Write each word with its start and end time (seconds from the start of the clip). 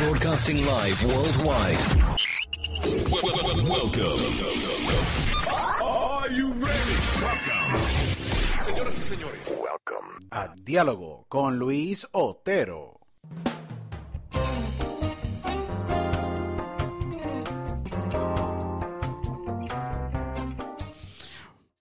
Broadcasting 0.00 0.64
live 0.64 1.02
worldwide. 1.04 1.76
Welcome. 3.68 4.20
Are 5.84 6.28
you 6.30 6.48
ready? 6.54 6.96
Welcome. 7.20 8.60
Señoras 8.60 8.98
y 8.98 9.02
señores, 9.02 9.54
welcome. 9.60 10.26
a 10.30 10.54
Diálogo 10.56 11.26
con 11.28 11.58
Luis 11.58 12.08
Otero. 12.12 12.98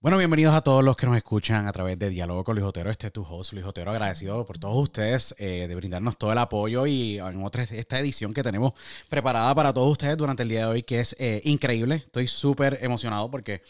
Bueno, 0.09 0.17
bienvenidos 0.17 0.55
a 0.55 0.61
todos 0.61 0.83
los 0.83 0.97
que 0.97 1.05
nos 1.05 1.15
escuchan 1.15 1.67
a 1.67 1.71
través 1.71 1.99
de 1.99 2.09
Diálogo 2.09 2.43
con 2.43 2.55
Luis 2.55 2.65
Otero. 2.65 2.89
Este 2.89 3.05
es 3.05 3.13
tu 3.13 3.21
host, 3.21 3.53
Luis 3.53 3.63
Otero, 3.63 3.91
agradecido 3.91 4.43
por 4.43 4.57
todos 4.57 4.75
ustedes 4.75 5.35
eh, 5.37 5.67
de 5.67 5.75
brindarnos 5.75 6.17
todo 6.17 6.31
el 6.31 6.39
apoyo 6.39 6.87
y 6.87 7.19
en 7.19 7.43
otra, 7.43 7.61
esta 7.61 7.99
edición 7.99 8.33
que 8.33 8.41
tenemos 8.41 8.73
preparada 9.07 9.53
para 9.53 9.71
todos 9.71 9.91
ustedes 9.91 10.17
durante 10.17 10.41
el 10.41 10.49
día 10.49 10.61
de 10.61 10.65
hoy, 10.65 10.81
que 10.81 10.99
es 10.99 11.15
eh, 11.19 11.41
increíble. 11.43 11.97
Estoy 11.97 12.27
súper 12.27 12.79
emocionado 12.81 13.29
porque 13.29 13.61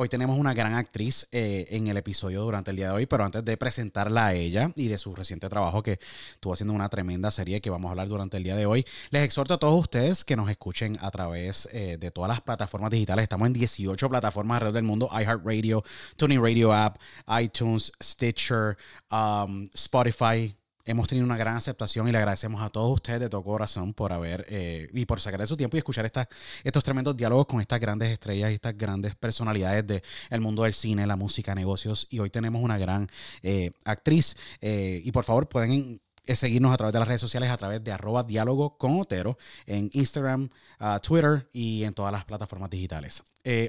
Hoy 0.00 0.08
tenemos 0.08 0.38
una 0.38 0.54
gran 0.54 0.74
actriz 0.74 1.26
eh, 1.32 1.66
en 1.70 1.88
el 1.88 1.96
episodio 1.96 2.42
durante 2.42 2.70
el 2.70 2.76
día 2.76 2.90
de 2.90 2.92
hoy, 2.92 3.06
pero 3.06 3.24
antes 3.24 3.44
de 3.44 3.56
presentarla 3.56 4.28
a 4.28 4.32
ella 4.32 4.70
y 4.76 4.86
de 4.86 4.96
su 4.96 5.12
reciente 5.12 5.48
trabajo 5.48 5.82
que 5.82 5.98
estuvo 6.34 6.52
haciendo 6.52 6.72
una 6.72 6.88
tremenda 6.88 7.32
serie 7.32 7.60
que 7.60 7.68
vamos 7.68 7.88
a 7.88 7.90
hablar 7.90 8.06
durante 8.06 8.36
el 8.36 8.44
día 8.44 8.54
de 8.54 8.64
hoy, 8.64 8.86
les 9.10 9.24
exhorto 9.24 9.54
a 9.54 9.58
todos 9.58 9.76
ustedes 9.76 10.24
que 10.24 10.36
nos 10.36 10.48
escuchen 10.50 10.96
a 11.00 11.10
través 11.10 11.68
eh, 11.72 11.96
de 11.98 12.12
todas 12.12 12.28
las 12.28 12.40
plataformas 12.40 12.92
digitales. 12.92 13.24
Estamos 13.24 13.48
en 13.48 13.54
18 13.54 14.08
plataformas 14.08 14.58
alrededor 14.58 14.74
del 14.74 14.84
mundo, 14.84 15.10
iHeartRadio, 15.12 15.82
Tuning 16.14 16.40
Radio 16.40 16.72
App, 16.72 16.98
iTunes, 17.40 17.90
Stitcher, 18.00 18.76
um, 19.10 19.68
Spotify, 19.74 20.54
hemos 20.88 21.06
tenido 21.06 21.26
una 21.26 21.36
gran 21.36 21.54
aceptación 21.54 22.08
y 22.08 22.12
le 22.12 22.18
agradecemos 22.18 22.62
a 22.62 22.70
todos 22.70 22.90
ustedes 22.94 23.20
de 23.20 23.28
todo 23.28 23.42
corazón 23.42 23.92
por 23.92 24.10
haber 24.10 24.46
eh, 24.48 24.88
y 24.94 25.04
por 25.04 25.20
sacar 25.20 25.40
de 25.40 25.46
su 25.46 25.56
tiempo 25.56 25.76
y 25.76 25.78
escuchar 25.78 26.06
estas 26.06 26.28
estos 26.64 26.82
tremendos 26.82 27.14
diálogos 27.14 27.46
con 27.46 27.60
estas 27.60 27.78
grandes 27.78 28.08
estrellas 28.08 28.50
y 28.50 28.54
estas 28.54 28.76
grandes 28.76 29.14
personalidades 29.14 29.86
del 29.86 30.40
mundo 30.40 30.62
del 30.62 30.72
cine, 30.72 31.06
la 31.06 31.16
música, 31.16 31.54
negocios. 31.54 32.06
Y 32.10 32.20
hoy 32.20 32.30
tenemos 32.30 32.62
una 32.62 32.78
gran 32.78 33.08
eh, 33.42 33.72
actriz. 33.84 34.34
Eh, 34.62 35.02
y 35.04 35.12
por 35.12 35.24
favor, 35.24 35.48
pueden 35.48 36.00
seguirnos 36.26 36.72
a 36.72 36.76
través 36.78 36.92
de 36.94 36.98
las 36.98 37.08
redes 37.08 37.20
sociales 37.20 37.50
a 37.50 37.56
través 37.58 37.84
de 37.84 37.92
arroba 37.92 38.22
diálogo 38.22 38.78
con 38.78 38.98
Otero 38.98 39.36
en 39.66 39.90
Instagram, 39.92 40.48
uh, 40.80 40.98
Twitter 41.00 41.48
y 41.52 41.84
en 41.84 41.92
todas 41.92 42.12
las 42.12 42.24
plataformas 42.24 42.70
digitales. 42.70 43.22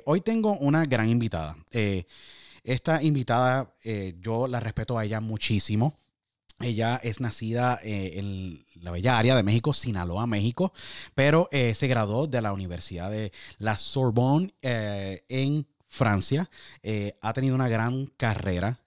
hoy 0.05 0.21
tengo 0.21 0.53
una 0.57 0.85
gran 0.85 1.09
invitada. 1.09 1.57
esta 2.63 3.03
invitada 3.03 3.73
yo 4.19 4.47
la 4.47 4.59
respeto 4.59 4.97
a 4.97 5.05
ella 5.05 5.19
muchísimo. 5.19 5.99
Ella 6.61 6.99
es 7.01 7.21
nacida 7.21 7.79
eh, 7.83 8.13
en 8.15 8.65
la 8.81 8.91
bella 8.91 9.17
área 9.17 9.35
de 9.35 9.43
México, 9.43 9.73
Sinaloa, 9.73 10.27
México, 10.27 10.73
pero 11.15 11.47
eh, 11.51 11.73
se 11.73 11.87
graduó 11.87 12.27
de 12.27 12.41
la 12.41 12.51
Universidad 12.51 13.09
de 13.09 13.31
la 13.59 13.77
Sorbonne 13.77 14.53
eh, 14.61 15.23
en 15.29 15.67
Francia. 15.87 16.49
ha 17.21 17.33
tenido 17.33 17.55
una 17.55 17.69
gran 17.69 18.07
carrera 18.17 18.79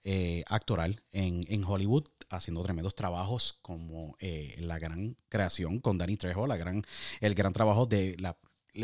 actoral 0.47 1.03
en, 1.11 1.45
en, 1.49 1.65
Hollywood, 1.65 2.05
haciendo 2.31 2.63
tremendos 2.63 2.95
trabajos 2.95 3.59
como 3.61 4.17
la 4.59 4.79
gran 4.79 5.17
creación 5.29 5.81
con 5.81 5.99
Danny 5.99 6.17
Trejo, 6.17 6.47
la 6.47 6.57
gran, 6.57 6.85
el 7.21 7.35
gran 7.35 7.53
trabajo 7.53 7.87
de 7.87 8.17
la, 8.21 8.37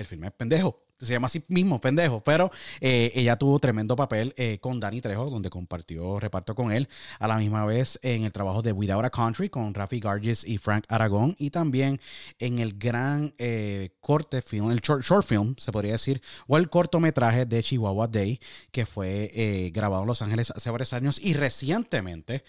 filme 0.04 0.32
Pendejo, 0.32 0.82
se 1.00 1.12
llama 1.12 1.26
así 1.26 1.44
mismo, 1.48 1.80
pendejo, 1.80 2.20
pero 2.22 2.50
eh, 2.80 3.12
ella 3.14 3.36
tuvo 3.36 3.58
tremendo 3.58 3.94
papel 3.94 4.34
eh, 4.36 4.58
con 4.60 4.80
Danny 4.80 5.00
Trejo, 5.00 5.30
donde 5.30 5.48
compartió 5.48 6.18
reparto 6.18 6.54
con 6.54 6.72
él, 6.72 6.88
a 7.20 7.28
la 7.28 7.36
misma 7.36 7.64
vez 7.64 8.00
en 8.02 8.24
el 8.24 8.32
trabajo 8.32 8.62
de 8.62 8.72
Without 8.72 9.04
a 9.04 9.10
Country 9.10 9.48
con 9.48 9.74
Rafi 9.74 10.00
Garges 10.00 10.44
y 10.44 10.58
Frank 10.58 10.84
Aragón, 10.88 11.36
y 11.38 11.50
también 11.50 12.00
en 12.40 12.58
el 12.58 12.76
gran 12.78 13.32
eh, 13.38 13.90
corte 14.00 14.42
film, 14.42 14.70
el 14.70 14.80
short, 14.80 15.04
short, 15.04 15.26
film, 15.26 15.54
se 15.56 15.70
podría 15.70 15.92
decir, 15.92 16.20
o 16.48 16.56
el 16.56 16.68
cortometraje 16.68 17.46
de 17.46 17.62
Chihuahua 17.62 18.08
Day, 18.08 18.40
que 18.72 18.84
fue 18.84 19.70
grabado 19.72 20.02
en 20.02 20.08
Los 20.08 20.22
Ángeles 20.22 20.50
hace 20.50 20.70
varios 20.70 20.92
años 20.92 21.20
y 21.22 21.34
recientemente 21.34 22.42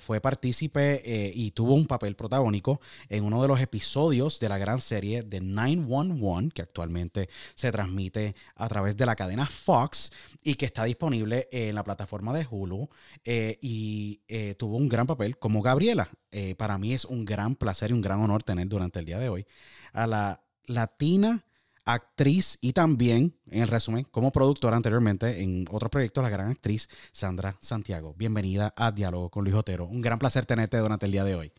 fue 0.00 0.20
partícipe 0.20 1.32
y 1.34 1.50
tuvo 1.52 1.74
un 1.74 1.86
papel 1.86 2.16
protagónico 2.16 2.80
en 3.08 3.24
uno 3.24 3.42
de 3.42 3.48
los 3.48 3.60
episodios 3.60 4.38
de 4.40 4.48
la 4.48 4.58
gran 4.58 4.80
serie 4.80 5.22
de 5.22 5.40
911, 5.40 6.50
que 6.54 6.62
actualmente 6.62 7.28
se 7.54 7.71
transmite 7.72 8.36
a 8.54 8.68
través 8.68 8.96
de 8.96 9.06
la 9.06 9.16
cadena 9.16 9.46
Fox 9.46 10.12
y 10.42 10.54
que 10.54 10.66
está 10.66 10.84
disponible 10.84 11.48
en 11.50 11.74
la 11.74 11.82
plataforma 11.82 12.32
de 12.32 12.46
Hulu 12.48 12.88
eh, 13.24 13.58
y 13.60 14.20
eh, 14.28 14.54
tuvo 14.56 14.76
un 14.76 14.88
gran 14.88 15.06
papel 15.06 15.38
como 15.38 15.62
Gabriela. 15.62 16.08
Eh, 16.30 16.54
para 16.54 16.78
mí 16.78 16.92
es 16.94 17.04
un 17.04 17.24
gran 17.24 17.56
placer 17.56 17.90
y 17.90 17.94
un 17.94 18.00
gran 18.00 18.20
honor 18.20 18.42
tener 18.42 18.68
durante 18.68 19.00
el 19.00 19.06
día 19.06 19.18
de 19.18 19.28
hoy 19.28 19.46
a 19.92 20.06
la 20.06 20.40
latina 20.66 21.44
actriz 21.84 22.58
y 22.60 22.72
también, 22.72 23.34
en 23.50 23.62
el 23.62 23.68
resumen, 23.68 24.06
como 24.10 24.30
productora 24.30 24.76
anteriormente 24.76 25.42
en 25.42 25.64
otros 25.70 25.90
proyectos, 25.90 26.22
la 26.22 26.30
gran 26.30 26.50
actriz 26.50 26.88
Sandra 27.10 27.56
Santiago. 27.60 28.14
Bienvenida 28.16 28.72
a 28.76 28.92
Diálogo 28.92 29.30
con 29.30 29.44
Luis 29.44 29.56
Otero. 29.56 29.86
Un 29.86 30.00
gran 30.00 30.18
placer 30.18 30.46
tenerte 30.46 30.76
durante 30.78 31.06
el 31.06 31.12
día 31.12 31.24
de 31.24 31.34
hoy. 31.34 31.52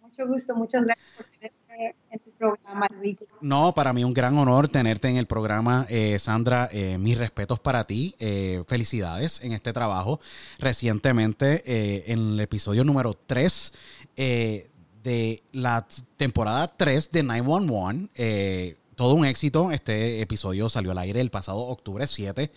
Mucho 0.00 0.26
gusto, 0.26 0.54
muchas 0.56 0.82
gracias 0.82 1.06
por 1.16 1.26
tenerme 1.26 1.63
en 2.10 2.18
tu 2.20 2.30
programa. 2.32 2.88
No, 3.40 3.74
para 3.74 3.92
mí 3.92 4.04
un 4.04 4.14
gran 4.14 4.36
honor 4.38 4.68
tenerte 4.68 5.08
en 5.08 5.16
el 5.16 5.26
programa, 5.26 5.86
eh, 5.88 6.18
Sandra. 6.18 6.68
Eh, 6.72 6.98
mis 6.98 7.18
respetos 7.18 7.60
para 7.60 7.84
ti. 7.84 8.14
Eh, 8.18 8.62
felicidades 8.66 9.40
en 9.42 9.52
este 9.52 9.72
trabajo. 9.72 10.20
Recientemente, 10.58 11.62
en 12.12 12.32
el 12.34 12.40
episodio 12.40 12.84
número 12.84 13.14
3 13.26 13.72
de 14.16 15.42
la 15.52 15.86
temporada 16.16 16.68
3 16.76 17.10
de 17.10 17.22
911, 17.22 18.76
todo 18.96 19.14
un 19.14 19.24
éxito. 19.24 19.70
Este 19.70 20.20
episodio 20.20 20.68
salió 20.68 20.92
al 20.92 20.98
aire 20.98 21.20
el 21.20 21.30
pasado 21.30 21.58
octubre 21.58 22.06
7 22.06 22.50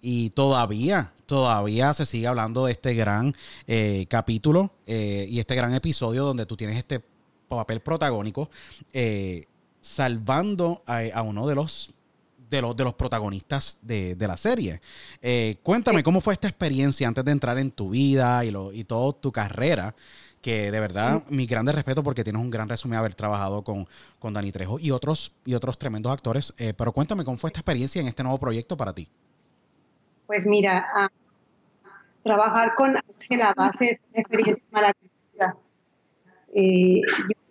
y 0.00 0.30
todavía, 0.30 1.12
todavía 1.26 1.94
se 1.94 2.06
sigue 2.06 2.26
hablando 2.26 2.66
de 2.66 2.72
este 2.72 2.94
gran 2.94 3.34
capítulo 4.08 4.72
y 4.86 5.38
este 5.38 5.54
gran 5.54 5.74
episodio 5.74 6.24
donde 6.24 6.46
tú 6.46 6.56
tienes 6.56 6.78
este 6.78 7.11
papel 7.56 7.80
protagónico, 7.80 8.50
eh, 8.92 9.46
salvando 9.80 10.82
a, 10.86 11.22
uno 11.22 11.46
de 11.46 11.54
los, 11.54 11.92
de 12.48 12.62
los, 12.62 12.76
de 12.76 12.84
los 12.84 12.94
protagonistas 12.94 13.78
de, 13.82 14.16
la 14.18 14.36
serie. 14.36 14.80
Eh, 15.20 15.56
cuéntame 15.62 16.02
cómo 16.02 16.20
fue 16.20 16.34
esta 16.34 16.48
experiencia 16.48 17.08
antes 17.08 17.24
de 17.24 17.32
entrar 17.32 17.58
en 17.58 17.70
tu 17.70 17.90
vida 17.90 18.44
y, 18.44 18.50
lo, 18.50 18.72
y 18.72 18.84
toda 18.84 19.12
tu 19.12 19.32
carrera 19.32 19.94
que 20.42 20.72
de 20.72 20.80
verdad 20.80 21.22
mi 21.28 21.46
grande 21.46 21.70
respeto 21.70 22.02
porque 22.02 22.24
tienes 22.24 22.42
un 22.42 22.50
gran 22.50 22.68
resumen 22.68 22.98
haber 22.98 23.14
trabajado 23.14 23.62
con, 23.62 23.86
con 24.18 24.32
Dani 24.32 24.50
Trejo 24.50 24.78
y 24.80 24.90
otros, 24.90 25.32
y 25.44 25.54
otros 25.54 25.78
tremendos 25.78 26.12
actores. 26.12 26.52
Eh, 26.58 26.74
pero 26.76 26.92
cuéntame 26.92 27.24
cómo 27.24 27.38
fue 27.38 27.48
esta 27.48 27.60
experiencia 27.60 28.00
en 28.02 28.08
este 28.08 28.22
nuevo 28.24 28.38
proyecto 28.38 28.76
para 28.76 28.92
ti. 28.92 29.08
Pues 30.26 30.44
mira, 30.44 30.84
ah, 30.94 31.08
trabajar 32.22 32.74
con 32.74 32.96
Ángela 32.96 33.54
va 33.58 33.66
a 33.66 33.72
ser 33.72 34.00
una 34.10 34.20
experiencia 34.20 34.64
maravillosa. 34.70 35.56
yo 36.54 37.41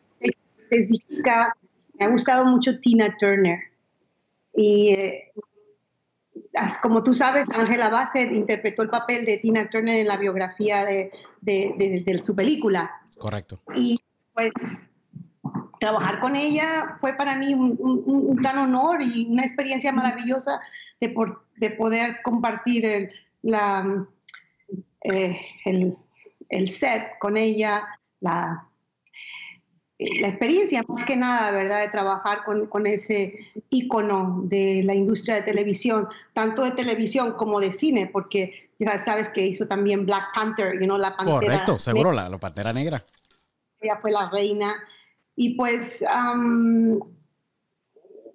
específica, 0.72 1.56
me 2.00 2.06
ha 2.06 2.10
gustado 2.10 2.46
mucho 2.46 2.80
Tina 2.80 3.16
Turner. 3.20 3.60
Y 4.56 4.94
eh, 4.98 5.32
como 6.82 7.04
tú 7.04 7.14
sabes, 7.14 7.48
Angela 7.54 7.90
Bassett 7.90 8.32
interpretó 8.32 8.82
el 8.82 8.90
papel 8.90 9.26
de 9.26 9.38
Tina 9.38 9.70
Turner 9.70 10.00
en 10.00 10.08
la 10.08 10.18
biografía 10.18 10.86
de, 10.86 11.12
de, 11.42 12.22
su 12.24 12.36
película. 12.36 12.92
Correcto. 13.18 13.62
Y 13.76 14.00
pues 14.34 14.92
trabajar 15.80 16.20
con 16.20 16.36
ella 16.36 16.94
fue 16.98 17.14
para 17.14 17.36
mí 17.36 17.54
un, 17.54 18.36
gran 18.36 18.58
honor 18.58 19.02
y 19.02 19.28
una 19.30 19.44
experiencia 19.44 19.92
maravillosa 19.92 20.60
de, 21.00 21.10
por, 21.10 21.46
de 21.58 21.72
poder 21.72 22.22
compartir 22.24 22.86
el, 22.86 23.10
la, 23.42 24.08
eh, 25.04 25.40
el, 25.66 25.98
el 26.50 26.68
set 26.68 27.18
con 27.20 27.38
ella, 27.38 27.88
la, 28.20 28.71
la 30.20 30.28
experiencia, 30.30 30.82
más 30.88 31.04
que 31.04 31.16
nada, 31.16 31.52
¿verdad?, 31.52 31.82
de 31.82 31.90
trabajar 31.90 32.44
con, 32.44 32.66
con, 32.66 32.88
ese 32.88 33.52
ícono 33.70 34.42
de 34.46 34.82
la 34.84 34.96
industria 34.96 35.36
de 35.36 35.44
televisión, 35.44 36.08
tanto 36.34 36.64
de 36.64 36.72
televisión 36.72 37.34
como 37.34 37.60
de 37.60 37.72
cine, 37.72 38.10
porque 38.12 38.72
ya 38.80 38.98
sabes 38.98 39.30
que 39.30 39.46
hizo 39.46 39.68
también 39.68 40.08
Black 40.08 40.34
Panther, 40.34 40.74
you 40.80 40.86
know, 40.86 40.98
la 40.98 41.16
pantera. 41.16 41.40
Correcto, 41.40 41.78
seguro, 41.78 42.12
la, 42.12 42.30
la, 42.30 42.40
pantera 42.40 42.74
negra. 42.74 43.06
Ella 43.80 43.98
fue 44.02 44.12
la 44.12 44.30
reina. 44.30 44.76
Y 45.36 45.56
pues 45.56 46.04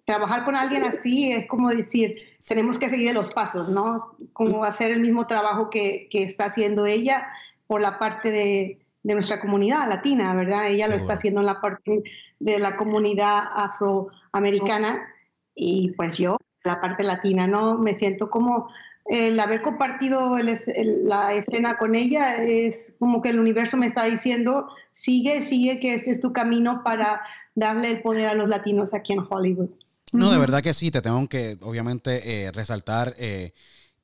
trabajar 0.04 0.44
con 0.44 0.54
alguien 0.54 0.84
así 0.84 1.32
es 1.32 1.46
como 1.46 1.70
decir, 1.70 2.38
tenemos 2.46 2.78
que 2.78 2.88
seguir 2.88 3.12
los 3.12 3.32
pasos, 3.32 3.68
¿no? 3.68 4.16
Como 4.32 4.64
hacer 4.64 4.92
el 4.92 5.00
mismo 5.00 5.26
trabajo 5.26 5.68
que, 5.68 6.08
que 6.10 6.22
está 6.22 6.44
haciendo 6.44 6.86
ella 6.86 7.26
por 7.66 7.80
la 7.80 7.98
parte 7.98 8.30
de 8.30 8.85
de 9.06 9.14
nuestra 9.14 9.40
comunidad 9.40 9.88
latina, 9.88 10.34
¿verdad? 10.34 10.66
Ella 10.66 10.88
lo 10.88 10.96
está 10.96 11.12
haciendo 11.12 11.38
en 11.38 11.46
la 11.46 11.60
parte 11.60 12.02
de 12.40 12.58
la 12.58 12.74
comunidad 12.74 13.44
afroamericana 13.52 15.06
y 15.54 15.92
pues 15.92 16.18
yo, 16.18 16.38
la 16.64 16.80
parte 16.80 17.04
latina, 17.04 17.46
¿no? 17.46 17.78
Me 17.78 17.94
siento 17.94 18.28
como 18.28 18.68
el 19.04 19.38
haber 19.38 19.62
compartido 19.62 20.36
la 20.38 21.34
escena 21.34 21.78
con 21.78 21.94
ella 21.94 22.42
es 22.42 22.94
como 22.98 23.22
que 23.22 23.28
el 23.28 23.38
universo 23.38 23.76
me 23.76 23.86
está 23.86 24.02
diciendo, 24.02 24.66
sigue, 24.90 25.40
sigue, 25.40 25.78
que 25.78 25.94
ese 25.94 26.10
es 26.10 26.20
tu 26.20 26.32
camino 26.32 26.82
para 26.82 27.20
darle 27.54 27.92
el 27.92 28.02
poder 28.02 28.26
a 28.26 28.34
los 28.34 28.48
latinos 28.48 28.92
aquí 28.92 29.12
en 29.12 29.20
Hollywood. 29.20 29.70
No, 30.10 30.32
de 30.32 30.38
verdad 30.38 30.62
que 30.62 30.74
sí, 30.74 30.90
te 30.90 31.00
tengo 31.00 31.28
que 31.28 31.56
obviamente 31.60 32.46
eh, 32.46 32.50
resaltar 32.50 33.14
eh, 33.18 33.52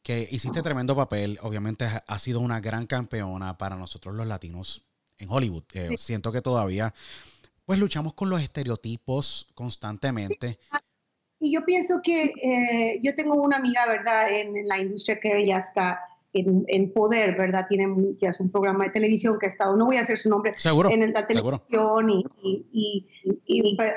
que 0.04 0.28
hiciste 0.30 0.62
tremendo 0.62 0.94
papel, 0.94 1.40
obviamente 1.42 1.88
ha 2.06 2.18
sido 2.20 2.38
una 2.38 2.60
gran 2.60 2.86
campeona 2.86 3.58
para 3.58 3.74
nosotros 3.74 4.14
los 4.14 4.28
latinos 4.28 4.84
en 5.22 5.30
Hollywood. 5.30 5.64
Eh, 5.74 5.96
siento 5.96 6.32
que 6.32 6.42
todavía 6.42 6.92
pues 7.64 7.78
luchamos 7.78 8.14
con 8.14 8.28
los 8.28 8.42
estereotipos 8.42 9.48
constantemente. 9.54 10.58
Y 11.38 11.52
yo 11.52 11.64
pienso 11.64 12.00
que 12.02 12.32
eh, 12.42 13.00
yo 13.02 13.14
tengo 13.14 13.34
una 13.34 13.56
amiga, 13.56 13.86
¿verdad?, 13.86 14.30
en, 14.30 14.66
la 14.66 14.78
industria 14.78 15.18
que 15.20 15.46
ya 15.46 15.58
está 15.58 16.00
en, 16.32 16.92
poder, 16.92 17.36
¿verdad? 17.36 17.66
Tiene 17.68 18.14
ya 18.20 18.30
es 18.30 18.40
un 18.40 18.50
programa 18.50 18.84
de 18.84 18.90
televisión 18.90 19.38
que 19.38 19.46
ha 19.46 19.48
estado, 19.48 19.76
no 19.76 19.86
voy 19.86 19.96
a 19.96 20.00
hacer 20.00 20.18
su 20.18 20.30
nombre, 20.30 20.54
en 20.64 21.12
la 21.12 21.26
televisión 21.26 22.10
y, 22.10 23.06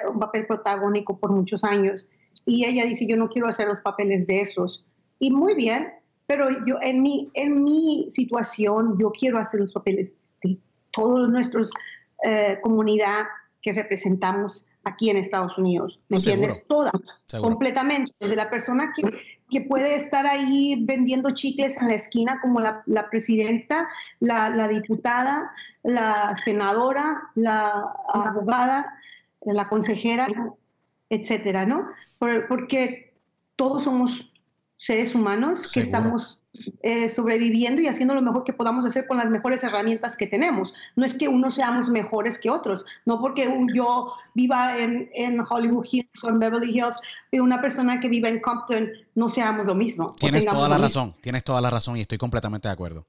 un 0.07 0.19
papel 0.19 0.45
protagónico 0.45 1.17
por 1.17 1.31
muchos 1.31 1.63
años. 1.63 2.09
Y 2.45 2.65
ella 2.65 2.85
dice, 2.85 3.07
yo 3.07 3.15
no 3.15 3.29
quiero 3.29 3.47
hacer 3.47 3.67
los 3.67 3.79
papeles 3.79 4.27
de 4.27 4.41
esos. 4.41 4.85
Y 5.19 5.31
muy 5.31 5.55
bien, 5.55 5.87
pero 6.27 6.47
yo 6.65 6.77
en 6.81 7.01
mi, 7.01 7.29
en 7.33 7.63
mi 7.63 8.07
situación, 8.09 8.97
yo 8.99 9.11
quiero 9.11 9.37
hacer 9.37 9.61
los 9.61 9.71
papeles 9.71 10.19
de 10.43 10.57
todos 10.95 11.29
nuestros 11.29 11.69
eh, 12.23 12.59
comunidad 12.61 13.25
que 13.61 13.73
representamos 13.73 14.67
aquí 14.83 15.09
en 15.09 15.17
Estados 15.17 15.57
Unidos. 15.57 15.99
¿Me 16.09 16.17
entiendes? 16.17 16.65
Toda, 16.67 16.91
completamente. 17.41 18.11
Desde 18.19 18.35
la 18.35 18.49
persona 18.49 18.91
que, 18.95 19.03
que, 19.49 19.61
puede 19.61 19.95
estar 19.95 20.27
ahí 20.27 20.83
vendiendo 20.85 21.31
chicles 21.31 21.75
en 21.81 21.87
la 21.87 21.95
esquina, 21.95 22.39
como 22.41 22.59
la, 22.59 22.83
la 22.85 23.09
presidenta, 23.09 23.87
la, 24.19 24.49
la, 24.49 24.67
diputada, 24.67 25.51
la 25.81 26.35
senadora, 26.37 27.23
la 27.33 27.85
abogada, 28.07 28.99
la 29.41 29.67
consejera, 29.67 30.27
etcétera, 31.09 31.65
¿no? 31.65 31.87
porque 32.47 33.13
todos 33.55 33.83
somos 33.83 34.31
seres 34.77 35.15
humanos 35.15 35.71
que 35.71 35.79
estamos 35.79 36.43
eh, 36.81 37.07
sobreviviendo 37.07 37.81
y 37.81 37.87
haciendo 37.87 38.13
lo 38.13 38.21
mejor 38.21 38.43
que 38.43 38.53
podamos 38.53 38.85
hacer 38.85 39.07
con 39.07 39.17
las 39.17 39.29
mejores 39.29 39.63
herramientas 39.63 40.17
que 40.17 40.27
tenemos. 40.27 40.73
No 40.95 41.05
es 41.05 41.13
que 41.13 41.27
unos 41.27 41.55
seamos 41.55 41.89
mejores 41.89 42.37
que 42.37 42.49
otros, 42.49 42.85
no 43.05 43.19
porque 43.19 43.49
yo 43.73 44.11
viva 44.33 44.77
en, 44.77 45.09
en 45.13 45.39
Hollywood 45.39 45.85
Hills 45.89 46.23
o 46.23 46.29
en 46.29 46.39
Beverly 46.39 46.77
Hills 46.77 46.99
y 47.31 47.39
una 47.39 47.61
persona 47.61 47.99
que 47.99 48.09
vive 48.09 48.29
en 48.29 48.41
Compton 48.41 48.89
no 49.15 49.29
seamos 49.29 49.65
lo 49.65 49.75
mismo. 49.75 50.13
Tienes 50.19 50.45
toda 50.45 50.67
la 50.67 50.77
razón, 50.77 51.15
tienes 51.21 51.43
toda 51.43 51.61
la 51.61 51.69
razón 51.69 51.97
y 51.97 52.01
estoy 52.01 52.17
completamente 52.17 52.67
de 52.67 52.73
acuerdo. 52.73 53.07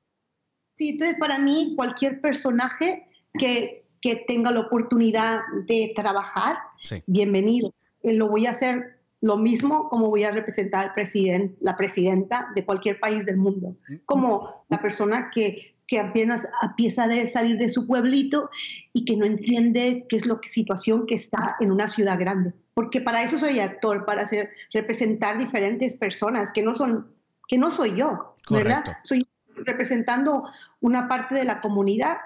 Sí, 0.73 0.91
entonces 0.91 1.17
para 1.19 1.39
mí 1.39 1.73
cualquier 1.75 2.21
personaje 2.21 3.09
que, 3.39 3.87
que 4.01 4.25
tenga 4.29 4.51
la 4.51 4.61
oportunidad 4.61 5.41
de 5.67 5.93
trabajar, 5.97 6.59
bienvenido. 7.07 7.73
Eh, 8.03 8.13
lo 8.15 8.29
voy 8.29 8.47
a 8.47 8.51
hacer 8.51 8.95
lo 9.26 9.37
mismo 9.37 9.88
como 9.88 10.08
voy 10.08 10.23
a 10.23 10.31
representar 10.31 10.93
al 10.96 11.56
la 11.61 11.76
presidenta 11.76 12.49
de 12.55 12.64
cualquier 12.64 13.00
país 13.00 13.26
del 13.26 13.37
mundo, 13.37 13.76
como 14.05 14.64
la 14.69 14.81
persona 14.81 15.31
que, 15.34 15.75
que 15.88 15.99
apenas 15.99 16.46
empieza 16.62 17.05
a 17.05 17.26
salir 17.26 17.58
de 17.58 17.69
su 17.69 17.88
pueblito 17.88 18.50
y 18.93 19.05
que 19.05 19.17
no 19.17 19.26
entiende 19.26 20.06
qué 20.08 20.17
es 20.17 20.26
la 20.26 20.38
situación 20.44 21.06
que 21.06 21.17
está 21.17 21.56
en 21.58 21.73
una 21.73 21.88
ciudad 21.88 22.17
grande. 22.20 22.52
Porque 22.75 23.00
para 23.00 23.25
eso 23.25 23.37
soy 23.37 23.58
actor, 23.58 24.05
para 24.05 24.23
hacer, 24.23 24.50
representar 24.73 25.38
diferentes 25.38 25.96
personas 25.96 26.52
que 26.52 26.62
no 26.62 26.72
son, 26.72 27.08
que 27.49 27.58
no 27.58 27.72
soy 27.72 27.96
yo, 27.96 28.37
¿verdad? 28.49 28.99
Soy 29.02 29.26
representando 29.56 30.44
una 30.81 31.08
parte 31.08 31.34
de 31.34 31.43
la 31.43 31.61
comunidad 31.61 32.19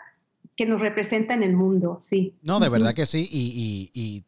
que 0.61 0.67
nos 0.67 0.79
representa 0.79 1.33
en 1.33 1.43
el 1.43 1.55
mundo, 1.55 1.97
sí. 2.01 2.37
No, 2.43 2.61
de 2.61 2.69
verdad 2.69 2.93
que 2.93 3.07
sí, 3.07 3.27
y, 3.33 4.23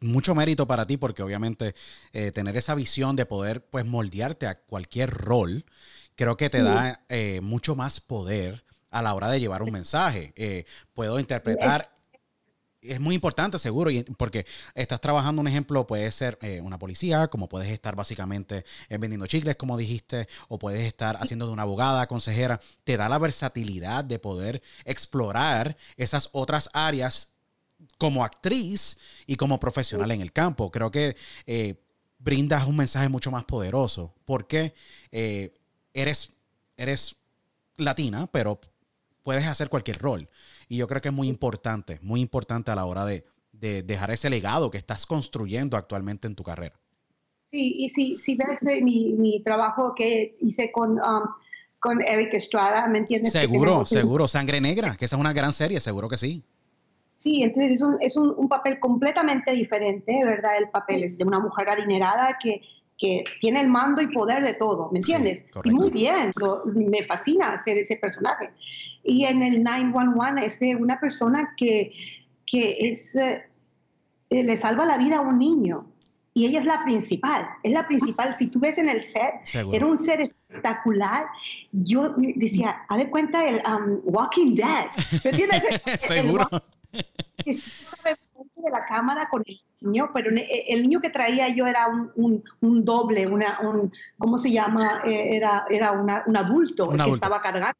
mucho 0.00 0.32
mérito 0.36 0.68
para 0.68 0.86
ti, 0.86 0.96
porque 0.96 1.20
obviamente 1.20 1.74
eh, 2.12 2.30
tener 2.30 2.56
esa 2.56 2.76
visión 2.76 3.16
de 3.16 3.26
poder 3.26 3.66
pues 3.68 3.84
moldearte 3.84 4.46
a 4.46 4.60
cualquier 4.60 5.10
rol, 5.10 5.64
creo 6.14 6.36
que 6.36 6.48
te 6.48 6.62
da 6.62 7.04
eh, 7.08 7.40
mucho 7.42 7.74
más 7.74 7.98
poder 7.98 8.62
a 8.92 9.02
la 9.02 9.12
hora 9.14 9.32
de 9.32 9.40
llevar 9.40 9.64
un 9.64 9.72
mensaje. 9.72 10.32
Eh, 10.36 10.64
puedo 10.94 11.18
interpretar 11.18 11.90
es 12.88 13.00
muy 13.00 13.14
importante, 13.14 13.58
seguro, 13.58 13.90
porque 14.16 14.46
estás 14.74 15.00
trabajando, 15.00 15.40
un 15.40 15.48
ejemplo, 15.48 15.86
puede 15.86 16.10
ser 16.10 16.38
eh, 16.42 16.60
una 16.60 16.78
policía, 16.78 17.28
como 17.28 17.48
puedes 17.48 17.70
estar 17.70 17.94
básicamente 17.94 18.64
eh, 18.88 18.98
vendiendo 18.98 19.26
chicles, 19.26 19.56
como 19.56 19.76
dijiste, 19.76 20.28
o 20.48 20.58
puedes 20.58 20.80
estar 20.82 21.16
haciendo 21.20 21.46
de 21.46 21.52
una 21.52 21.62
abogada, 21.62 22.06
consejera. 22.06 22.60
Te 22.84 22.96
da 22.96 23.08
la 23.08 23.18
versatilidad 23.18 24.04
de 24.04 24.18
poder 24.18 24.62
explorar 24.84 25.76
esas 25.96 26.30
otras 26.32 26.70
áreas 26.72 27.30
como 27.98 28.24
actriz 28.24 28.98
y 29.26 29.36
como 29.36 29.60
profesional 29.60 30.10
en 30.10 30.20
el 30.20 30.32
campo. 30.32 30.70
Creo 30.70 30.90
que 30.90 31.16
eh, 31.46 31.82
brindas 32.18 32.66
un 32.66 32.76
mensaje 32.76 33.08
mucho 33.08 33.30
más 33.30 33.44
poderoso, 33.44 34.14
porque 34.24 34.74
eres, 35.92 36.32
eres 36.76 37.16
latina, 37.76 38.26
pero 38.30 38.60
puedes 39.22 39.46
hacer 39.46 39.68
cualquier 39.68 39.98
rol. 39.98 40.28
Y 40.68 40.76
yo 40.76 40.86
creo 40.86 41.00
que 41.00 41.08
es 41.08 41.14
muy 41.14 41.28
importante, 41.28 41.98
muy 42.02 42.20
importante 42.20 42.70
a 42.70 42.74
la 42.74 42.84
hora 42.84 43.04
de, 43.04 43.24
dejar 43.52 44.10
ese 44.12 44.30
legado 44.30 44.70
que 44.70 44.78
estás 44.78 45.04
construyendo 45.06 45.76
actualmente 45.76 46.28
en 46.28 46.36
tu 46.36 46.44
carrera. 46.44 46.78
Sí, 47.42 47.74
y 47.78 47.88
si, 47.88 48.18
si 48.18 48.36
ves 48.36 48.64
eh, 48.66 48.82
mi, 48.82 49.40
trabajo 49.42 49.94
que 49.96 50.36
hice 50.40 50.70
con, 50.70 50.92
um, 50.92 51.22
con 51.80 52.02
Eric 52.02 52.34
Estrada, 52.34 52.86
¿me 52.86 52.98
entiendes? 52.98 53.32
Seguro, 53.32 53.84
seguro. 53.84 54.28
Sangre 54.28 54.60
Negra, 54.60 54.96
que 54.96 55.06
esa 55.06 55.16
es 55.16 55.20
una 55.20 55.32
gran 55.32 55.52
serie, 55.52 55.80
seguro 55.80 56.08
que 56.08 56.18
sí. 56.18 56.42
Sí, 57.14 57.42
entonces 57.42 57.72
es 57.72 57.82
un, 57.82 57.96
es 58.00 58.16
un 58.16 58.48
papel 58.48 58.78
completamente 58.78 59.52
diferente, 59.52 60.24
¿verdad? 60.24 60.56
El 60.56 60.68
papel 60.68 61.02
es 61.02 61.18
de 61.18 61.24
una 61.24 61.40
mujer 61.40 61.68
adinerada 61.68 62.38
que 62.40 62.60
que 62.98 63.22
tiene 63.40 63.60
el 63.60 63.68
mando 63.68 64.02
y 64.02 64.08
poder 64.08 64.44
de 64.44 64.54
todo, 64.54 64.90
¿me 64.90 64.98
entiendes? 64.98 65.44
y 65.64 65.70
muy 65.70 65.90
bien, 65.90 66.32
me 66.74 67.04
fascina 67.04 67.52
hacer 67.52 67.78
ese 67.78 67.96
personaje. 67.96 68.50
Y 69.04 69.24
en 69.24 69.42
el 69.42 69.62
911 69.62 70.44
es 70.44 70.58
de 70.58 70.74
una 70.74 70.98
persona 70.98 71.54
que, 71.56 71.92
que 72.44 72.76
es, 72.80 73.14
eh, 73.14 73.44
le 74.30 74.56
salva 74.56 74.84
la 74.84 74.98
vida 74.98 75.18
a 75.18 75.20
un 75.20 75.38
niño. 75.38 75.86
Y 76.34 76.46
ella 76.46 76.60
es 76.60 76.66
la 76.66 76.84
principal, 76.84 77.48
es 77.62 77.72
la 77.72 77.86
principal. 77.86 78.36
Si 78.36 78.46
tú 78.46 78.60
ves 78.60 78.78
en 78.78 78.88
el 78.88 79.02
set, 79.02 79.34
era 79.72 79.86
un 79.86 79.98
set 79.98 80.20
espectacular. 80.20 81.26
Yo 81.72 82.14
decía, 82.16 82.84
a 82.88 82.96
ver 82.96 83.10
cuenta 83.10 83.44
el 83.48 83.60
um, 83.66 83.98
Walking 84.04 84.54
Dead. 84.54 84.86
¿Me 85.24 85.30
entiendes? 85.30 85.62
Seguro. 85.98 86.48
El, 87.44 87.60
de 88.62 88.70
la 88.70 88.84
cámara 88.86 89.28
con 89.30 89.42
el 89.46 89.60
niño, 89.80 90.10
pero 90.12 90.30
el 90.30 90.82
niño 90.82 91.00
que 91.00 91.10
traía 91.10 91.48
yo 91.48 91.66
era 91.66 91.86
un, 92.16 92.42
un, 92.60 92.84
doble, 92.84 93.26
una, 93.26 93.58
un, 93.60 93.92
¿cómo 94.18 94.38
se 94.38 94.50
llama? 94.50 95.02
Eh, 95.04 95.36
era, 95.36 95.64
era 95.70 95.92
una, 95.92 96.24
un 96.26 96.36
adulto 96.36 96.88
que 96.88 97.10
estaba 97.10 97.40
cargando, 97.40 97.78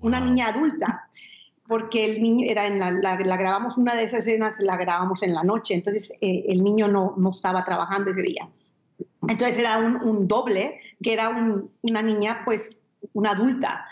una 0.00 0.20
niña 0.20 0.48
adulta, 0.48 1.08
porque 1.66 2.04
el 2.04 2.22
niño 2.22 2.46
era 2.48 2.66
en 2.66 2.78
la, 2.78 2.90
la, 2.90 3.16
grabamos, 3.16 3.76
una 3.76 3.94
de 3.94 4.04
esas 4.04 4.26
escenas 4.26 4.58
la 4.60 4.76
grabamos 4.76 5.22
en 5.22 5.34
la 5.34 5.42
noche, 5.42 5.74
entonces 5.74 6.16
eh, 6.20 6.44
el 6.48 6.62
niño 6.62 6.88
no, 6.88 7.14
no 7.16 7.30
estaba 7.30 7.64
trabajando 7.64 8.10
ese 8.10 8.22
día. 8.22 8.48
Entonces 9.28 9.58
era 9.58 9.78
un, 9.78 9.96
un 9.96 10.28
doble, 10.28 10.80
que 11.02 11.12
era 11.12 11.30
una 11.82 12.02
niña, 12.02 12.42
pues, 12.44 12.84
una 13.12 13.32
adulta 13.32 13.86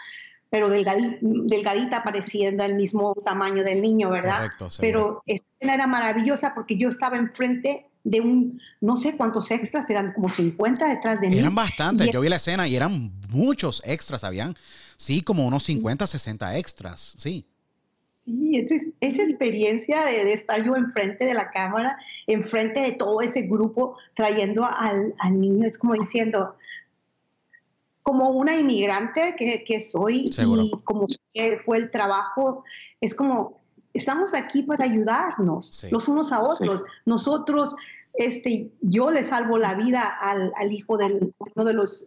pero 0.56 0.70
delgadita, 0.70 2.02
pareciendo 2.02 2.64
el 2.64 2.76
mismo 2.76 3.14
tamaño 3.22 3.62
del 3.62 3.82
niño, 3.82 4.08
¿verdad? 4.08 4.38
Correcto, 4.38 4.68
pero 4.80 5.22
esta 5.26 5.74
era 5.74 5.86
maravillosa 5.86 6.54
porque 6.54 6.78
yo 6.78 6.88
estaba 6.88 7.18
enfrente 7.18 7.90
de 8.04 8.22
un, 8.22 8.58
no 8.80 8.96
sé 8.96 9.18
cuántos 9.18 9.50
extras, 9.50 9.90
eran 9.90 10.14
como 10.14 10.30
50 10.30 10.88
detrás 10.88 11.20
de 11.20 11.28
mí. 11.28 11.38
Eran 11.38 11.54
bastantes, 11.54 12.10
yo 12.10 12.22
vi 12.22 12.30
la 12.30 12.36
escena 12.36 12.66
y 12.66 12.74
eran 12.74 13.12
muchos 13.28 13.82
extras, 13.84 14.24
habían, 14.24 14.56
sí, 14.96 15.20
como 15.20 15.46
unos 15.46 15.64
50, 15.64 16.06
60 16.06 16.56
extras, 16.56 17.14
sí. 17.18 17.44
Sí, 18.24 18.52
entonces 18.54 18.92
esa 19.00 19.22
experiencia 19.22 20.06
de, 20.06 20.24
de, 20.24 20.32
estar 20.32 20.64
yo 20.64 20.74
enfrente 20.74 21.26
de 21.26 21.34
la 21.34 21.50
cámara, 21.50 21.98
enfrente 22.26 22.80
de 22.80 22.92
todo 22.92 23.20
ese 23.20 23.42
grupo, 23.42 23.98
trayendo 24.14 24.64
al, 24.64 25.12
al 25.18 25.38
niño, 25.38 25.66
es 25.66 25.76
como 25.76 25.92
diciendo, 25.92 26.56
como 28.06 28.30
una 28.30 28.56
inmigrante 28.56 29.34
que, 29.36 29.64
que 29.64 29.80
soy 29.80 30.30
y 30.38 30.70
como 30.84 31.08
que 31.34 31.58
fue 31.58 31.78
el 31.78 31.90
trabajo, 31.90 32.62
es 33.00 33.16
como, 33.16 33.60
estamos 33.92 34.32
aquí 34.32 34.62
para 34.62 34.84
ayudarnos 34.84 35.84
los 35.90 36.06
unos 36.06 36.30
a 36.30 36.38
otros. 36.38 36.84
Nosotros, 37.04 37.74
este, 38.14 38.70
yo 38.80 39.10
le 39.10 39.24
salvo 39.24 39.58
la 39.58 39.74
vida 39.74 40.02
al, 40.02 40.52
al 40.56 40.72
hijo 40.72 40.96
de 40.96 41.32
uno 41.36 41.64
de 41.64 41.72
los 41.72 42.06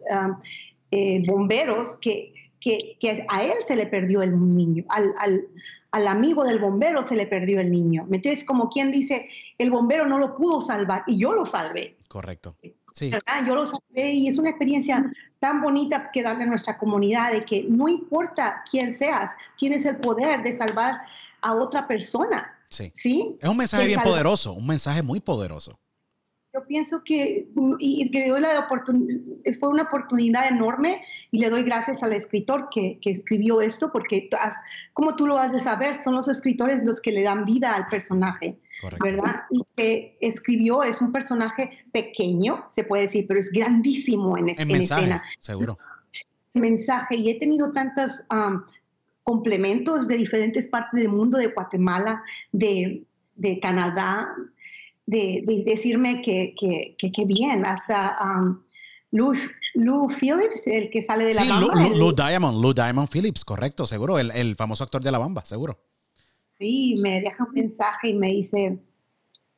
eh, 0.90 1.22
bomberos 1.26 1.96
que, 2.00 2.32
que, 2.60 2.96
que, 2.98 3.26
a 3.28 3.44
él 3.44 3.58
se 3.66 3.76
le 3.76 3.86
perdió 3.86 4.22
el 4.22 4.32
niño, 4.56 4.84
al, 4.88 5.12
al, 5.18 5.48
al, 5.90 6.08
amigo 6.08 6.44
del 6.44 6.60
bombero 6.60 7.06
se 7.06 7.14
le 7.14 7.26
perdió 7.26 7.60
el 7.60 7.70
niño. 7.70 8.08
Entonces, 8.10 8.42
como 8.44 8.70
quien 8.70 8.90
dice, 8.90 9.28
el 9.58 9.70
bombero 9.70 10.06
no 10.06 10.18
lo 10.18 10.34
pudo 10.34 10.62
salvar 10.62 11.04
y 11.06 11.18
yo 11.18 11.34
lo 11.34 11.44
salvé. 11.44 11.98
Correcto. 12.08 12.56
Sí. 13.00 13.10
Yo 13.46 13.54
lo 13.54 13.64
sabé 13.64 14.12
y 14.12 14.28
es 14.28 14.36
una 14.38 14.50
experiencia 14.50 15.10
tan 15.38 15.62
bonita 15.62 16.10
que 16.12 16.22
darle 16.22 16.42
a 16.42 16.46
nuestra 16.46 16.76
comunidad 16.76 17.32
de 17.32 17.44
que 17.46 17.64
no 17.68 17.88
importa 17.88 18.62
quién 18.70 18.92
seas, 18.92 19.34
tienes 19.56 19.86
el 19.86 19.96
poder 19.96 20.42
de 20.42 20.52
salvar 20.52 21.00
a 21.40 21.54
otra 21.54 21.88
persona. 21.88 22.54
Sí. 22.68 22.90
¿sí? 22.92 23.38
Es 23.40 23.48
un 23.48 23.56
mensaje 23.56 23.82
Que 23.84 23.86
bien 23.88 23.98
salva- 24.00 24.10
poderoso, 24.12 24.52
un 24.52 24.66
mensaje 24.66 25.02
muy 25.02 25.20
poderoso. 25.20 25.78
Yo 26.52 26.66
pienso 26.66 27.04
que, 27.04 27.48
y 27.78 28.10
que 28.10 28.28
doy 28.28 28.40
la 28.40 28.58
oportunidad, 28.58 29.20
fue 29.60 29.68
una 29.68 29.84
oportunidad 29.84 30.48
enorme 30.48 31.00
y 31.30 31.38
le 31.38 31.48
doy 31.48 31.62
gracias 31.62 32.02
al 32.02 32.12
escritor 32.12 32.68
que, 32.72 32.98
que 33.00 33.10
escribió 33.10 33.60
esto, 33.60 33.92
porque 33.92 34.28
has- 34.38 34.56
como 34.92 35.14
tú 35.14 35.28
lo 35.28 35.38
has 35.38 35.52
de 35.52 35.60
saber, 35.60 35.94
son 35.94 36.16
los 36.16 36.26
escritores 36.26 36.82
los 36.82 37.00
que 37.00 37.12
le 37.12 37.22
dan 37.22 37.44
vida 37.44 37.72
al 37.76 37.86
personaje, 37.86 38.58
Correcto. 38.80 39.04
¿verdad? 39.04 39.42
Y 39.52 39.60
que 39.76 40.18
escribió 40.20 40.82
es 40.82 41.00
un 41.00 41.12
personaje 41.12 41.84
pequeño, 41.92 42.64
se 42.68 42.82
puede 42.82 43.02
decir, 43.04 43.26
pero 43.28 43.38
es 43.38 43.52
grandísimo 43.52 44.36
en, 44.36 44.48
es- 44.48 44.58
en 44.58 44.66
mensaje, 44.68 45.02
escena. 45.02 45.22
seguro. 45.40 45.78
Mensaje, 46.54 47.14
y 47.14 47.30
he 47.30 47.38
tenido 47.38 47.70
tantos 47.70 48.24
complementos 49.22 50.08
de 50.08 50.16
diferentes 50.16 50.66
partes 50.66 51.00
del 51.00 51.10
mundo, 51.12 51.38
de 51.38 51.46
Guatemala, 51.46 52.24
de, 52.50 53.04
de 53.36 53.60
Canadá, 53.60 54.34
de, 55.10 55.42
de 55.46 55.62
decirme 55.64 56.22
que, 56.22 56.54
que, 56.58 56.94
que, 56.98 57.10
que 57.10 57.24
bien, 57.24 57.66
hasta 57.66 58.16
um, 58.22 58.60
Lou, 59.10 59.32
Lou 59.74 60.08
Phillips, 60.08 60.66
el 60.66 60.88
que 60.90 61.02
sale 61.02 61.24
de 61.24 61.34
la 61.34 61.42
Sí, 61.42 61.48
bamba, 61.48 61.74
Lou- 62.02 62.14
Diamond, 62.14 62.60
Lou 62.62 62.72
Diamond 62.72 63.08
Phillips, 63.08 63.44
correcto, 63.44 63.86
seguro, 63.86 64.18
el, 64.18 64.30
el 64.30 64.54
famoso 64.56 64.84
actor 64.84 65.02
de 65.02 65.10
La 65.10 65.18
Bamba, 65.18 65.44
seguro. 65.44 65.78
Sí, 66.44 66.96
me 67.02 67.20
deja 67.20 67.42
un 67.44 67.52
mensaje 67.54 68.10
y 68.10 68.14
me 68.14 68.28
dice 68.28 68.78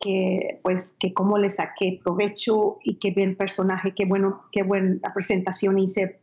que 0.00 0.58
pues 0.62 0.96
que 0.98 1.12
cómo 1.12 1.36
le 1.38 1.50
saqué 1.50 2.00
provecho 2.02 2.78
y 2.82 2.94
qué 2.98 3.10
bien 3.10 3.36
personaje, 3.36 3.92
qué 3.94 4.04
bueno, 4.04 4.42
qué 4.52 4.62
buena 4.62 5.00
presentación 5.14 5.78
hice 5.78 6.20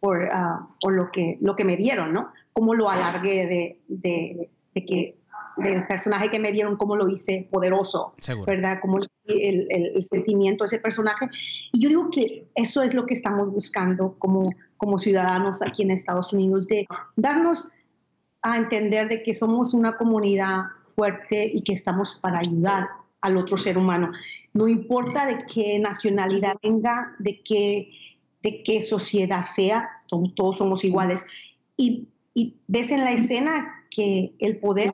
por, 0.00 0.28
ah, 0.32 0.68
por 0.80 0.92
lo 0.94 1.10
que 1.12 1.38
lo 1.40 1.54
que 1.54 1.64
me 1.64 1.76
dieron, 1.76 2.12
¿no? 2.12 2.32
Cómo 2.52 2.74
lo 2.74 2.90
alargué 2.90 3.46
de, 3.46 3.80
de, 3.88 4.50
de 4.74 4.84
que 4.84 5.21
del 5.56 5.86
personaje 5.86 6.30
que 6.30 6.38
me 6.38 6.52
dieron, 6.52 6.76
cómo 6.76 6.96
lo 6.96 7.08
hice 7.08 7.48
poderoso, 7.50 8.14
Seguro. 8.18 8.46
¿verdad? 8.46 8.78
Como 8.80 8.98
el, 8.98 9.06
el- 9.70 9.92
el 9.96 10.02
sentimiento 10.02 10.64
de 10.64 10.68
ese 10.68 10.78
personaje. 10.78 11.26
Y 11.72 11.80
yo 11.82 11.88
digo 11.88 12.10
que 12.10 12.48
eso 12.54 12.82
es 12.82 12.94
lo 12.94 13.06
que 13.06 13.14
estamos 13.14 13.50
buscando 13.50 14.16
como, 14.18 14.50
como 14.76 14.98
ciudadanos 14.98 15.62
aquí 15.62 15.82
en 15.82 15.90
Estados 15.92 16.32
Unidos, 16.32 16.66
de 16.68 16.86
darnos 17.16 17.70
a 18.42 18.56
entender 18.56 19.08
de 19.08 19.22
que 19.22 19.34
somos 19.34 19.72
una 19.74 19.96
comunidad 19.96 20.64
fuerte 20.96 21.48
y 21.52 21.62
que 21.62 21.72
estamos 21.74 22.18
para 22.20 22.38
ayudar 22.40 22.88
al 23.20 23.36
otro 23.36 23.56
ser 23.56 23.78
humano. 23.78 24.10
No 24.52 24.66
importa 24.66 25.26
de 25.26 25.44
qué 25.46 25.78
nacionalidad 25.78 26.56
venga, 26.62 27.14
de 27.20 27.40
qué, 27.42 27.92
de 28.42 28.62
qué 28.64 28.82
sociedad 28.82 29.42
sea, 29.42 29.88
todos 30.34 30.58
somos 30.58 30.84
iguales. 30.84 31.24
Y, 31.76 32.08
y 32.34 32.56
ves 32.66 32.90
en 32.90 33.04
la 33.04 33.12
escena 33.12 33.84
que 33.90 34.34
el 34.40 34.58
poder 34.58 34.90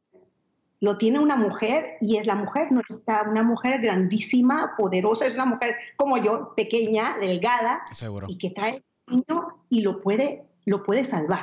lo 0.81 0.97
tiene 0.97 1.19
una 1.19 1.37
mujer 1.37 1.97
y 2.01 2.17
es 2.17 2.27
la 2.27 2.35
mujer, 2.35 2.71
no 2.71 2.83
está 2.89 3.23
una 3.29 3.43
mujer 3.43 3.81
grandísima, 3.81 4.75
poderosa, 4.77 5.27
es 5.27 5.35
una 5.35 5.47
mujer 5.47 5.77
como 5.97 6.19
yo, 6.19 6.55
pequeña, 6.55 7.17
delgada, 7.19 7.83
Seguro. 7.93 8.27
y 8.29 8.39
que 8.39 8.51
trae 8.51 8.85
niño 9.07 9.65
y 9.69 9.81
lo 9.81 10.01
puede, 10.01 10.47
lo 10.65 10.83
puede 10.83 11.05
salvar. 11.05 11.43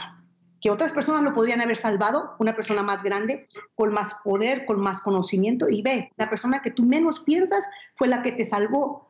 Que 0.62 0.72
otras 0.72 0.94
personas 0.94 1.24
lo 1.24 1.34
podrían 1.34 1.62
haber 1.62 1.78
salvado, 1.78 2.36
una 2.40 2.56
persona 2.56 2.82
más 2.82 3.04
grande, 3.04 3.48
con 3.76 3.94
más 3.94 4.16
poder, 4.24 4.66
con 4.66 4.80
más 4.80 5.02
conocimiento, 5.02 5.70
y 5.70 5.82
ve, 5.82 6.12
la 6.18 6.30
persona 6.30 6.62
que 6.62 6.72
tú 6.72 6.84
menos 6.84 7.20
piensas 7.20 7.66
fue 7.96 8.08
la 8.08 8.24
que 8.24 8.32
te 8.32 8.46
salvó 8.46 9.10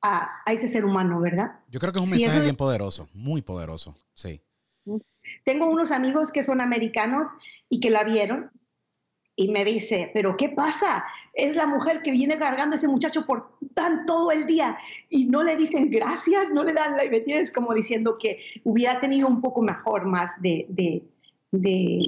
a, 0.00 0.42
a 0.46 0.52
ese 0.52 0.68
ser 0.68 0.84
humano, 0.84 1.20
¿verdad? 1.20 1.58
Yo 1.68 1.80
creo 1.80 1.92
que 1.92 1.98
es 1.98 2.04
un 2.04 2.10
mensaje 2.10 2.40
bien 2.40 2.56
poderoso, 2.56 3.08
muy 3.12 3.42
poderoso, 3.42 3.90
sí. 4.14 4.40
Tengo 5.44 5.66
unos 5.66 5.90
amigos 5.90 6.30
que 6.30 6.44
son 6.44 6.60
americanos 6.60 7.26
y 7.68 7.80
que 7.80 7.90
la 7.90 8.04
vieron 8.04 8.52
y 9.38 9.48
me 9.48 9.64
dice, 9.66 10.10
pero 10.14 10.34
¿qué 10.36 10.48
pasa? 10.48 11.04
Es 11.34 11.54
la 11.54 11.66
mujer 11.66 12.00
que 12.02 12.10
viene 12.10 12.38
cargando 12.38 12.74
a 12.74 12.78
ese 12.78 12.88
muchacho 12.88 13.26
por 13.26 13.50
tan 13.74 14.06
todo 14.06 14.32
el 14.32 14.46
día 14.46 14.78
y 15.10 15.26
no 15.26 15.42
le 15.42 15.56
dicen 15.56 15.90
gracias, 15.90 16.50
no 16.50 16.64
le 16.64 16.72
dan 16.72 16.96
la 16.96 17.04
¿me 17.04 17.18
entiendes? 17.18 17.52
Como 17.52 17.74
diciendo 17.74 18.16
que 18.18 18.38
hubiera 18.64 18.98
tenido 18.98 19.28
un 19.28 19.42
poco 19.42 19.60
mejor, 19.60 20.06
más 20.06 20.40
de, 20.40 20.64
de, 20.70 21.02
de, 21.52 22.00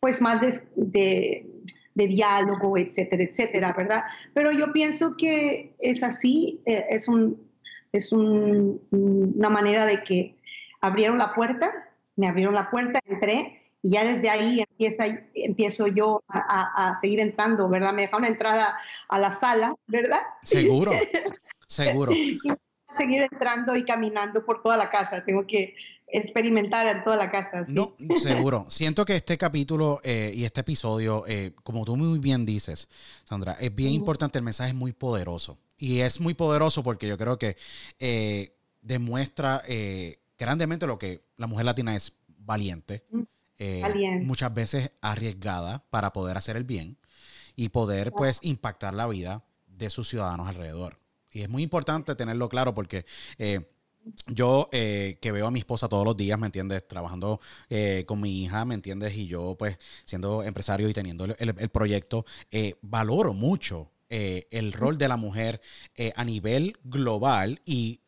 pues 0.00 0.22
más 0.22 0.40
de, 0.40 0.54
de, 0.76 1.46
de 1.94 2.06
diálogo, 2.06 2.78
etcétera, 2.78 3.24
etcétera, 3.24 3.74
¿verdad? 3.76 4.04
Pero 4.32 4.50
yo 4.50 4.72
pienso 4.72 5.12
que 5.12 5.74
es 5.78 6.02
así, 6.02 6.62
eh, 6.64 6.86
es, 6.88 7.08
un, 7.08 7.38
es 7.92 8.10
un- 8.10 8.80
una 8.90 9.50
manera 9.50 9.84
de 9.84 10.02
que 10.02 10.34
abrieron 10.80 11.18
la 11.18 11.34
puerta, 11.34 11.90
me 12.16 12.26
abrieron 12.26 12.54
la 12.54 12.70
puerta, 12.70 13.00
entré 13.06 13.67
y 13.82 13.90
ya 13.90 14.04
desde 14.04 14.28
ahí 14.30 14.60
empieza, 14.60 15.04
empiezo 15.34 15.86
yo 15.86 16.22
a, 16.28 16.88
a- 16.90 16.94
seguir 17.00 17.20
entrando, 17.20 17.68
¿verdad? 17.68 17.92
Me 17.92 18.02
dejaron 18.02 18.24
entrar 18.24 18.58
a, 18.58 18.76
a 19.08 19.18
la 19.18 19.30
sala, 19.30 19.74
¿verdad? 19.86 20.20
Seguro, 20.42 20.92
seguro. 21.68 22.12
Y 22.12 22.38
seguir 22.96 23.22
entrando 23.30 23.76
y 23.76 23.84
caminando 23.84 24.44
por 24.44 24.62
toda 24.62 24.76
la 24.76 24.90
casa. 24.90 25.24
Tengo 25.24 25.46
que 25.46 25.76
experimentar 26.08 26.86
en 26.96 27.04
toda 27.04 27.16
la 27.16 27.30
casa. 27.30 27.64
¿sí? 27.64 27.72
No, 27.72 27.94
seguro. 28.16 28.66
Siento 28.68 29.04
que 29.04 29.14
este 29.14 29.38
capítulo 29.38 30.00
eh, 30.02 30.32
y 30.34 30.44
este 30.44 30.62
episodio, 30.62 31.24
eh, 31.28 31.52
como 31.62 31.84
tú 31.84 31.96
muy 31.96 32.18
bien 32.18 32.44
dices, 32.44 32.88
Sandra, 33.24 33.56
es 33.60 33.72
bien 33.72 33.92
importante, 33.92 34.38
el 34.38 34.44
mensaje 34.44 34.70
es 34.70 34.74
muy 34.74 34.92
poderoso. 34.92 35.58
Y 35.76 36.00
es 36.00 36.20
muy 36.20 36.34
poderoso 36.34 36.82
porque 36.82 37.06
yo 37.06 37.16
creo 37.16 37.38
que 37.38 37.56
eh, 38.00 38.56
demuestra 38.80 39.62
eh, 39.68 40.18
grandemente 40.36 40.86
lo 40.88 40.98
que 40.98 41.22
la 41.36 41.46
mujer 41.46 41.66
latina 41.66 41.94
es 41.94 42.14
valiente, 42.38 43.04
Mm, 43.10 43.22
eh, 43.58 43.80
muchas 44.26 44.52
veces 44.54 44.90
arriesgada 45.00 45.84
para 45.90 46.12
poder 46.12 46.36
hacer 46.36 46.56
el 46.56 46.64
bien 46.64 46.98
y 47.56 47.70
poder 47.70 48.14
pues 48.14 48.38
impactar 48.42 48.94
la 48.94 49.06
vida 49.06 49.44
de 49.66 49.90
sus 49.90 50.08
ciudadanos 50.08 50.48
alrededor. 50.48 50.98
Y 51.32 51.42
es 51.42 51.48
muy 51.48 51.62
importante 51.62 52.14
tenerlo 52.14 52.48
claro 52.48 52.74
porque 52.74 53.04
eh, 53.38 53.68
yo 54.26 54.68
eh, 54.72 55.18
que 55.20 55.32
veo 55.32 55.46
a 55.46 55.50
mi 55.50 55.58
esposa 55.58 55.88
todos 55.88 56.04
los 56.04 56.16
días, 56.16 56.38
¿me 56.38 56.46
entiendes? 56.46 56.86
Trabajando 56.86 57.40
eh, 57.68 58.04
con 58.06 58.20
mi 58.20 58.42
hija, 58.42 58.64
¿me 58.64 58.74
entiendes? 58.74 59.14
Y 59.16 59.26
yo 59.26 59.56
pues 59.58 59.78
siendo 60.04 60.42
empresario 60.42 60.88
y 60.88 60.94
teniendo 60.94 61.24
el, 61.24 61.36
el- 61.38 61.54
el 61.58 61.68
proyecto, 61.68 62.24
valoro 62.82 63.34
mucho 63.34 63.90
el 64.08 64.72
rol 64.72 64.96
de 64.96 65.08
la 65.08 65.18
mujer 65.18 65.60
a 66.16 66.24
nivel 66.24 66.78
global 66.84 67.60
y 67.66 68.00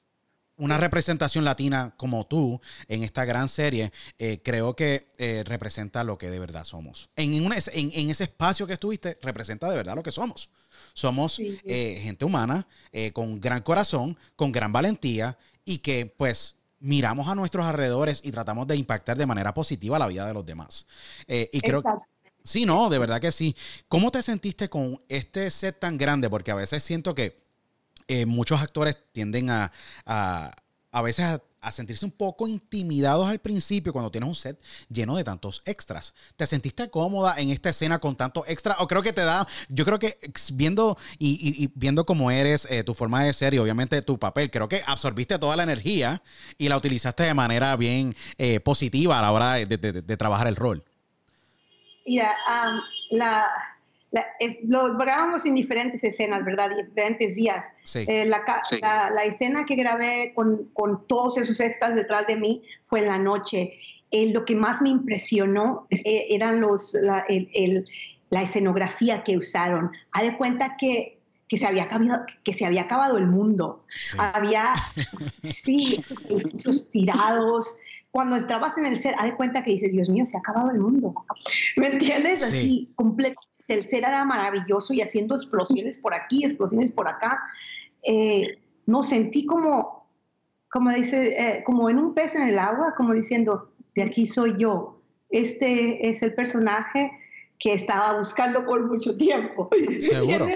una 0.61 0.79
representación 0.79 1.45
latina 1.45 1.95
como 1.97 2.27
tú 2.27 2.61
en 2.89 3.03
esta 3.03 3.25
gran 3.25 3.49
serie, 3.49 3.93
eh, 4.19 4.41
creo 4.45 4.77
que 4.77 5.09
eh, 5.19 5.43
representa 5.45 6.05
lo 6.05 6.17
que 6.19 6.31
de 6.31 6.39
verdad 6.39 6.65
somos. 6.65 7.11
En, 7.17 7.35
en 7.35 7.45
una- 7.45 7.57
en- 7.73 7.91
en 7.93 8.11
ese 8.11 8.25
espacio 8.25 8.67
que 8.67 8.75
estuviste, 8.75 9.19
representa 9.23 9.69
de 9.69 9.77
verdad 9.77 9.97
lo 9.97 10.03
que 10.03 10.13
somos. 10.13 10.51
Somos 10.95 11.35
Sí, 11.35 11.59
eh, 11.65 12.01
gente 12.03 12.25
humana, 12.25 12.67
con 13.13 13.41
gran 13.41 13.63
corazón, 13.63 14.17
con 14.37 14.53
gran 14.53 14.73
valentía 14.73 15.37
y 15.65 15.79
que 15.79 16.07
pues 16.17 16.57
miramos 16.79 17.29
a 17.29 17.35
nuestros 17.35 17.67
alrededores 17.67 18.21
y 18.25 18.31
tratamos 18.33 18.67
de 18.67 18.77
impactar 18.77 19.17
de 19.17 19.27
manera 19.27 19.53
positiva 19.53 19.99
la 19.99 20.07
vida 20.07 20.27
de 20.27 20.35
los 20.35 20.47
demás. 20.47 20.87
Y 21.29 21.61
creo 21.61 21.81
Exacto. 21.81 22.05
Sí, 22.43 22.65
no, 22.65 22.89
de 22.89 22.99
verdad 22.99 23.21
que 23.21 23.33
sí. 23.33 23.55
¿Cómo 23.87 24.11
te 24.11 24.23
sentiste 24.23 24.69
con 24.71 25.03
este 25.09 25.51
set 25.51 25.79
tan 25.79 25.99
grande? 25.99 26.31
Porque 26.31 26.51
a 26.51 26.55
veces 26.55 26.83
siento 26.83 27.15
que 27.15 27.39
eh, 28.11 28.27
muchos 28.27 28.61
actores 28.61 28.97
tienden 29.13 29.51
a, 29.51 29.71
a, 30.05 30.51
a 30.93 31.03
veces 31.03 31.25
a, 31.25 31.71
sentirse 31.71 32.07
un 32.07 32.11
poco 32.11 32.49
intimidados 32.49 33.29
al 33.29 33.39
principio 33.39 33.93
cuando 33.93 34.11
tienes 34.11 34.27
un 34.29 34.35
set 34.35 34.59
lleno 34.89 35.15
de 35.17 35.25
tantos 35.25 35.61
extras. 35.67 36.15
¿Te 36.37 36.47
sentiste 36.47 36.89
cómoda 36.89 37.35
en 37.39 37.51
esta 37.51 37.69
escena 37.69 37.99
con 37.99 38.17
tantos 38.17 38.45
extras? 38.49 38.77
O 38.81 38.89
creo 38.89 39.03
que 39.03 39.13
te 39.13 39.21
da, 39.23 39.47
yo 39.69 39.85
creo 39.85 39.99
que 39.99 40.19
viendo 40.55 40.97
y, 41.19 41.65
y- 41.65 41.71
viendo 41.75 42.07
cómo 42.07 42.31
eres, 42.31 42.67
eh, 42.71 42.83
tu 42.83 42.95
forma 42.95 43.23
de 43.25 43.33
ser 43.35 43.53
y 43.53 43.59
obviamente 43.59 44.01
tu 44.03 44.19
papel, 44.19 44.51
creo 44.51 44.69
que 44.71 44.83
absorbiste 44.87 45.39
toda 45.39 45.55
la 45.55 45.65
energía 45.65 46.23
y 46.57 46.69
la 46.71 46.79
utilizaste 46.79 47.25
de 47.25 47.35
manera 47.35 47.77
bien 47.77 48.15
eh, 48.39 48.59
positiva 48.61 49.19
a 49.19 49.23
la 49.23 49.33
hora 49.33 49.55
de- 49.57 49.67
de- 49.67 50.17
trabajar 50.17 50.47
el 50.47 50.57
rol. 50.57 50.83
Mira, 52.07 52.35
am, 52.49 52.81
la, 53.11 53.47
la- 54.13 54.27
es- 54.41 54.59
lo 54.67 54.97
grabamos 54.97 55.47
en 55.47 55.55
diferentes 55.55 56.03
escenas, 56.03 56.45
¿verdad? 56.45 56.71
Diferentes 56.71 57.37
días. 57.37 57.67
Sí. 57.85 58.05
Eh, 58.09 58.25
la, 58.25 58.43
Sí. 58.69 58.79
la- 58.81 59.11
la 59.11 59.25
escena 59.25 59.65
que 59.65 59.77
grabé 59.77 60.33
con, 60.35 60.65
con 60.75 61.07
todos 61.07 61.39
esos 61.39 61.61
extras 61.61 61.95
detrás 61.95 62.27
de 62.27 62.37
mí 62.37 62.63
fue 62.83 63.01
en 63.01 63.07
la 63.09 63.19
noche. 63.19 63.79
Eh, 64.11 64.33
lo 64.33 64.45
que 64.45 64.57
más 64.57 64.83
me 64.83 64.91
impresionó 64.91 65.87
eh, 65.91 66.27
eran 66.31 66.61
los, 66.61 66.95
la, 66.95 67.21
el- 67.29 67.49
el- 67.55 67.87
la 68.31 68.43
escenografía 68.43 69.23
que 69.23 69.37
usaron. 69.37 69.91
Haz 70.13 70.23
de 70.23 70.37
cuenta 70.37 70.77
que, 70.77 71.19
que, 71.49 71.57
se 71.59 71.67
había 71.67 71.85
acabado, 71.85 72.25
que 72.45 72.53
se 72.53 72.65
había 72.67 72.83
acabado 72.83 73.17
el 73.19 73.27
mundo. 73.27 73.85
Sí. 73.89 74.17
Había, 74.21 74.75
sí, 75.43 75.97
esos 76.01 76.25
edificios 76.27 76.91
tirados. 76.91 77.77
Cuando 78.11 78.37
entrabas 78.37 78.77
en 78.77 78.87
el 78.87 78.97
set, 78.97 79.15
haz 79.19 79.27
de 79.27 79.37
cuenta 79.37 79.63
que 79.63 79.71
dices, 79.71 79.93
Dios 79.93 80.09
mío, 80.09 80.27
se 80.27 80.37
ha 80.37 80.41
acabado 80.41 80.71
el 80.71 80.81
mundo. 80.81 81.15
¿Me 81.77 81.89
entiendes? 81.89 82.43
Sí. 82.43 82.49
Así, 82.49 82.93
completo. 82.97 83.41
El 83.69 83.85
set 83.85 84.01
era 84.01 84.25
maravilloso 84.25 84.93
y 84.93 85.01
haciendo 85.01 85.37
explosiones 85.37 85.99
por 85.99 86.15
aquí, 86.15 86.45
explosiones 86.45 86.91
por 86.91 87.07
acá. 87.07 87.41
Eh, 88.03 88.59
no 88.87 89.05
sentí 89.05 89.47
como, 89.47 90.09
como 90.69 90.91
dice, 90.91 91.37
eh, 91.39 91.63
como 91.65 91.89
en 91.89 91.99
un 91.99 92.15
pez 92.15 92.35
en 92.35 92.49
el 92.49 92.59
agua, 92.59 92.95
como 92.97 93.15
diciendo, 93.15 93.73
de 93.95 94.03
aquí 94.03 94.27
soy 94.27 94.57
yo. 94.59 95.01
Este 95.29 96.09
es 96.09 96.23
el 96.23 96.35
personaje 96.35 97.13
que 97.61 97.75
estaba 97.75 98.19
buscando 98.19 98.65
por 98.65 98.85
mucho 98.87 99.17
tiempo. 99.17 99.71
Seguro. 100.03 100.49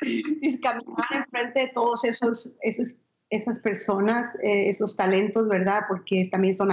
y 0.00 0.60
caminar 0.60 1.06
enfrente 1.10 1.60
de 1.60 1.68
todos 1.68 2.04
esos, 2.04 2.56
esos 2.60 3.00
esas 3.30 3.60
personas, 3.60 4.34
eh, 4.42 4.68
esos 4.68 4.96
talentos, 4.96 5.48
¿verdad? 5.48 5.82
Porque 5.88 6.28
también 6.30 6.54
son 6.54 6.70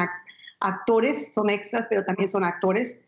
actores, 0.59 1.33
son 1.33 1.49
extras, 1.49 1.87
pero 1.89 2.05
también 2.05 2.27
son 2.27 2.43
actores. 2.43 3.01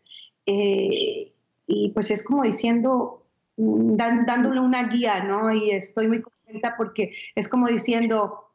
Eh, 0.46 1.32
y 1.66 1.90
pues 1.90 2.10
es 2.10 2.22
como 2.22 2.42
diciendo, 2.42 3.24
mm, 3.56 3.96
dándole 3.96 4.60
una 4.60 4.84
guía, 4.84 5.24
¿no? 5.24 5.52
Y 5.52 5.70
estoy 5.70 6.08
muy 6.08 6.22
contenta 6.22 6.74
porque 6.76 7.14
es 7.34 7.48
como 7.48 7.68
diciendo, 7.68 8.50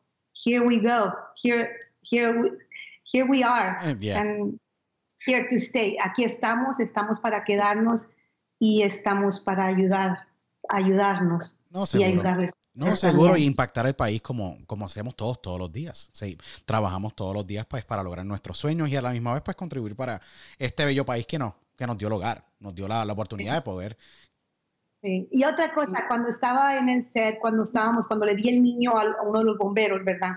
here 0.46 0.62
we 0.62 0.78
go, 0.80 1.14
here, 1.42 1.70
here, 2.02 2.32
we, 2.40 2.52
here 3.12 3.26
we 3.30 3.44
are, 3.44 3.78
eh, 3.84 4.14
and 4.14 4.60
here 5.26 5.48
to 5.50 5.56
stay. 5.56 5.98
Aquí 6.04 6.24
estamos, 6.24 6.80
estamos 6.80 7.20
para 7.20 7.44
quedarnos 7.44 8.12
y 8.60 8.84
estamos 8.84 9.40
para 9.40 9.66
ayudar, 9.66 10.18
ayudarnos 10.70 11.62
y 11.94 12.04
ayudarles. 12.04 12.54
No, 12.80 12.96
seguro, 12.96 13.36
y 13.36 13.44
impactar 13.44 13.86
el 13.88 13.94
país 13.94 14.22
como, 14.22 14.58
como 14.66 14.86
hacemos 14.86 15.14
todos, 15.16 15.42
todos 15.42 15.60
los 15.60 15.72
días. 15.72 16.10
Sí, 16.14 16.38
trabajamos 16.66 17.14
todos 17.14 17.34
los 17.34 17.46
días 17.46 17.66
pues, 17.66 17.84
para 17.84 18.04
lograr 18.04 18.26
nuestros 18.26 18.58
sueños 18.58 18.88
y 18.88 18.96
a 18.96 19.02
la 19.02 19.12
misma 19.12 19.34
vez 19.34 19.42
pues, 19.42 19.58
contribuir 19.58 19.98
para 19.98 20.22
este 20.58 20.86
bello 20.86 21.06
país 21.06 21.26
que, 21.26 21.38
no, 21.38 21.56
que 21.76 21.86
nos 21.86 21.98
dio 21.98 22.08
el 22.08 22.14
hogar, 22.14 22.46
nos 22.60 22.74
dio 22.74 22.88
la, 22.88 23.04
la 23.04 23.12
oportunidad 23.12 23.56
de 23.56 23.62
poder. 23.62 23.98
Sí. 25.02 25.28
Y 25.32 25.44
otra 25.44 25.74
cosa, 25.74 26.08
cuando 26.08 26.30
estaba 26.30 26.78
en 26.78 26.88
el 26.88 27.04
set, 27.04 27.40
cuando 27.40 27.64
estábamos, 27.64 28.08
cuando 28.08 28.26
le 28.26 28.36
di 28.36 28.48
el 28.48 28.64
niño 28.64 28.92
a 28.98 29.24
uno 29.24 29.40
de 29.40 29.46
los 29.46 29.58
bomberos, 29.58 30.04
¿verdad? 30.06 30.36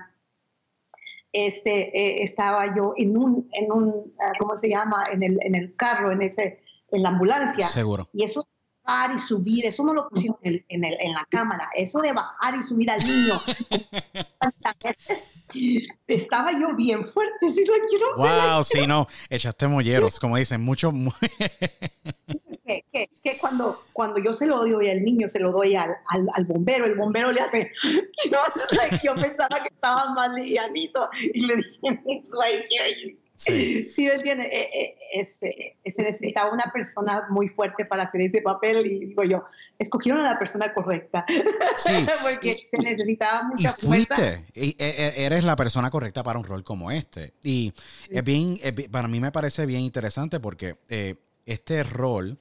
Este, 1.32 1.96
eh, 1.96 2.22
estaba 2.24 2.76
yo 2.76 2.94
en 2.96 3.16
un, 3.16 3.48
en 3.52 3.72
un, 3.72 4.14
ah, 4.20 4.32
¿cómo 4.38 4.56
se 4.56 4.68
llama? 4.68 5.04
En 5.12 5.22
el, 5.22 5.38
en 5.42 5.54
el 5.54 5.76
carro, 5.76 6.10
en, 6.10 6.22
ese, 6.22 6.62
en 6.90 7.02
la 7.02 7.10
ambulancia. 7.10 7.68
Seguro. 7.68 8.08
Y 8.12 8.24
eso 8.24 8.44
bajar 8.84 9.14
y 9.14 9.18
subir, 9.18 9.66
eso 9.66 9.84
no 9.84 9.94
lo 9.94 10.08
pusieron 10.08 10.38
en, 10.42 10.64
en, 10.68 10.84
en, 10.84 11.12
la 11.12 11.26
cámara, 11.30 11.68
eso 11.74 12.00
de 12.00 12.12
bajar 12.12 12.54
y 12.54 12.62
subir 12.62 12.90
al 12.90 13.00
niño. 13.00 13.40
estaba 16.06 16.52
yo 16.52 16.74
bien 16.76 17.04
fuerte, 17.04 17.52
si 17.52 17.64
lo 17.64 17.74
quiero 17.88 18.16
Wow, 18.16 18.64
sí, 18.64 18.86
no, 18.86 19.06
echaste 19.28 19.68
molleros, 19.68 20.18
como 20.18 20.36
dicen, 20.36 20.60
mucho. 20.60 20.92
que, 22.66 22.84
que, 22.92 23.10
que, 23.22 23.38
cuando, 23.38 23.84
cuando 23.92 24.18
yo 24.18 24.32
se 24.32 24.46
lo 24.46 24.58
doy 24.58 24.90
al 24.90 25.02
niño, 25.02 25.28
se 25.28 25.40
lo 25.40 25.52
doy 25.52 25.76
al, 25.76 25.94
al, 26.08 26.28
al 26.34 26.44
bombero, 26.44 26.84
el 26.84 26.94
bombero 26.94 27.32
le 27.32 27.40
hace, 27.40 27.72
yo 29.02 29.14
pensaba 29.14 29.62
que 29.62 29.68
estaba 29.68 30.12
más 30.14 30.34
livianito 30.34 31.08
y 31.34 31.46
le 31.46 31.56
dije, 31.56 31.78
it's 32.06 32.30
right 32.32 32.64
here, 32.70 33.16
Sí, 33.44 33.88
sí 33.94 34.06
me 34.06 34.14
entiende. 34.14 34.44
Eh, 34.44 34.96
eh, 35.14 35.24
se 35.24 36.02
necesitaba 36.02 36.52
una 36.52 36.64
persona 36.72 37.26
muy 37.30 37.48
fuerte 37.48 37.84
para 37.84 38.04
hacer 38.04 38.20
ese 38.20 38.40
papel 38.40 38.86
y 38.86 39.06
digo 39.06 39.24
yo, 39.24 39.44
escogieron 39.78 40.20
a 40.20 40.32
la 40.32 40.38
persona 40.38 40.72
correcta. 40.72 41.24
Sí. 41.76 42.06
Porque 42.22 42.56
se 42.70 42.78
necesitaba 42.78 43.42
mucha 43.44 43.74
y 43.76 43.86
fuiste, 43.86 44.46
Y, 44.54 44.76
e, 44.78 45.14
e, 45.18 45.24
eres 45.24 45.44
la 45.44 45.56
persona 45.56 45.90
correcta 45.90 46.22
para 46.22 46.38
un 46.38 46.44
rol 46.44 46.62
como 46.62 46.90
este. 46.90 47.34
Y 47.42 47.72
es 48.08 48.24
bien, 48.24 48.58
para 48.90 49.08
mí 49.08 49.20
me 49.20 49.32
parece 49.32 49.66
bien 49.66 49.80
interesante 49.80 50.40
porque 50.40 50.76
eh, 50.88 51.16
este 51.46 51.82
rol 51.82 52.38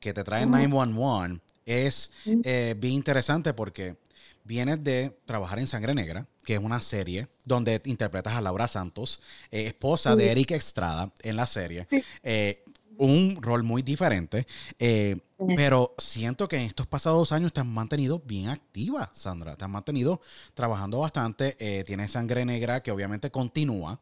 que 0.00 0.12
te 0.12 0.24
trae 0.24 0.46
911 0.46 1.40
es 1.66 2.10
bien 2.24 2.94
interesante 2.94 3.54
porque 3.54 3.96
vienes 4.44 4.82
de 4.82 5.16
trabajar 5.26 5.58
en 5.58 5.66
Sangre 5.66 5.94
Negra, 5.94 6.26
que 6.50 6.56
es 6.56 6.60
una 6.60 6.80
serie 6.80 7.28
donde 7.44 7.80
interpretas 7.84 8.34
a 8.34 8.40
Laura 8.40 8.66
Santos, 8.66 9.20
eh, 9.52 9.66
esposa 9.66 10.16
de 10.16 10.32
Eric 10.32 10.50
Estrada 10.50 11.12
en 11.22 11.36
la 11.36 11.46
serie. 11.46 11.86
Eh, 12.24 12.64
un 12.98 13.40
rol 13.40 13.62
muy 13.62 13.82
diferente, 13.82 14.48
eh, 14.80 15.16
pero 15.54 15.94
siento 15.96 16.48
que 16.48 16.56
en 16.56 16.62
estos 16.62 16.88
pasados 16.88 17.30
años 17.30 17.52
te 17.52 17.60
has 17.60 17.66
mantenido 17.66 18.18
bien 18.18 18.48
activa, 18.48 19.10
Sandra. 19.14 19.54
Te 19.54 19.64
has 19.64 19.70
mantenido 19.70 20.20
trabajando 20.52 20.98
bastante. 20.98 21.84
tienes 21.86 22.10
Sangre 22.10 22.44
Negra, 22.44 22.82
que 22.82 22.90
obviamente 22.90 23.30
continúa. 23.30 24.00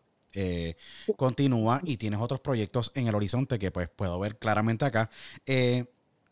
Continúa 1.17 1.83
y 1.85 1.99
tienes 1.99 2.19
otros 2.19 2.41
proyectos 2.41 2.93
en 2.95 3.09
el 3.09 3.15
horizonte 3.15 3.59
que 3.59 3.71
pues 3.71 3.91
puedo 3.91 4.19
ver 4.19 4.39
claramente 4.39 4.87
acá. 4.87 5.11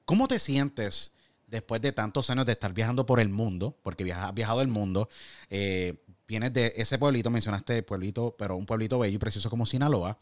¿Cómo 0.07 0.29
te 0.29 0.39
sientes 0.39 1.13
después 1.47 1.81
de 1.81 1.93
tantos 1.93 2.29
años 2.31 2.47
de 2.47 2.53
estar 2.53 2.73
viajando 2.73 3.07
por 3.07 3.21
el 3.21 3.29
mundo, 3.29 3.77
porque 3.83 4.13
has 4.13 4.35
viajado 4.35 4.61
el 4.61 4.69
mundo, 4.69 5.09
eh, 5.51 5.95
vienes 6.27 6.53
de 6.53 6.73
ese 6.77 6.99
pueblito, 6.99 7.31
mencionaste 7.31 7.83
pueblito, 7.83 8.35
pero 8.37 8.57
un 8.57 8.67
pueblito 8.67 8.99
bello 8.99 9.15
y 9.15 9.19
precioso 9.19 9.51
como 9.51 9.67
Sinaloa, 9.67 10.19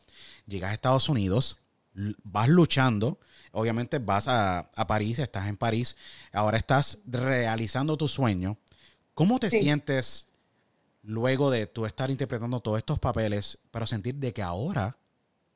llegas 0.47 0.71
a 0.71 0.75
Estados 0.75 1.09
Unidos, 1.09 1.59
vas 2.23 2.49
luchando, 2.49 3.19
obviamente 3.53 3.99
vas 3.99 4.27
a, 4.29 4.71
París, 4.87 5.19
estás 5.19 5.49
en 5.49 5.57
París, 5.57 5.97
ahora 6.33 6.59
estás 6.59 6.99
realizando 7.07 7.97
tu 7.97 8.09
sueño. 8.09 8.59
¿Cómo 9.15 9.39
te 9.39 9.51
sientes 9.51 10.29
luego 11.03 11.51
de 11.51 11.67
tú 11.67 11.87
estar 11.87 12.11
interpretando 12.11 12.61
todos 12.61 12.79
estos 12.79 12.99
papeles, 12.99 13.59
pero 13.71 13.87
sentir 13.87 14.17
de 14.17 14.33
que 14.33 14.43
ahora 14.43 14.97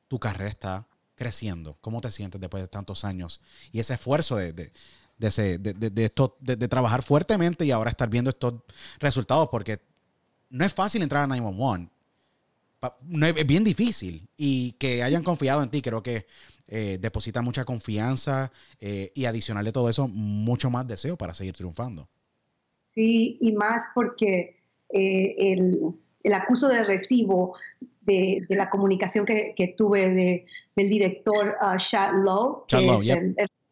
tu 0.07 0.19
carrera 0.19 0.49
está 0.49 0.87
creciendo? 1.15 1.77
¿Cómo 1.81 1.99
te 1.99 2.09
sientes 2.09 2.39
después 2.39 2.63
de 2.63 2.69
tantos 2.69 3.03
años 3.03 3.41
y 3.71 3.79
ese 3.79 3.95
esfuerzo 3.95 4.37
de, 4.37 4.53
de, 4.53 4.71
de, 5.19 5.73
de, 5.73 6.05
esto, 6.05 6.37
de, 6.39 6.67
trabajar 6.69 7.03
fuertemente 7.03 7.65
y 7.65 7.71
ahora 7.71 7.89
estar 7.89 8.09
viendo 8.09 8.29
estos 8.29 8.53
resultados, 8.99 9.49
porque 9.51 9.81
no 10.49 10.65
es 10.65 10.73
fácil 10.73 11.01
entrar 11.01 11.23
a 11.23 11.27
911. 11.27 11.89
No, 13.07 13.27
es 13.27 13.47
bien 13.47 13.63
difícil. 13.63 14.27
Y 14.37 14.73
que 14.73 15.03
hayan 15.03 15.23
confiado 15.23 15.61
en 15.61 15.69
ti, 15.69 15.81
creo 15.81 16.01
que 16.01 16.25
eh, 16.67 16.97
deposita 16.99 17.41
mucha 17.41 17.65
confianza 17.65 18.51
eh, 18.79 19.11
y 19.13 19.25
adicional 19.25 19.65
de 19.65 19.71
todo 19.71 19.89
eso, 19.89 20.07
mucho 20.07 20.69
más 20.69 20.87
deseo 20.87 21.17
para 21.17 21.33
seguir 21.33 21.53
triunfando. 21.53 22.07
Sí, 22.93 23.37
y 23.41 23.51
más 23.53 23.83
porque 23.93 24.61
eh, 24.89 25.35
el, 25.37 25.79
el, 26.23 26.33
acuso 26.33 26.67
de 26.67 26.83
recibo 26.83 27.57
de, 28.01 28.45
de 28.47 28.55
la 28.55 28.69
comunicación 28.69 29.25
que, 29.25 29.53
que 29.55 29.69
tuve 29.69 30.09
de, 30.13 30.45
del 30.75 30.89
director 30.89 31.55
uh, 31.61 31.77
Chad 31.77 32.13
Lowe. 32.13 32.65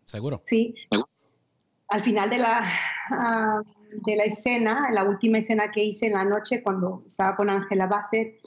Seguro. 0.06 0.42
Sí, 0.46 0.74
al 1.90 2.02
final 2.02 2.30
de 2.30 2.38
la, 2.38 2.72
ah, 3.12 3.62
de 3.92 4.16
la 4.16 4.24
escena, 4.24 4.90
la 4.92 5.04
última 5.04 5.40
escena 5.40 5.72
que 5.72 5.84
hice 5.84 6.08
en 6.08 6.14
la 6.14 6.26
noche 6.26 6.62
cuando 6.62 7.04
estaba 7.06 7.36
con 7.36 7.50
Ángela 7.50 7.88
Bassett, 7.88 8.40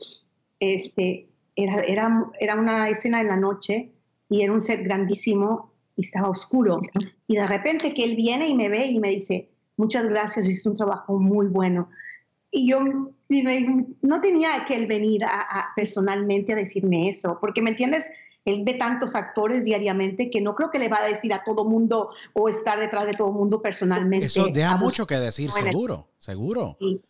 este, 0.59 1.29
era, 1.57 1.83
era, 1.83 2.31
era 2.39 2.55
una 2.57 2.89
escena 2.89 3.21
en 3.21 3.29
la 3.29 3.37
noche 3.37 3.91
y 4.29 4.43
era 4.43 4.53
un 4.53 4.61
set 4.61 4.83
grandísimo 4.83 5.73
y 5.97 6.03
estaba 6.03 6.29
oscuro. 6.29 6.79
Y 7.27 7.37
de 7.37 7.47
repente 7.47 7.95
que 7.95 8.05
él 8.05 8.17
viene 8.17 8.49
y 8.49 8.55
me 8.55 8.69
ve 8.69 8.87
y 8.87 9.01
me 9.01 9.11
dice, 9.11 9.51
muchas 9.77 10.09
gracias, 10.09 10.47
hiciste 10.47 10.69
un 10.69 10.77
trabajo 10.77 11.19
muy 11.19 11.47
bueno. 11.47 11.89
Y 12.51 12.69
yo 12.69 12.81
no 12.81 14.21
tenía 14.21 14.65
que 14.67 14.77
él 14.77 14.87
venir 14.87 15.25
a, 15.25 15.73
personalmente 15.77 16.53
a 16.53 16.57
decirme 16.57 17.09
eso, 17.09 17.39
porque, 17.41 17.63
¿me 17.63 17.71
entiendes? 17.71 18.09
Él 18.51 18.63
ve 18.65 18.75
tantos 18.75 19.15
actores 19.15 19.65
diariamente 19.65 20.31
que 20.31 20.41
no 20.41 20.55
creo 20.55 20.71
que 20.71 20.79
le 20.79 20.89
va 20.89 20.99
a 20.99 21.07
decir 21.07 21.33
a 21.33 21.45
todo 21.45 21.65
mundo 21.65 22.11
o 22.33 22.49
estar 22.49 22.79
detrás 22.79 23.07
de 23.07 23.15
todo 23.15 23.33
mundo 23.33 23.63
personalmente. 23.63 24.27
Eso 24.27 24.49
deja 24.49 24.77
mucho 24.77 25.07
que 25.07 25.17
decir, 25.17 25.51
seguro, 25.53 26.09
seguro. 26.19 26.77
Y, 26.81 27.03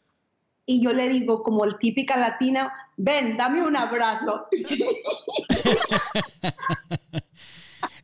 y 0.66 0.82
yo 0.82 0.92
le 0.92 1.08
digo, 1.08 1.42
como 1.42 1.64
el 1.64 1.78
típica 1.78 2.16
latina, 2.16 2.72
ven, 2.96 3.36
dame 3.36 3.62
un 3.62 3.76
abrazo. 3.76 4.46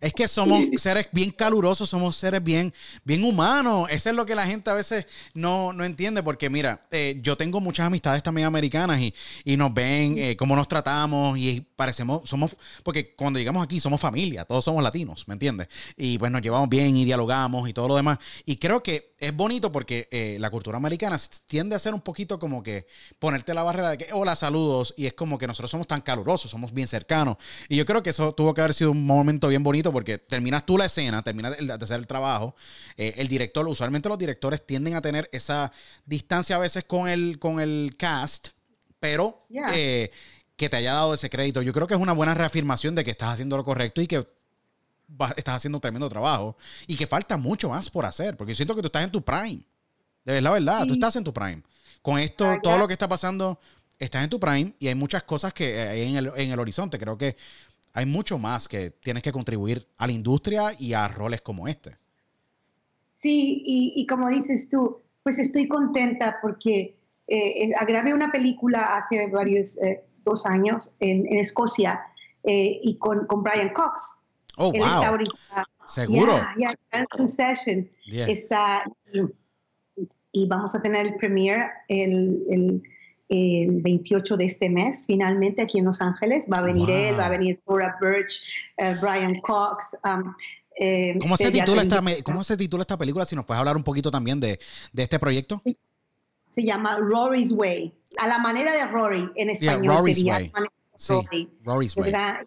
Es 0.00 0.12
que 0.12 0.28
somos 0.28 0.64
seres 0.78 1.08
bien 1.12 1.30
calurosos, 1.30 1.88
somos 1.88 2.16
seres 2.16 2.42
bien, 2.42 2.72
bien 3.04 3.24
humanos. 3.24 3.88
Eso 3.90 4.10
es 4.10 4.16
lo 4.16 4.26
que 4.26 4.34
la 4.34 4.46
gente 4.46 4.70
a 4.70 4.74
veces 4.74 5.06
no, 5.34 5.72
no 5.72 5.84
entiende, 5.84 6.22
porque 6.22 6.50
mira, 6.50 6.86
eh, 6.90 7.18
yo 7.22 7.36
tengo 7.36 7.60
muchas 7.60 7.86
amistades 7.86 8.22
también 8.22 8.46
americanas 8.46 9.00
y, 9.00 9.14
y 9.44 9.56
nos 9.56 9.72
ven 9.72 10.18
eh, 10.18 10.36
cómo 10.36 10.56
nos 10.56 10.68
tratamos 10.68 11.38
y 11.38 11.60
parecemos, 11.60 12.28
somos, 12.28 12.56
porque 12.82 13.14
cuando 13.14 13.38
llegamos 13.38 13.62
aquí 13.62 13.80
somos 13.80 14.00
familia, 14.00 14.44
todos 14.44 14.64
somos 14.64 14.82
latinos, 14.82 15.26
¿me 15.28 15.34
entiendes? 15.34 15.68
Y 15.96 16.18
pues 16.18 16.30
nos 16.30 16.42
llevamos 16.42 16.68
bien 16.68 16.96
y 16.96 17.04
dialogamos 17.04 17.68
y 17.68 17.72
todo 17.72 17.88
lo 17.88 17.96
demás. 17.96 18.18
Y 18.44 18.56
creo 18.56 18.82
que 18.82 19.14
es 19.18 19.34
bonito 19.34 19.72
porque 19.72 20.08
eh, 20.10 20.36
la 20.40 20.50
cultura 20.50 20.76
americana 20.76 21.18
tiende 21.46 21.74
a 21.74 21.78
ser 21.78 21.94
un 21.94 22.00
poquito 22.00 22.38
como 22.38 22.62
que 22.62 22.86
ponerte 23.18 23.54
la 23.54 23.62
barrera 23.62 23.90
de 23.90 23.98
que, 23.98 24.12
hola, 24.12 24.36
saludos, 24.36 24.94
y 24.96 25.06
es 25.06 25.14
como 25.14 25.38
que 25.38 25.46
nosotros 25.46 25.70
somos 25.70 25.86
tan 25.86 26.00
calurosos, 26.00 26.50
somos 26.50 26.72
bien 26.72 26.88
cercanos. 26.88 27.36
Y 27.68 27.76
yo 27.76 27.86
creo 27.86 28.02
que 28.02 28.10
eso 28.10 28.32
tuvo 28.32 28.52
que 28.54 28.60
haber 28.60 28.74
sido 28.74 28.90
un 28.90 29.04
momento 29.06 29.48
bien 29.48 29.62
bonito 29.62 29.85
porque 29.92 30.18
terminas 30.18 30.64
tú 30.66 30.78
la 30.78 30.86
escena, 30.86 31.22
terminas 31.22 31.56
de, 31.56 31.72
hacer 31.72 31.98
el 31.98 32.06
trabajo, 32.06 32.54
eh, 32.96 33.14
el 33.16 33.28
director, 33.28 33.66
usualmente 33.66 34.08
los 34.08 34.18
directores 34.18 34.64
tienden 34.64 34.94
a 34.94 35.00
tener 35.00 35.28
esa 35.32 35.72
distancia 36.04 36.56
a 36.56 36.58
veces 36.58 36.84
con 36.84 37.08
el, 37.08 37.38
con 37.38 37.60
el 37.60 37.96
cast, 37.98 38.48
pero 39.00 39.46
eh, 39.72 40.10
que 40.56 40.68
te 40.68 40.76
haya 40.76 40.94
dado 40.94 41.14
ese 41.14 41.30
crédito, 41.30 41.62
yo 41.62 41.72
creo 41.72 41.86
que 41.86 41.94
es 41.94 42.00
una 42.00 42.12
buena 42.12 42.34
reafirmación 42.34 42.94
de 42.94 43.04
que 43.04 43.10
estás 43.10 43.34
haciendo 43.34 43.56
lo 43.56 43.64
correcto 43.64 44.00
y 44.00 44.06
que 44.06 44.26
estás 45.36 45.56
haciendo 45.56 45.78
un 45.78 45.82
tremendo 45.82 46.08
trabajo 46.08 46.56
y 46.86 46.96
que 46.96 47.06
falta 47.06 47.36
mucho 47.36 47.68
más 47.68 47.90
por 47.90 48.04
hacer, 48.04 48.36
porque 48.36 48.52
yo 48.52 48.56
siento 48.56 48.74
que 48.74 48.82
tú 48.82 48.86
estás 48.86 49.04
en 49.04 49.10
tu 49.10 49.22
prime. 49.22 49.62
De 50.24 50.40
la 50.40 50.50
verdad, 50.50 50.84
tú 50.86 50.94
estás 50.94 51.14
en 51.16 51.22
tu 51.22 51.32
prime. 51.32 51.62
Con 52.02 52.18
esto, 52.18 52.44
Ah, 52.44 52.60
todo 52.62 52.78
lo 52.78 52.88
que 52.88 52.92
está 52.92 53.08
pasando, 53.08 53.60
estás 53.98 54.24
en 54.24 54.30
tu 54.30 54.40
prime 54.40 54.74
y 54.78 54.88
hay 54.88 54.94
muchas 54.94 55.22
cosas 55.22 55.52
que 55.52 55.80
hay 55.80 56.02
en 56.02 56.16
el, 56.16 56.32
en 56.36 56.50
el 56.50 56.58
horizonte. 56.58 56.98
Creo 56.98 57.16
que 57.16 57.36
hay 57.96 58.04
mucho 58.04 58.38
más 58.38 58.68
que 58.68 58.90
tienes 58.90 59.22
que 59.22 59.32
contribuir 59.32 59.88
a 59.96 60.06
la 60.06 60.12
industria 60.12 60.72
y 60.78 60.92
a 60.92 61.08
roles 61.08 61.40
como 61.40 61.66
este. 61.66 61.96
Sí, 63.10 63.62
y, 63.64 63.94
y 63.96 64.06
como 64.06 64.28
dices 64.28 64.68
tú, 64.68 65.00
pues 65.22 65.38
estoy 65.38 65.66
contenta 65.66 66.36
porque 66.42 66.98
eh, 67.26 67.70
grabé 67.88 68.12
una 68.12 68.30
película 68.30 68.94
hace 68.94 69.30
varios, 69.30 69.78
eh, 69.78 70.04
dos 70.24 70.44
años 70.44 70.94
en, 71.00 71.26
en 71.26 71.38
Escocia 71.38 72.02
eh, 72.44 72.78
y 72.82 72.98
con, 72.98 73.26
con 73.26 73.42
Brian 73.42 73.72
Cox. 73.72 74.18
Oh, 74.58 74.72
Él 74.74 74.82
está 74.82 74.98
wow. 74.98 75.04
ahorita. 75.06 75.64
Seguro. 75.86 76.38
En 76.92 77.06
su 77.16 77.26
session. 77.26 77.88
Yeah. 78.04 78.26
Está, 78.28 78.84
y, 79.10 79.20
y 80.32 80.46
vamos 80.46 80.74
a 80.74 80.82
tener 80.82 81.06
el 81.06 81.14
premiere 81.16 81.70
el, 81.88 82.44
el, 82.50 82.82
el 83.28 83.80
28 83.82 84.36
de 84.36 84.44
este 84.44 84.70
mes, 84.70 85.04
finalmente 85.06 85.62
aquí 85.62 85.78
en 85.78 85.84
Los 85.86 86.00
Ángeles. 86.00 86.46
Va 86.52 86.58
a 86.58 86.62
venir 86.62 86.86
Wow. 86.86 86.96
él, 86.96 87.18
va 87.18 87.26
a 87.26 87.30
venir 87.30 87.60
Thora 87.66 87.96
Birch, 88.00 88.70
eh, 88.76 88.94
Brian 89.00 89.40
Cox. 89.40 89.96
um, 90.04 90.32
eh, 90.78 91.16
¿Cómo 91.20 91.36
se, 91.36 91.50
titula 91.50 91.82
esta, 91.82 92.02
¿Cómo 92.22 92.44
se 92.44 92.56
titula 92.56 92.82
esta 92.82 92.98
película? 92.98 93.24
Si 93.24 93.34
nos 93.34 93.44
puedes 93.46 93.58
hablar 93.58 93.76
un 93.76 93.82
poquito 93.84 94.10
también 94.10 94.38
de, 94.40 94.58
de 94.92 95.02
este 95.02 95.18
proyecto. 95.18 95.62
se 96.48 96.62
llama 96.64 96.98
Rory's 96.98 97.50
Way, 97.52 97.92
a 98.18 98.28
la 98.28 98.38
manera 98.38 98.72
de 98.72 98.84
Rory 98.86 99.28
en 99.36 99.50
español 99.50 99.96
Rory's 99.98 100.16
sería 100.18 100.34
Way. 100.34 100.52
Sí, 100.96 101.12
Rory, 101.14 101.50
Rory's 101.64 101.96
Way. 101.96 102.12
Ya, 102.12 102.40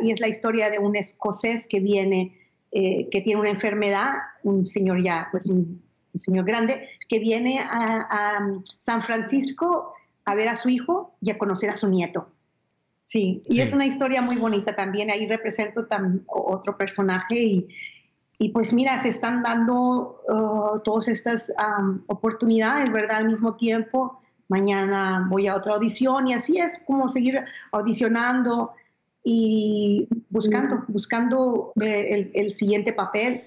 Y 0.00 0.10
es 0.12 0.20
la 0.20 0.28
historia 0.28 0.70
de 0.70 0.78
un 0.78 0.94
escocés 0.96 1.66
que 1.66 1.80
viene, 1.80 2.36
eh, 2.72 3.08
que 3.10 3.20
tiene 3.20 3.40
una 3.40 3.50
enfermedad, 3.50 4.14
un 4.44 4.66
señor 4.66 5.02
ya, 5.02 5.28
pues 5.32 5.46
un, 5.46 5.82
un 6.12 6.20
señor 6.20 6.44
grande, 6.44 6.88
que 7.10 7.18
viene 7.18 7.58
a, 7.58 8.06
a 8.08 8.40
San 8.78 9.02
Francisco 9.02 9.92
a 10.24 10.34
ver 10.36 10.48
a 10.48 10.54
su 10.54 10.68
hijo 10.68 11.12
y 11.20 11.30
a 11.30 11.38
conocer 11.38 11.68
a 11.68 11.74
su 11.76 11.88
nieto. 11.88 12.28
Sí, 13.02 13.42
y 13.48 13.54
Sí. 13.54 13.60
es 13.62 13.72
una 13.72 13.84
historia 13.84 14.22
muy 14.22 14.36
bonita 14.36 14.76
también. 14.76 15.10
Ahí 15.10 15.26
represento 15.26 15.88
tam- 15.88 16.22
otro 16.28 16.76
personaje 16.78 17.34
y, 17.34 17.68
y 18.38 18.50
pues 18.50 18.72
mira, 18.72 19.02
se 19.02 19.08
están 19.08 19.42
dando 19.42 20.22
uh, 20.28 20.78
todas 20.84 21.08
estas 21.08 21.52
um, 21.58 22.00
oportunidades, 22.06 22.92
¿verdad? 22.92 23.16
Al 23.18 23.26
mismo 23.26 23.56
tiempo, 23.56 24.20
mañana 24.46 25.26
voy 25.28 25.48
a 25.48 25.56
otra 25.56 25.74
audición 25.74 26.28
y 26.28 26.34
así 26.34 26.58
es 26.60 26.84
como 26.86 27.08
seguir 27.08 27.42
audicionando 27.72 28.72
y 29.24 30.06
buscando, 30.28 30.84
buscando 30.86 31.72
eh, 31.80 32.06
el, 32.10 32.30
el 32.34 32.52
siguiente 32.52 32.92
papel. 32.92 33.42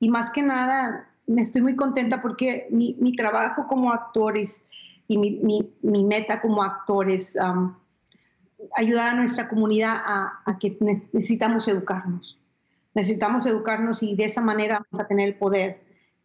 Y 0.00 0.10
más 0.10 0.30
que 0.30 0.42
nada, 0.42 1.08
me 1.26 1.42
estoy 1.42 1.62
muy 1.62 1.76
contenta 1.76 2.22
porque 2.22 2.66
mi, 2.70 2.96
mi 3.00 3.14
trabajo 3.16 3.66
como 3.66 3.92
actor 3.92 4.36
es- 4.36 4.68
y 5.08 5.18
mi, 5.18 5.30
mi- 5.42 5.72
mi 5.82 6.04
meta 6.04 6.40
como 6.40 6.62
actor 6.62 7.08
es 7.10 7.36
um, 7.36 7.74
ayudar 8.76 9.10
a 9.10 9.14
nuestra 9.14 9.48
comunidad 9.48 9.94
a, 9.96 10.40
a 10.44 10.58
que 10.58 10.76
ne- 10.80 11.08
necesitamos 11.12 11.68
educarnos. 11.68 12.38
Necesitamos 12.94 13.44
educarnos 13.46 14.02
y 14.02 14.16
de 14.16 14.24
esa 14.24 14.40
manera 14.40 14.80
vamos 14.90 15.04
a 15.04 15.06
tener 15.06 15.28
el 15.28 15.34
poder 15.34 15.80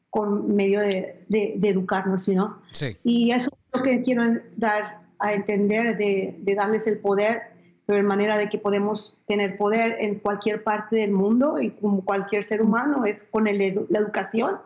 con 0.09 0.55
medio 0.55 0.79
de, 0.81 1.23
de- 1.29 1.55
de 1.57 1.69
educarnos, 1.69 2.27
¿no? 2.29 2.61
Sí. 2.71 2.97
Y 3.03 3.31
eso 3.31 3.49
es 3.55 3.67
lo 3.73 3.83
que 3.83 4.01
quiero 4.01 4.23
dar 4.57 5.01
a 5.19 5.33
entender, 5.33 5.97
de, 5.97 6.35
de 6.39 6.55
darles 6.55 6.87
el 6.87 6.97
poder, 6.99 7.41
pero 7.85 7.97
de 7.97 8.03
manera 8.03 8.37
de 8.37 8.49
que 8.49 8.57
podemos 8.57 9.21
tener 9.27 9.57
poder 9.57 9.97
en 9.99 10.19
cualquier 10.19 10.63
parte 10.63 10.95
del 10.95 11.11
mundo 11.11 11.59
y 11.61 11.71
como 11.71 12.03
cualquier 12.03 12.43
ser 12.43 12.61
humano, 12.61 13.05
es 13.05 13.23
con 13.25 13.47
el 13.47 13.59
edu- 13.61 13.85
la 13.89 13.99
educación, 13.99 14.57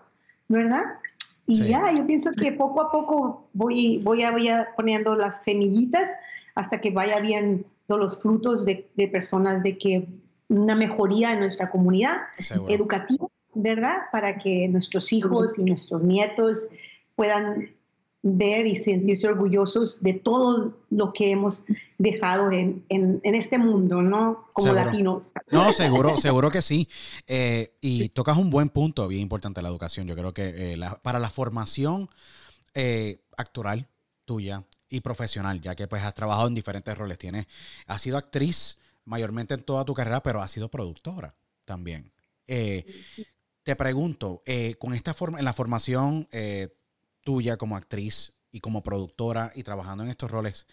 ¿verdad? 0.47 0.84
Y 1.47 1.58
Sí. 1.58 1.67
ya, 1.69 1.91
yo 1.91 2.05
pienso 2.08 2.31
que 2.31 2.51
poco 2.51 2.81
a 2.81 2.91
poco 2.91 3.47
voy, 3.53 3.99
voy, 4.03 4.23
a, 4.23 4.31
voy 4.31 4.47
a 4.49 4.69
poniendo 4.75 5.15
las 5.15 5.43
semillitas 5.43 6.10
hasta 6.55 6.81
que 6.81 6.89
vaya 6.91 7.19
viendo 7.19 7.65
los 7.88 8.21
frutos 8.21 8.65
de, 8.65 8.89
de 8.95 9.08
personas 9.08 9.62
de 9.62 9.77
que 9.77 10.08
una 10.47 10.75
mejoría 10.75 11.34
en 11.34 11.39
nuestra 11.39 11.69
comunidad 11.69 12.17
Seguro. 12.39 12.73
educativa, 12.73 13.27
¿verdad? 13.53 13.97
Para 14.12 14.38
que 14.39 14.67
nuestros 14.67 15.13
hijos 15.13 15.60
y 15.60 15.63
nuestros 15.65 16.03
nietos 16.03 16.67
puedan 17.15 17.74
ver 18.27 18.65
y 18.65 18.75
sentirse 18.75 19.27
orgullosos 19.27 20.01
de 20.01 20.13
todo 20.13 20.75
lo 20.89 21.13
que 21.13 21.29
hemos 21.29 21.65
dejado 21.99 22.51
en, 22.51 22.83
en- 22.89 23.21
en 23.23 23.35
este 23.35 23.59
mundo, 23.59 24.01
¿no? 24.01 24.47
Como 24.51 24.69
Seguro. 24.69 24.85
latinos. 24.85 25.31
No, 25.51 25.71
seguro, 25.71 26.17
seguro 26.17 26.49
que 26.49 26.63
sí. 26.63 26.89
Eh, 27.27 27.75
y 27.81 28.09
tocas 28.09 28.35
un 28.38 28.49
buen 28.49 28.69
punto, 28.69 29.07
bien 29.07 29.21
importante, 29.21 29.61
la 29.61 29.69
educación. 29.69 30.07
Yo 30.07 30.15
creo 30.15 30.33
que 30.33 30.73
eh, 30.73 30.75
la- 30.77 30.99
para 31.03 31.19
la 31.19 31.29
formación 31.29 32.09
eh, 32.73 33.21
actoral 33.38 33.88
tuya 34.25 34.63
y 34.89 35.01
profesional, 35.01 35.61
ya 35.61 35.75
que 35.75 35.88
pues 35.88 36.01
has 36.01 36.15
trabajado 36.15 36.47
en 36.47 36.55
diferentes 36.55 36.97
roles, 36.97 37.19
tienes, 37.19 37.45
has 37.85 38.01
sido 38.01 38.17
actriz 38.17 38.79
mayormente 39.03 39.53
en 39.53 39.61
toda 39.61 39.85
tu 39.85 39.93
carrera, 39.93 40.23
pero 40.23 40.41
has 40.41 40.49
sido 40.49 40.69
productora 40.69 41.35
también. 41.63 42.11
Eh, 42.47 42.85
te 43.61 43.75
pregunto, 43.75 44.41
con 44.79 44.95
esta 44.95 45.13
forma, 45.13 45.38
en 45.38 45.45
la 45.45 45.53
formación 45.53 46.27
tuya 47.25 47.57
como 47.57 47.75
actriz 47.75 48.33
y 48.51 48.61
como 48.61 48.83
productora 48.83 49.51
y 49.53 49.63
trabajando 49.63 50.05
en 50.05 50.09
estos 50.09 50.31
roles, 50.31 50.67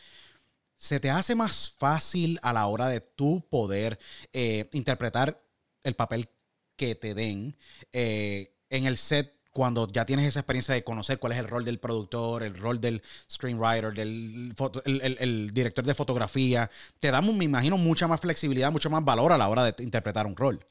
¿se 0.77 1.01
te 1.01 1.11
hace 1.11 1.35
más 1.35 1.75
fácil 1.79 2.39
a 2.43 2.53
la 2.53 2.69
hora 2.69 2.89
de 2.89 3.01
tú 3.01 3.45
poder 3.51 3.99
eh, 4.33 4.69
interpretar 4.73 5.43
el 5.83 5.97
papel 5.97 6.29
que 6.77 6.95
te 6.95 7.15
den 7.15 7.57
eh, 7.93 8.55
en 8.71 8.87
el 8.87 8.97
set 8.97 9.35
cuando 9.51 9.89
ya 9.89 10.07
tienes 10.07 10.27
esa 10.27 10.41
experiencia 10.41 10.75
de 10.75 10.85
conocer 10.85 11.19
cuál 11.19 11.33
es 11.33 11.39
el 11.39 11.49
rol 11.49 11.65
del 11.65 11.79
productor, 11.79 12.43
el 12.43 12.55
rol 12.55 12.81
del 12.81 13.03
screenwriter, 13.31 13.93
del 13.93 14.55
el, 14.85 15.51
director 15.53 15.85
de 15.85 15.95
fotografía? 15.95 16.71
Te 17.01 17.11
damos, 17.11 17.35
me 17.35 17.45
imagino, 17.45 17.77
mucha 17.77 18.07
más 18.07 18.21
flexibilidad, 18.21 18.73
mucho 18.73 18.91
más 18.91 19.05
valor 19.05 19.33
a 19.33 19.39
la 19.39 19.49
hora 19.49 19.65
de 19.65 19.83
interpretar 19.83 20.27
un 20.27 20.37
rol. 20.37 20.65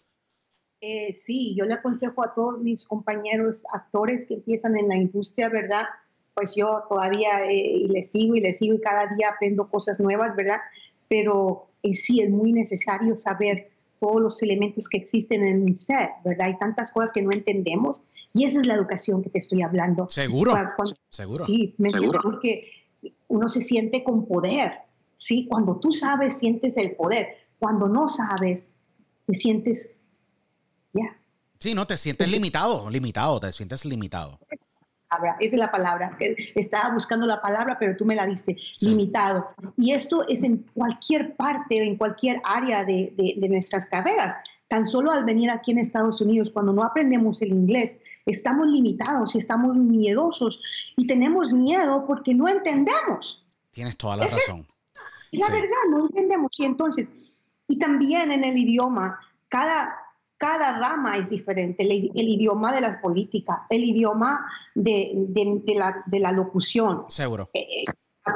Eh, 0.82 1.14
sí, 1.14 1.56
yo 1.56 1.66
le 1.66 1.76
aconsejo 1.76 2.24
a 2.24 2.34
todos 2.34 2.60
mis 2.60 2.88
compañeros 2.88 3.64
actores 3.72 4.26
que 4.26 4.34
empiezan 4.34 4.76
en 4.76 4.88
la 4.88 4.98
industria, 4.98 5.48
¿verdad? 5.48 5.84
Pues 6.34 6.56
yo 6.56 6.84
todavía 6.90 7.46
eh, 7.46 7.54
y 7.56 7.88
les 7.88 8.10
sigo 8.12 8.36
y 8.36 8.40
les 8.40 8.58
sigo 8.58 8.74
y 8.76 8.82
cada 8.82 9.06
día 9.16 9.30
aprendo 9.30 9.70
cosas 9.70 10.00
nuevas, 10.00 10.36
¿verdad? 10.36 10.58
Pero 11.08 11.68
eh, 11.84 11.94
sí, 11.94 12.22
es 12.22 12.30
muy 12.32 12.52
necesario 12.52 13.16
saber 13.16 13.70
todos 14.00 14.20
los 14.20 14.42
elementos 14.42 14.90
que 14.90 14.98
existen 14.98 15.46
en 15.46 15.62
un 15.62 15.76
set, 15.76 16.10
¿verdad? 16.26 16.48
Hay 16.48 16.58
tantas 16.58 16.90
cosas 16.90 17.12
que 17.12 17.22
no 17.22 17.32
entendemos 17.32 18.04
y 18.34 18.46
esa 18.46 18.60
es 18.60 18.66
la 18.66 18.74
educación 18.74 19.22
que 19.22 19.30
te 19.30 19.38
estoy 19.38 19.62
hablando. 19.62 20.10
Seguro, 20.10 20.52
Cuando- 20.54 20.96
seguro. 21.10 21.44
Sí, 21.46 21.76
me 21.78 21.92
porque 22.24 22.64
uno 23.28 23.48
se 23.48 23.62
siente 23.62 24.04
con 24.04 24.26
poder, 24.26 24.72
¿sí? 25.16 25.46
Cuando 25.48 25.76
tú 25.80 25.92
sabes, 25.92 26.40
sientes 26.40 26.78
el 26.78 26.96
poder. 26.96 27.28
Cuando 27.60 27.88
no 27.88 28.08
sabes, 28.10 28.72
te 29.28 29.36
sientes, 29.36 30.00
ya, 30.94 31.18
Sí, 31.60 31.76
no, 31.76 31.86
te 31.86 31.96
sientes 31.98 32.28
Sí. 32.30 32.36
limitado, 32.36 32.90
limitado, 32.90 33.40
te 33.40 33.52
sientes 33.54 33.86
limitado. 33.86 34.40
esa 34.50 35.36
es 35.40 35.54
la 35.54 35.70
palabra. 35.70 36.18
Estaba 36.56 36.92
buscando 36.94 37.28
la 37.28 37.40
palabra, 37.42 37.78
pero 37.78 37.96
tú 37.98 38.06
me 38.06 38.16
la 38.16 38.26
diste, 38.26 38.58
limitado. 38.80 39.48
Y 39.78 39.92
esto 39.92 40.26
es 40.28 40.44
en 40.44 40.66
cualquier 40.74 41.36
parte, 41.36 41.84
en 41.84 41.98
cualquier 41.98 42.42
área 42.46 42.84
de, 42.84 43.14
de- 43.16 43.36
de 43.38 43.50
nuestras 43.50 43.86
carreras. 43.86 44.36
Tan 44.70 44.86
solo 44.86 45.12
al 45.12 45.24
venir 45.26 45.52
aquí 45.52 45.72
en 45.72 45.80
Estados 45.80 46.22
Unidos, 46.22 46.50
cuando 46.50 46.72
no 46.74 46.82
aprendemos 46.84 47.42
el 47.44 47.50
inglés, 47.52 48.00
estamos 48.26 48.68
limitados 48.68 49.36
y 49.36 49.38
estamos 49.40 49.76
miedosos 49.76 50.62
y 50.98 51.06
tenemos 51.06 51.52
miedo 51.54 52.06
porque 52.08 52.34
no 52.34 52.48
entendemos. 52.48 53.46
Tienes 53.72 53.98
toda 53.98 54.16
la 54.18 54.26
es- 54.26 54.32
razón. 54.34 54.66
La 55.32 55.46
Sí. 55.46 55.52
verdad, 55.52 55.84
no 55.92 56.00
entendemos. 56.08 56.58
Y 56.60 56.64
entonces, 56.66 57.10
y 57.68 57.78
también 57.78 58.32
en 58.32 58.44
el 58.46 58.58
idioma, 58.58 59.20
cada, 59.50 59.94
cada 60.42 60.78
rama 60.80 61.12
es 61.18 61.30
diferente. 61.30 61.84
El, 61.84 61.92
el 62.16 62.28
idioma 62.28 62.74
de 62.74 62.82
las 62.82 62.98
políticas, 62.98 63.60
el 63.70 63.84
idioma 63.84 64.44
de, 64.74 65.12
de- 65.30 65.62
de 65.64 65.76
la, 65.76 66.04
de 66.08 66.20
la 66.20 66.32
locución, 66.32 67.04
Seguro. 67.08 67.50
eh, 67.54 67.84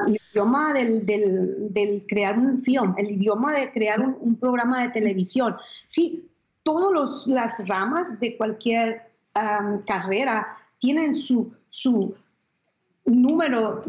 el 0.07 0.19
idioma 0.31 0.71
del, 0.73 1.03
del- 1.05 1.73
del 1.73 2.05
crear 2.07 2.37
un 2.37 2.59
film, 2.59 2.93
el 2.97 3.09
idioma 3.09 3.53
de 3.53 3.71
crear 3.71 3.99
un, 4.01 4.15
un 4.19 4.35
programa 4.35 4.81
de 4.83 4.89
televisión. 4.89 5.55
Sí, 5.87 6.27
todas 6.63 7.25
las 7.25 7.67
ramas 7.67 8.19
de 8.19 8.37
cualquier 8.37 9.01
carrera 9.85 10.45
tienen 10.79 11.13
su, 11.13 11.51
su 11.67 12.13
número 13.05 13.83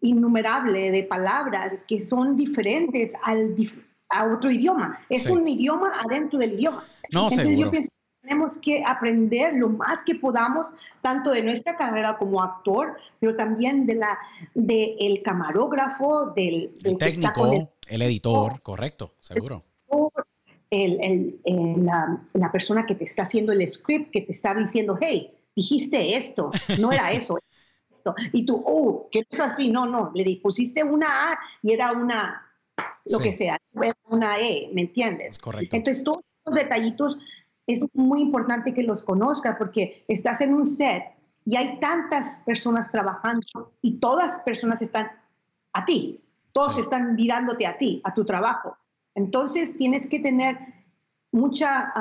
innumerable 0.00 0.90
de 0.90 1.02
palabras 1.04 1.84
que 1.86 1.98
son 2.00 2.36
diferentes 2.36 3.14
al 3.24 3.54
a 4.14 4.26
otro 4.26 4.50
idioma. 4.50 4.98
Es 5.08 5.22
Sí. 5.24 5.32
un 5.32 5.46
idioma 5.46 5.90
adentro 6.04 6.38
del 6.38 6.52
idioma. 6.54 6.84
No, 7.12 7.24
Entonces 7.24 7.48
seguro. 7.48 7.66
yo 7.66 7.70
pienso 7.70 7.88
que 7.90 8.20
tenemos 8.28 8.58
que 8.58 8.82
aprender 8.84 9.54
lo 9.54 9.68
más 9.68 10.02
que 10.02 10.14
podamos, 10.14 10.72
tanto 11.00 11.30
de 11.30 11.42
nuestra 11.42 11.76
carrera 11.76 12.16
como 12.18 12.42
actor, 12.42 12.96
pero 13.20 13.34
también 13.36 13.86
de 13.86 13.96
la 13.96 14.18
de 14.54 14.96
el 15.00 15.22
camarógrafo, 15.22 16.26
del, 16.30 16.72
del 16.80 16.92
El 16.92 16.98
técnico, 16.98 17.68
el 17.88 18.02
editor, 18.02 18.62
correcto, 18.62 19.14
seguro. 19.20 19.64
el- 20.70 21.40
el- 21.44 21.84
la, 21.84 22.22
la 22.34 22.50
persona 22.50 22.86
que 22.86 22.94
te 22.94 23.04
está 23.04 23.22
haciendo 23.22 23.52
el 23.52 23.68
script, 23.68 24.10
que 24.10 24.22
te 24.22 24.32
está 24.32 24.54
diciendo, 24.54 24.96
hey, 25.00 25.34
dijiste 25.54 26.16
esto, 26.16 26.50
no 26.78 26.92
era 26.92 27.12
eso. 27.12 27.38
Y 28.32 28.44
tú, 28.46 28.62
oh, 28.66 29.08
que 29.12 29.22
es 29.28 29.38
así, 29.40 29.70
no, 29.70 29.86
no, 29.86 30.10
le 30.14 30.40
pusiste 30.42 30.82
una 30.82 31.32
A 31.32 31.38
y 31.62 31.72
era 31.72 31.92
una, 31.92 32.42
lo 33.04 33.18
que 33.18 33.32
sea, 33.32 33.58
una 34.08 34.40
E, 34.40 34.70
¿me 34.72 34.82
entiendes? 34.82 35.38
Correcto. 35.38 35.76
Entonces, 35.76 36.02
todos 36.02 36.16
los 36.18 36.24
detallitos 36.54 37.18
es 37.66 37.84
muy 37.94 38.20
importante 38.20 38.74
que 38.74 38.82
los 38.82 39.02
conozcas 39.02 39.56
porque 39.56 40.04
estás 40.08 40.40
en 40.40 40.54
un 40.54 40.66
set 40.66 41.02
y 41.44 41.56
hay 41.56 41.78
tantas 41.80 42.42
personas 42.44 42.90
trabajando 42.90 43.72
y 43.80 43.98
todas 43.98 44.40
personas 44.40 44.82
están 44.82 45.10
a 45.72 45.84
ti, 45.84 46.22
todos 46.52 46.78
están 46.78 47.14
mirándote 47.14 47.66
a 47.66 47.78
ti, 47.78 48.00
a 48.04 48.14
tu 48.14 48.24
trabajo. 48.24 48.76
Entonces 49.14 49.76
tienes 49.76 50.06
que 50.06 50.20
tener 50.20 50.58
mucha 51.30 51.92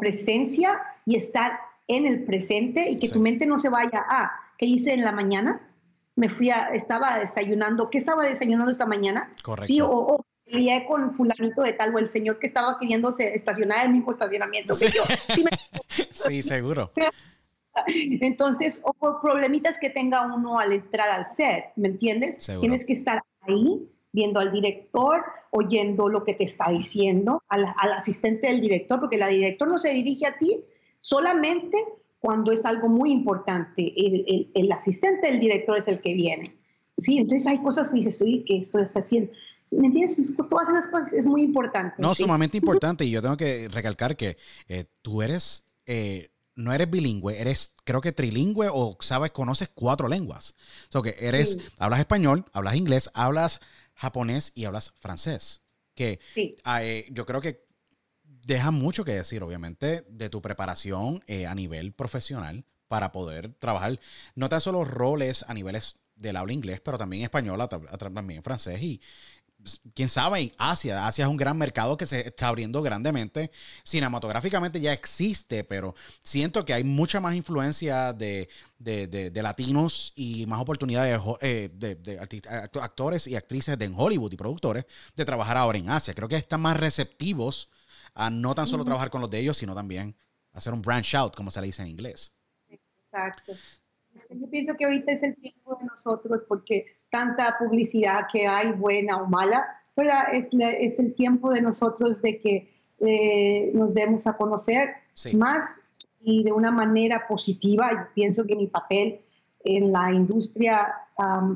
presencia 0.00 0.80
y 1.04 1.16
estar 1.16 1.58
en 1.86 2.06
el 2.06 2.24
presente 2.24 2.88
y 2.88 2.98
que 2.98 3.08
tu 3.08 3.20
mente 3.20 3.46
no 3.46 3.58
se 3.58 3.68
vaya 3.68 4.04
a, 4.08 4.30
¿qué 4.58 4.66
hice 4.66 4.92
en 4.92 5.04
la 5.04 5.12
mañana? 5.12 5.60
Me 6.14 6.28
fui 6.28 6.50
a, 6.50 6.68
estaba 6.68 7.18
desayunando, 7.18 7.90
¿qué 7.90 7.98
estaba 7.98 8.24
desayunando 8.24 8.70
esta 8.70 8.86
mañana? 8.86 9.32
Correcto. 9.42 9.66
Sí, 9.66 9.80
o, 9.80 9.88
o 9.88 10.26
lié 10.50 10.84
con 10.86 11.10
fulanito 11.10 11.62
de 11.62 11.72
tal 11.72 11.94
o 11.94 11.98
el 11.98 12.08
señor 12.08 12.38
que 12.38 12.46
estaba 12.46 12.78
queriéndose 12.78 13.34
estacionar 13.34 13.80
en 13.80 13.86
el 13.86 13.96
mismo 13.96 14.12
estacionamiento 14.12 14.76
que 14.76 14.90
yo. 14.90 15.02
Sí, 16.10 16.42
seguro. 16.42 16.92
Entonces, 18.20 18.80
o 18.84 18.92
por 18.92 19.20
problemitas 19.20 19.78
que 19.78 19.90
tenga 19.90 20.22
uno 20.22 20.58
al 20.58 20.72
entrar 20.72 21.10
al 21.10 21.24
set, 21.26 21.66
¿me 21.76 21.88
entiendes? 21.88 22.38
Tienes 22.60 22.84
que 22.84 22.92
estar 22.92 23.22
ahí 23.42 23.88
viendo 24.12 24.40
al 24.40 24.52
director, 24.52 25.24
oyendo 25.50 26.08
lo 26.08 26.24
que 26.24 26.34
te 26.34 26.44
está 26.44 26.70
diciendo, 26.70 27.42
al, 27.48 27.64
asistente 27.92 28.48
del 28.48 28.60
director, 28.60 29.00
porque 29.00 29.18
la 29.18 29.28
director 29.28 29.68
no 29.68 29.78
se 29.78 29.90
dirige 29.90 30.26
a 30.26 30.36
ti 30.38 30.64
solamente 31.00 31.76
cuando 32.18 32.52
es 32.52 32.64
algo 32.64 32.88
muy 32.88 33.12
importante. 33.12 33.92
El, 33.96 34.50
el, 34.54 34.72
asistente 34.72 35.30
del 35.30 35.40
director 35.40 35.78
es 35.78 35.88
el 35.88 36.00
que 36.00 36.14
viene. 36.14 36.56
Sí, 36.96 37.18
entonces 37.18 37.46
hay 37.46 37.58
cosas 37.58 37.90
que 37.90 37.96
dices, 37.96 38.20
oye, 38.20 38.44
que 38.44 38.56
esto 38.56 38.80
está 38.80 38.98
haciendo. 38.98 39.30
¿Me 39.70 39.86
entiendes? 39.88 40.34
Todas 40.36 40.68
esas 40.68 40.88
cosas 40.88 41.12
es 41.12 41.26
muy 41.26 41.42
importante. 41.42 41.94
No, 41.98 42.14
sumamente 42.14 42.56
importante. 42.56 43.04
Y 43.04 43.10
yo 43.10 43.22
tengo 43.22 43.36
que 43.36 43.68
recalcar 43.68 44.16
que 44.16 44.36
eh, 44.68 44.86
tú 45.02 45.22
eres, 45.22 45.64
eh, 45.86 46.30
no 46.54 46.72
eres 46.72 46.90
bilingüe, 46.90 47.40
eres 47.40 47.74
creo 47.84 48.00
que 48.00 48.12
trilingüe 48.12 48.68
o 48.72 48.96
sabes, 49.00 49.30
conoces 49.30 49.68
cuatro 49.74 50.08
lenguas. 50.08 50.54
O 50.88 50.92
sea, 50.92 51.02
que 51.02 51.16
eres, 51.18 51.58
hablas 51.78 52.00
español, 52.00 52.44
hablas 52.52 52.76
inglés, 52.76 53.10
hablas 53.14 53.60
japonés 53.94 54.52
y 54.54 54.64
hablas 54.64 54.94
francés. 55.00 55.62
Que 55.94 56.20
eh, 56.36 57.06
yo 57.10 57.26
creo 57.26 57.40
que 57.40 57.66
deja 58.22 58.70
mucho 58.70 59.04
que 59.04 59.12
decir, 59.12 59.42
obviamente, 59.42 60.06
de 60.08 60.30
tu 60.30 60.40
preparación 60.40 61.22
a 61.46 61.54
nivel 61.54 61.92
profesional 61.92 62.64
para 62.86 63.12
poder 63.12 63.52
trabajar 63.58 64.00
no 64.34 64.48
tan 64.48 64.60
solo 64.60 64.84
roles 64.84 65.44
a 65.46 65.54
niveles 65.54 66.00
del 66.18 66.36
habla 66.36 66.52
inglés, 66.52 66.80
pero 66.80 66.98
también 66.98 67.22
español, 67.22 67.60
también 67.68 68.42
francés 68.42 68.82
y 68.82 69.00
quién 69.94 70.08
sabe, 70.08 70.52
Asia. 70.58 71.06
Asia 71.06 71.24
es 71.24 71.30
un 71.30 71.36
gran 71.36 71.56
mercado 71.56 71.96
que 71.96 72.06
se 72.06 72.26
está 72.26 72.48
abriendo 72.48 72.82
grandemente. 72.82 73.50
Cinematográficamente 73.82 74.80
ya 74.80 74.92
existe, 74.92 75.64
pero 75.64 75.94
siento 76.22 76.64
que 76.64 76.74
hay 76.74 76.84
mucha 76.84 77.20
más 77.20 77.34
influencia 77.34 78.12
de, 78.12 78.48
latinos 79.34 80.12
y 80.14 80.46
más 80.46 80.60
oportunidades 80.60 81.20
eh, 81.40 81.70
de, 81.72 82.18
actores 82.80 83.26
y 83.26 83.36
actrices 83.36 83.78
de 83.78 83.88
en 83.88 83.94
Hollywood 83.96 84.32
y 84.32 84.36
productores 84.36 84.86
de 85.16 85.24
trabajar 85.24 85.56
ahora 85.56 85.78
en 85.78 85.90
Asia. 85.90 86.14
Creo 86.14 86.28
que 86.28 86.36
están 86.36 86.60
más 86.60 86.76
receptivos 86.76 87.70
a 88.14 88.30
no 88.30 88.54
tan 88.54 88.66
solo 88.66 88.84
trabajar 88.84 89.10
con 89.10 89.20
los 89.20 89.30
de 89.30 89.38
ellos, 89.38 89.56
sino 89.56 89.74
también 89.74 90.16
hacer 90.52 90.72
un 90.72 90.82
branch 90.82 91.14
out, 91.14 91.34
como 91.34 91.50
se 91.50 91.60
le 91.60 91.68
dice 91.68 91.82
en 91.82 91.88
inglés. 91.88 92.32
Exacto. 92.68 93.54
Yo 94.30 94.50
pienso 94.50 94.74
que 94.74 94.84
ahorita 94.84 95.12
es 95.12 95.22
el 95.22 95.36
tiempo 95.36 95.76
de 95.76 95.86
nosotros 95.86 96.42
porque 96.48 96.86
tanta 97.10 97.56
publicidad 97.58 98.26
que 98.32 98.46
hay, 98.46 98.72
buena 98.72 99.22
o 99.22 99.26
mala, 99.26 99.66
¿verdad? 99.96 100.24
Es, 100.32 100.50
es 100.52 100.98
el 100.98 101.14
tiempo 101.14 101.50
de 101.50 101.60
nosotros 101.60 102.22
de 102.22 102.40
que 102.40 102.70
eh, 103.00 103.70
nos 103.74 103.94
demos 103.94 104.26
a 104.26 104.36
conocer 104.36 104.90
más 105.34 105.80
y 106.20 106.42
de 106.42 106.52
una 106.52 106.70
manera 106.70 107.26
positiva. 107.26 107.90
Yo 107.92 108.14
pienso 108.14 108.44
que 108.46 108.56
mi 108.56 108.66
papel 108.66 109.20
en 109.64 109.92
la 109.92 110.12
industria 110.12 110.94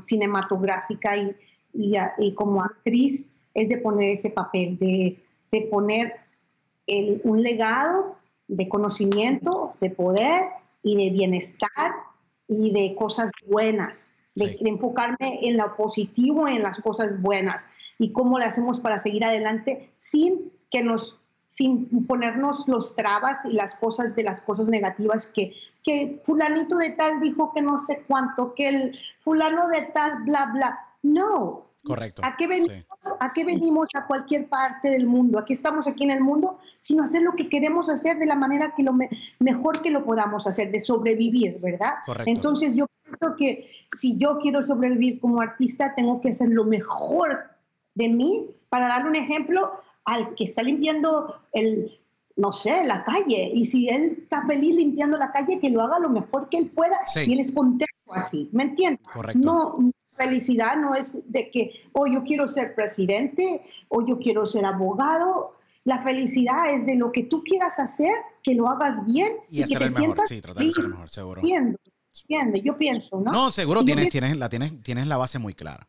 cinematográfica 0.00 1.16
y, 1.16 1.36
y, 1.72 2.34
como 2.34 2.62
actriz 2.62 3.24
es 3.54 3.68
de 3.68 3.78
poner 3.78 4.10
ese 4.10 4.30
papel, 4.30 4.78
de, 4.78 5.18
de 5.50 5.60
poner 5.62 6.14
el, 6.86 7.20
un 7.24 7.42
legado 7.42 8.16
de 8.48 8.68
conocimiento, 8.68 9.74
de 9.80 9.90
poder 9.90 10.44
y 10.82 10.96
de 10.96 11.10
bienestar 11.10 11.92
y 12.48 12.72
de 12.72 12.94
cosas 12.96 13.30
buenas, 13.46 14.06
de, 14.34 14.56
enfocarme 14.60 15.38
en 15.42 15.56
lo 15.56 15.76
positivo, 15.76 16.48
en 16.48 16.62
las 16.62 16.80
cosas 16.80 17.20
buenas 17.20 17.68
y 17.98 18.12
cómo 18.12 18.38
le 18.38 18.44
hacemos 18.44 18.80
para 18.80 18.98
seguir 18.98 19.24
adelante 19.24 19.90
sin 19.94 20.52
que 20.70 20.82
nos 20.82 21.18
sin 21.46 22.06
ponernos 22.06 22.66
los 22.66 22.96
trabas 22.96 23.44
y 23.44 23.52
las 23.52 23.74
cosas 23.74 24.16
de 24.16 24.22
las 24.22 24.40
cosas 24.40 24.68
negativas 24.68 25.26
que, 25.26 25.54
que 25.84 26.22
fulanito 26.24 26.78
de 26.78 26.90
tal 26.90 27.20
dijo 27.20 27.52
que 27.52 27.60
no 27.60 27.76
sé 27.76 28.04
cuánto, 28.08 28.54
que 28.54 28.68
el 28.68 28.98
fulano 29.20 29.68
de 29.68 29.82
tal, 29.82 30.22
bla, 30.22 30.46
bla. 30.46 30.78
No, 31.02 31.66
Correcto. 31.84 32.22
¿A 32.24 32.36
qué, 32.36 32.46
venimos, 32.46 32.84
¿A 33.18 33.32
qué 33.32 33.44
venimos 33.44 33.88
a 33.94 34.06
cualquier 34.06 34.48
parte 34.48 34.88
del 34.88 35.06
mundo? 35.06 35.38
¿A 35.38 35.44
qué 35.44 35.52
estamos 35.52 35.88
aquí 35.88 36.04
en 36.04 36.12
el 36.12 36.20
mundo? 36.20 36.58
Sino 36.78 37.02
hacer 37.02 37.22
lo 37.22 37.32
que 37.32 37.48
queremos 37.48 37.88
hacer 37.88 38.18
de 38.18 38.26
la 38.26 38.36
manera 38.36 38.72
que 38.76 38.84
lo 38.84 38.94
mejor 39.40 39.82
que 39.82 39.90
lo 39.90 40.04
podamos 40.04 40.46
hacer, 40.46 40.70
de 40.70 40.78
sobrevivir, 40.78 41.58
¿verdad? 41.60 41.94
Correcto. 42.06 42.30
Entonces 42.30 42.76
yo 42.76 42.86
pienso 43.12 43.37
que 43.37 43.68
si 43.94 44.16
yo 44.16 44.38
quiero 44.38 44.62
sobrevivir 44.62 45.20
como 45.20 45.40
artista, 45.40 45.94
tengo 45.94 46.20
que 46.20 46.31
hacer 46.31 46.48
lo 46.48 46.64
mejor 46.64 47.44
de 47.94 48.09
mí. 48.09 48.46
Para 48.68 48.88
dar 48.88 49.07
un 49.07 49.16
ejemplo, 49.16 49.72
al 50.05 50.35
que 50.35 50.44
está 50.44 50.62
limpiando 50.62 51.42
el, 51.53 52.01
no 52.37 52.53
sé, 52.53 52.85
la 52.85 53.05
calle. 53.05 53.51
Y 53.53 53.64
si 53.64 53.88
él 53.88 54.18
está 54.22 54.46
feliz 54.46 54.75
limpiando 54.75 55.18
la 55.18 55.31
calle, 55.33 55.61
que 55.61 55.70
lo 55.70 55.83
haga 55.83 55.98
lo 55.98 56.09
mejor 56.09 56.48
que 56.48 56.59
él 56.59 56.70
pueda 56.70 56.98
y 57.14 57.33
él 57.33 57.40
es 57.40 57.53
contento 57.53 57.92
así, 58.11 58.48
¿me 58.53 58.64
entiendes? 58.64 59.07
Correcto. 59.12 59.40
No, 59.42 59.92
felicidad 60.16 60.77
no 60.77 60.94
es 60.94 61.12
de 61.27 61.51
que, 61.51 61.70
oh, 61.92 62.07
yo 62.07 62.22
quiero 62.22 62.46
ser 62.46 62.75
presidente 62.75 63.61
o 63.88 64.07
yo 64.07 64.18
quiero 64.18 64.46
ser 64.46 64.64
abogado. 64.64 65.57
La 65.85 66.01
felicidad 66.01 66.72
es 66.72 66.87
de 66.87 66.94
lo 66.94 67.11
que 67.11 67.25
tú 67.25 67.42
quieras 67.42 67.79
hacer, 67.79 68.12
que 68.42 68.55
lo 68.55 68.68
hagas 68.68 69.05
bien 69.05 69.33
y, 69.51 69.64
que 69.64 69.77
te 69.77 69.88
sientas 69.90 70.29
sí, 70.29 70.40
tratar 70.40 70.64
de 70.64 70.72
ser 70.72 70.85
mejor, 70.85 71.11
seguro. 71.11 71.42
Yo 72.62 72.77
pienso, 72.77 73.20
¿no? 73.20 73.33
No, 73.33 73.53
seguro 73.53 73.85
tienes, 73.85 74.09
tienes, 74.11 74.37
la, 74.37 74.48
tienes, 74.48 74.83
tienes 74.83 75.07
la 75.07 75.16
base 75.16 75.38
muy 75.38 75.55
clara. 75.55 75.88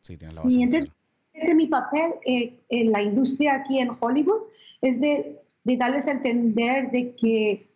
Sí, 0.00 0.16
tienes 0.16 0.36
la 0.36 0.42
base 0.42 0.56
muy 0.56 0.68
clara. 0.70 0.92
Ese 1.32 1.50
es 1.50 1.56
mi 1.56 1.66
papel 1.66 2.12
eh, 2.26 2.60
en 2.68 2.92
la 2.92 3.02
industria 3.02 3.54
aquí 3.56 3.78
en 3.78 3.96
Hollywood, 3.98 4.42
es 4.80 5.00
de, 5.00 5.42
de 5.64 5.76
darles 5.76 6.06
a 6.06 6.12
entender 6.12 6.90
de 6.90 7.14
que 7.16 7.68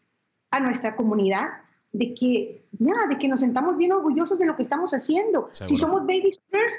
a 0.51 0.61
nuestra 0.61 0.95
comunidad, 0.95 1.49
de 1.93 2.13
que, 2.15 2.67
ya, 2.79 3.07
de 3.09 3.19
que 3.19 3.29
nos 3.29 3.41
sentamos 3.41 3.77
bien 3.77 3.93
orgullosos 3.93 4.39
de 4.39 4.47
lo 4.47 4.57
que 4.57 4.63
estamos 4.63 4.93
haciendo. 4.93 5.49
Si 5.53 5.77
somos 5.77 6.03
babysitters, 6.03 6.73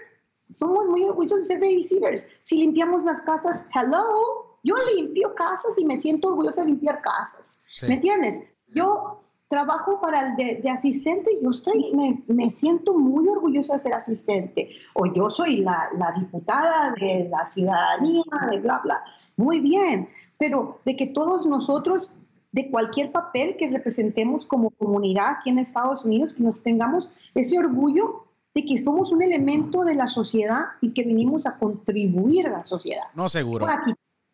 somos 0.50 0.88
muy 0.88 1.04
orgullosos 1.04 1.40
de 1.40 1.46
ser 1.46 1.60
babysitters. 1.60 2.28
Si 2.40 2.58
limpiamos 2.58 3.04
las 3.04 3.22
casas, 3.22 3.66
hello, 3.74 4.60
yo 4.64 4.76
limpio 4.96 5.34
casas 5.36 5.78
y 5.80 5.86
me 5.86 5.98
siento 5.98 6.30
orgullosa 6.30 6.62
de 6.62 6.68
limpiar 6.68 7.02
casas. 7.02 7.62
¿Me 7.88 7.96
entiendes? 7.96 8.46
Yo 8.68 9.20
trabajo 9.48 10.02
para 10.02 10.30
el 10.30 10.62
de, 10.62 10.70
asistente, 10.70 11.32
yo 11.42 11.50
estoy, 11.50 11.92
me, 11.94 12.24
me, 12.28 12.50
siento 12.50 12.94
muy 12.94 13.28
orgullosa 13.28 13.74
de 13.74 13.80
ser 13.80 13.94
asistente. 13.94 14.70
O 14.94 15.06
yo 15.06 15.30
soy 15.30 15.58
la, 15.58 15.90
la 15.98 16.12
diputada 16.12 16.94
de 17.00 17.28
la 17.30 17.46
ciudadanía, 17.46 18.24
de 18.52 18.60
bla, 18.60 18.80
bla. 18.84 19.04
Muy 19.38 19.60
bien, 19.60 20.10
pero 20.38 20.80
de 20.86 20.96
que 20.96 21.08
todos 21.08 21.46
nosotros 21.46 22.12
de 22.52 22.72
cualquier 22.72 23.12
papel 23.12 23.56
que 23.58 23.70
representemos 23.70 24.46
como 24.46 24.72
comunidad 24.72 25.36
aquí 25.38 25.50
en 25.50 25.60
Estados 25.60 26.04
Unidos, 26.04 26.34
que 26.34 26.44
nos 26.44 26.62
tengamos 26.64 27.10
ese 27.36 27.60
orgullo 27.60 28.26
de 28.56 28.66
que 28.66 28.78
somos 28.78 29.12
un 29.12 29.22
elemento 29.22 29.84
de 29.84 29.94
la 29.94 30.08
sociedad 30.08 30.66
y 30.82 30.92
que 30.94 31.04
venimos 31.04 31.46
a 31.46 31.58
contribuir 31.58 32.48
a 32.48 32.52
la 32.52 32.66
sociedad. 32.66 33.06
No, 33.14 33.30
seguro. 33.30 33.68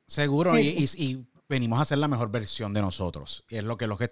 Seguro, 0.08 0.58
y, 0.58 1.26
venimos 1.50 1.80
a 1.80 1.84
hacer 1.84 1.98
la 1.98 2.08
mejor 2.08 2.32
versión 2.32 2.74
de 2.74 2.82
nosotros. 2.82 3.44
Y 3.50 3.58
es 3.58 3.64
lo 3.64 3.78
que, 3.78 3.88
lo 3.88 3.98
que 3.98 4.10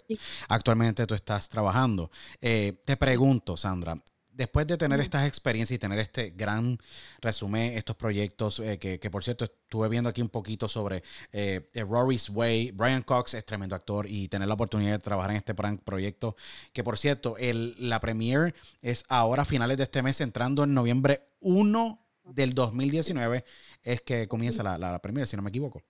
actualmente 0.48 1.06
tú 1.06 1.14
estás 1.14 1.50
trabajando. 1.50 2.12
Eh, 2.42 2.82
te 2.86 2.98
pregunto, 2.98 3.58
Sandra, 3.58 4.02
después 4.32 4.66
de 4.66 4.78
tener 4.78 5.00
estas 5.00 5.28
experiencias 5.28 5.76
y 5.76 5.80
tener 5.80 6.00
este 6.00 6.32
gran 6.32 6.78
resumen, 7.22 7.78
estos 7.78 7.96
proyectos, 7.96 8.60
eh, 8.60 8.80
que, 8.80 9.10
por 9.10 9.24
cierto 9.24 9.46
estuve 9.46 9.90
viendo 9.90 10.10
aquí 10.10 10.22
un 10.22 10.30
poquito 10.30 10.68
sobre 10.68 11.04
eh, 11.32 11.68
Rory's 11.76 12.30
Way, 12.30 12.72
Brian 12.72 13.04
Cox 13.04 13.34
es 13.34 13.46
tremendo 13.46 13.76
actor 13.76 14.08
y 14.10 14.28
tener 14.28 14.48
la 14.48 14.54
oportunidad 14.54 14.94
de 14.94 15.00
trabajar 15.00 15.32
en 15.32 15.38
este 15.38 15.54
proyecto, 15.54 16.36
que 16.74 16.84
por 16.84 16.98
cierto, 16.98 17.38
el, 17.38 17.76
la 17.78 18.00
premiere 18.00 18.54
es 18.82 19.04
ahora 19.10 19.44
a 19.44 19.46
finales 19.46 19.78
de 19.78 19.84
este 19.84 20.02
mes, 20.02 20.22
entrando 20.22 20.64
en 20.64 20.74
noviembre 20.74 21.30
1 21.42 22.00
del 22.24 22.54
2019, 22.54 23.44
es 23.84 24.02
que 24.02 24.28
comienza 24.28 24.64
la, 24.64 24.78
la, 24.78 25.00
premiere, 25.00 25.28
si 25.28 25.36
no 25.36 25.42
me 25.42 25.50
equivoco. 25.50 25.84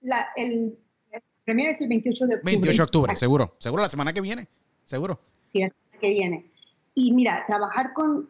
La, 0.00 0.28
el, 0.36 0.78
premiere 1.44 1.72
es 1.72 1.80
el 1.80 1.88
28 1.88 2.26
de 2.26 2.34
octubre. 2.36 2.52
28 2.52 2.76
de 2.76 2.82
octubre, 2.84 3.16
seguro, 3.16 3.56
seguro 3.58 3.82
la 3.82 3.88
semana 3.88 4.12
que 4.12 4.20
viene. 4.20 4.48
seguro. 4.84 5.20
Sí, 5.44 5.62
es 5.62 5.74
que 6.00 6.10
viene. 6.10 6.50
Y 6.94 7.12
mira, 7.12 7.44
trabajar 7.46 7.92
con, 7.92 8.28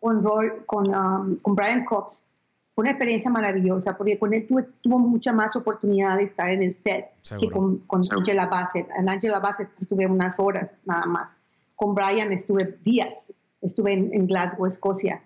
con, 0.00 0.22
con, 0.66 0.94
um, 0.94 1.36
con 1.38 1.54
Brian 1.54 1.84
Cox 1.84 2.26
fue 2.74 2.82
una 2.82 2.92
experiencia 2.92 3.30
maravillosa, 3.30 3.96
porque 3.96 4.18
con 4.18 4.32
él 4.32 4.46
tuve, 4.46 4.66
tuvo 4.80 4.98
mucha 4.98 5.32
más 5.32 5.54
oportunidad 5.56 6.16
de 6.16 6.24
estar 6.24 6.50
en 6.50 6.62
el 6.62 6.72
set 6.72 7.10
que 7.38 7.50
con, 7.50 7.78
con 7.80 8.02
Angela 8.10 8.46
Bassett. 8.46 8.88
En 8.98 9.08
Angela 9.08 9.40
Bassett 9.40 9.68
estuve 9.78 10.06
unas 10.06 10.38
horas 10.38 10.78
nada 10.86 11.04
más. 11.04 11.30
Con 11.76 11.94
Brian 11.94 12.32
estuve 12.32 12.78
días, 12.82 13.34
estuve 13.60 13.92
en, 13.92 14.26
Glasgow, 14.26 14.66
Escocia. 14.66 15.22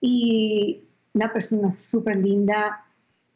Y 0.00 0.84
una 1.12 1.30
persona 1.30 1.72
súper 1.72 2.16
linda, 2.16 2.86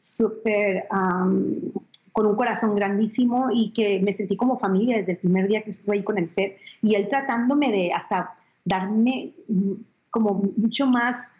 súper 0.02 0.86
um, 0.90 1.72
con 2.12 2.26
un 2.26 2.34
corazón 2.34 2.74
grandísimo 2.74 3.48
y 3.52 3.72
que 3.72 4.00
me 4.02 4.12
sentí 4.12 4.36
como 4.36 4.58
familia 4.58 4.98
desde 4.98 5.12
el 5.12 5.18
primer 5.18 5.48
día 5.48 5.62
que 5.62 5.70
estuve 5.70 5.96
ahí 5.96 6.02
con 6.02 6.18
el 6.18 6.28
set. 6.28 6.58
Y 6.82 6.94
él 6.94 7.08
tratándome 7.08 7.70
de 7.70 7.92
hasta 7.92 8.34
darme 8.64 9.32
mm, 9.48 9.72
como 10.10 10.52
mucho 10.56 10.86
más 10.86 11.30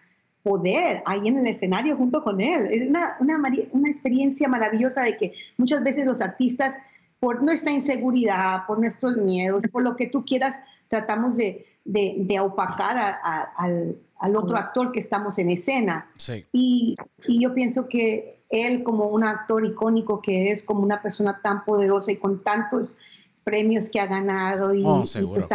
poder 0.43 1.03
ahí 1.05 1.29
en 1.29 1.39
el 1.39 1.47
escenario 1.47 1.97
junto 1.97 2.23
con 2.23 2.41
él. 2.41 2.69
Es 2.71 2.89
una, 2.89 3.17
una, 3.21 3.41
una, 3.73 3.89
experiencia 3.89 4.49
maravillosa 4.49 5.03
de 5.03 5.17
que 5.17 5.35
muchas 5.57 5.83
veces 5.85 6.07
los 6.07 6.21
artistas, 6.21 6.79
por 7.21 7.43
nuestra 7.43 7.71
inseguridad, 7.71 8.67
por 8.67 8.81
nuestros 8.81 9.17
miedos, 9.17 9.65
por 9.71 9.83
lo 9.83 9.95
que 9.95 10.09
tú 10.09 10.25
quieras, 10.25 10.59
tratamos 10.89 11.37
de, 11.37 11.67
de, 11.85 12.17
de 12.19 12.41
opacar 12.41 12.97
al, 13.23 13.97
al, 14.17 14.37
otro 14.37 14.57
actor 14.57 14.91
que 14.91 14.99
estamos 14.99 15.39
en 15.39 15.51
escena. 15.51 16.11
Sí. 16.17 16.45
Y, 16.53 16.97
y 17.29 17.41
yo 17.41 17.55
pienso 17.55 17.89
que 17.89 18.42
él 18.53 18.85
como 18.85 19.07
un 19.07 19.25
actor 19.25 19.65
icónico 19.65 20.23
que 20.23 20.53
es, 20.53 20.63
como 20.63 20.83
una 20.83 21.03
persona 21.03 21.41
tan 21.43 21.65
poderosa 21.65 22.13
y 22.13 22.17
con 22.17 22.43
tantos 22.43 22.95
premios 23.43 23.89
que 23.89 23.99
ha 23.99 24.07
ganado 24.07 24.73
y, 24.73 24.85
oh, 24.87 25.03
y 25.05 25.27
pues, 25.27 25.49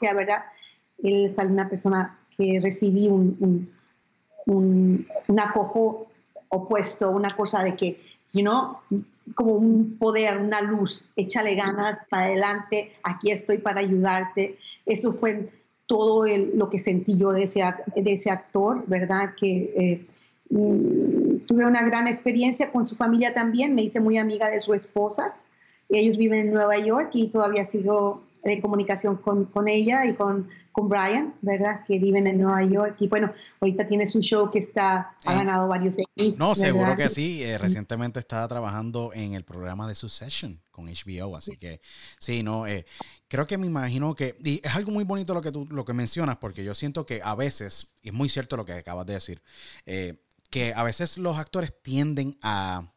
¿verdad? 0.00 0.44
Él 1.02 1.26
es 1.26 1.38
una 1.38 1.68
persona 1.68 2.18
que 2.36 2.58
recibí 2.60 3.06
un 3.06 3.68
un, 4.46 5.06
acojo 5.38 6.06
opuesto, 6.48 7.10
una 7.10 7.34
cosa 7.36 7.62
de 7.62 7.76
que, 7.76 8.00
you 8.32 8.42
know, 8.42 8.76
como 9.34 9.54
un 9.54 9.96
poder, 9.98 10.38
una 10.38 10.60
luz, 10.60 11.08
échale 11.16 11.54
ganas 11.54 11.98
para 12.10 12.26
adelante, 12.26 12.92
aquí 13.02 13.30
estoy 13.30 13.58
para 13.58 13.80
ayudarte. 13.80 14.58
Eso 14.86 15.12
fue 15.12 15.50
todo 15.86 16.26
lo 16.54 16.70
que 16.70 16.78
sentí 16.78 17.16
yo 17.16 17.32
de 17.32 17.44
ese, 17.44 17.62
de 17.96 18.12
ese 18.12 18.30
actor, 18.30 18.84
¿verdad? 18.86 19.34
Que 19.38 19.72
eh, 19.76 20.06
tuve 20.48 21.66
una 21.66 21.82
gran 21.82 22.06
experiencia 22.06 22.70
con 22.70 22.84
su 22.84 22.94
familia 22.94 23.34
también, 23.34 23.74
me 23.74 23.82
hice 23.82 24.00
muy 24.00 24.18
amiga 24.18 24.48
de 24.48 24.60
su 24.60 24.74
esposa. 24.74 25.34
Ellos 25.88 26.16
viven 26.16 26.48
en 26.48 26.54
Nueva 26.54 26.78
York 26.78 27.10
y 27.12 27.28
todavía 27.28 27.64
sigo 27.64 28.22
en 28.42 28.60
comunicación 28.60 29.16
con, 29.16 29.46
con 29.46 29.68
ella 29.68 30.06
y 30.06 30.14
con 30.14 30.48
con 30.74 30.88
Brian, 30.88 31.32
¿verdad? 31.40 31.84
Que 31.86 32.00
viven 32.00 32.26
en 32.26 32.40
Nueva 32.40 32.64
York. 32.64 32.96
Y 32.98 33.06
bueno, 33.06 33.32
ahorita 33.60 33.86
tiene 33.86 34.06
su 34.08 34.20
show 34.20 34.50
que 34.50 34.58
está, 34.58 35.14
ha 35.24 35.34
ganado 35.34 35.68
varios 35.68 35.98
Emmys. 36.16 36.36
No, 36.36 36.56
seguro 36.56 36.96
que 36.96 37.08
sí. 37.08 37.44
Eh, 37.44 37.56
recientemente 37.58 38.18
estaba 38.18 38.48
trabajando 38.48 39.12
en 39.14 39.34
el 39.34 39.44
programa 39.44 39.86
de 39.86 39.94
Succession 39.94 40.60
con 40.72 40.86
HBO, 40.86 41.36
así 41.36 41.56
que 41.56 41.80
sí, 42.18 42.42
no, 42.42 42.66
eh, 42.66 42.86
creo 43.28 43.46
que 43.46 43.56
me 43.56 43.68
imagino 43.68 44.16
que, 44.16 44.36
y 44.42 44.60
es 44.64 44.74
algo 44.74 44.90
muy 44.90 45.04
bonito 45.04 45.32
lo 45.32 45.42
que 45.42 45.52
tú 45.52 45.64
lo 45.70 45.84
que 45.84 45.92
mencionas, 45.92 46.38
porque 46.38 46.64
yo 46.64 46.74
siento 46.74 47.06
que 47.06 47.20
a 47.22 47.36
veces, 47.36 47.94
y 48.02 48.08
es 48.08 48.14
muy 48.14 48.28
cierto 48.28 48.56
lo 48.56 48.64
que 48.64 48.72
acabas 48.72 49.06
de 49.06 49.12
decir, 49.12 49.42
eh, 49.86 50.24
que 50.54 50.72
a 50.72 50.84
veces 50.84 51.18
los 51.18 51.36
actores 51.36 51.74
tienden 51.82 52.38
a, 52.40 52.92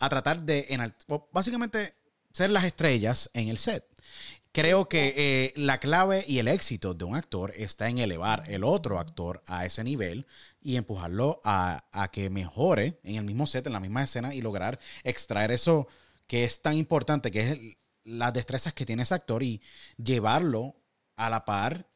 a 0.00 0.08
tratar 0.08 0.42
de, 0.42 0.66
en, 0.70 0.92
básicamente, 1.30 1.94
ser 2.32 2.50
las 2.50 2.64
estrellas 2.64 3.30
en 3.32 3.48
el 3.48 3.58
set 3.58 3.86
creo 4.50 4.88
que 4.88 5.14
eh, 5.16 5.52
la 5.54 5.78
clave 5.78 6.24
y 6.26 6.40
el 6.40 6.48
éxito 6.48 6.92
de 6.92 7.04
un 7.04 7.14
actor 7.14 7.52
está 7.56 7.88
en 7.88 7.98
elevar 7.98 8.42
el 8.48 8.64
otro 8.64 8.98
actor 8.98 9.40
a 9.46 9.64
ese 9.66 9.84
nivel 9.84 10.26
y 10.60 10.74
empujarlo 10.74 11.40
a, 11.44 11.84
que 12.10 12.28
mejore 12.28 12.98
en 13.04 13.14
el 13.14 13.24
mismo 13.24 13.46
set, 13.46 13.68
en 13.68 13.72
la 13.72 13.78
misma 13.78 14.02
escena 14.02 14.34
y 14.34 14.40
lograr 14.40 14.80
extraer 15.04 15.52
eso 15.52 15.86
que 16.26 16.42
es 16.42 16.60
tan 16.60 16.76
importante, 16.76 17.30
que 17.30 17.52
es 17.52 17.76
las 18.02 18.32
destrezas 18.32 18.72
que 18.72 18.84
tiene 18.84 19.04
ese 19.04 19.14
actor 19.14 19.44
y 19.44 19.62
llevarlo 19.96 20.74
a 21.14 21.30
la 21.30 21.44
par, 21.44 21.88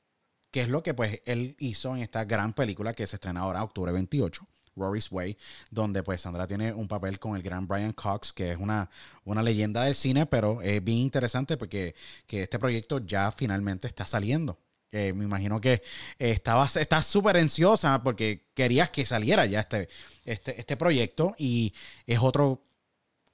que 0.53 0.61
es 0.61 0.69
lo 0.69 0.85
que 0.85 0.95
pues 0.95 1.21
él 1.25 1.57
hizo 1.59 1.97
en 1.97 2.03
esta 2.03 2.27
gran 2.27 2.53
película 2.53 2.95
que 2.95 3.09
se 3.09 3.17
estrena 3.17 3.41
ahora, 3.41 3.65
octubre 3.65 3.91
28. 3.91 4.47
Rory's 4.77 5.11
Way, 5.11 5.37
donde 5.71 6.03
pues 6.03 6.23
Sandra 6.23 6.47
tiene 6.47 6.73
un 6.73 6.89
papel 6.89 7.19
con 7.19 7.37
el 7.37 7.43
gran 7.43 7.67
Brian 7.67 7.93
Cox, 7.93 8.33
que 8.33 8.53
es 8.53 8.59
una, 8.59 8.91
una 9.25 9.43
leyenda 9.43 9.83
del 9.85 9.95
cine, 9.95 10.27
pero 10.27 10.63
es 10.63 10.83
bien 10.83 10.99
interesante 10.99 11.57
porque 11.57 11.95
que 12.27 12.43
este 12.43 12.59
proyecto 12.59 12.99
ya 12.99 13.33
finalmente 13.33 13.87
está 13.87 14.07
saliendo. 14.07 14.59
me 14.91 15.09
imagino 15.09 15.61
que 15.61 15.83
estabas, 16.19 16.77
estás 16.77 17.07
súper 17.07 17.37
ansiosa 17.37 18.03
porque 18.03 18.49
querías 18.55 18.91
que 18.91 19.07
saliera 19.07 19.47
ya 19.47 19.61
este, 19.61 19.89
este, 20.25 20.59
este 20.59 20.77
proyecto 20.77 21.35
y 21.39 21.75
es 22.07 22.19
otro, 22.21 22.63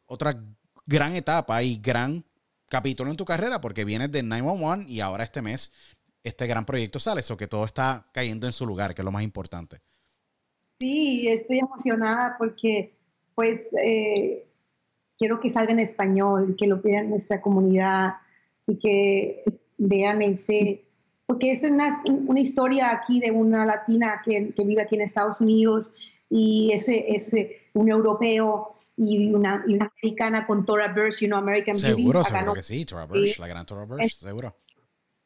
otra 0.06 0.40
gran 0.86 1.14
etapa 1.16 1.62
y 1.62 1.78
gran 1.78 2.24
capítulo 2.68 3.10
en 3.10 3.16
tu 3.16 3.24
carrera 3.24 3.60
porque 3.60 3.84
vienes 3.84 4.12
de 4.12 4.22
911 4.22 4.90
y 4.90 5.00
ahora 5.00 5.24
este 5.24 5.42
mes 5.42 5.72
este 6.22 6.46
gran 6.46 6.64
proyecto 6.64 7.00
sale, 7.00 7.20
eso 7.20 7.36
que 7.36 7.48
todo 7.48 7.64
está 7.64 8.04
cayendo 8.12 8.46
en 8.46 8.52
su 8.52 8.66
lugar, 8.66 8.94
que 8.94 9.02
es 9.02 9.04
lo 9.04 9.12
más 9.12 9.22
importante. 9.22 9.80
Sí, 10.80 11.28
estoy 11.28 11.58
emocionada 11.58 12.36
porque 12.38 12.94
pues 13.34 13.74
eh, 13.82 14.46
quiero 15.18 15.40
que 15.40 15.50
salga 15.50 15.72
en 15.72 15.80
español, 15.80 16.56
que 16.58 16.66
lo 16.66 16.80
vean 16.80 17.10
nuestra 17.10 17.40
comunidad 17.40 18.14
y 18.66 18.78
que 18.78 19.44
vean 19.76 20.22
ese, 20.22 20.84
porque 21.26 21.52
es 21.52 21.64
una, 21.64 22.00
una 22.04 22.40
historia 22.40 22.92
aquí 22.92 23.20
de 23.20 23.30
una 23.30 23.64
latina 23.64 24.22
que, 24.24 24.52
que, 24.54 24.64
vive 24.64 24.82
aquí 24.82 24.94
en 24.94 25.02
Estados 25.02 25.40
Unidos 25.40 25.92
y 26.30 26.70
ese 26.72 27.12
es 27.14 27.34
un 27.74 27.88
europeo 27.88 28.68
y 28.96 29.32
una, 29.32 29.64
y 29.66 29.74
una, 29.74 29.92
americana 30.02 30.46
con 30.46 30.64
Tora 30.64 30.88
Birch, 30.88 31.20
you 31.20 31.28
know, 31.28 31.38
American 31.38 31.76
Beauty. 31.76 32.02
Seguro, 32.02 32.24
seguro 32.24 32.54
que 32.54 32.62
sí, 32.62 32.84
Tora 32.84 33.06
Birch, 33.06 33.38
la 33.38 33.46
gran 33.46 33.64
Tora 33.64 33.84
Birch, 33.84 34.16
seguro. 34.16 34.52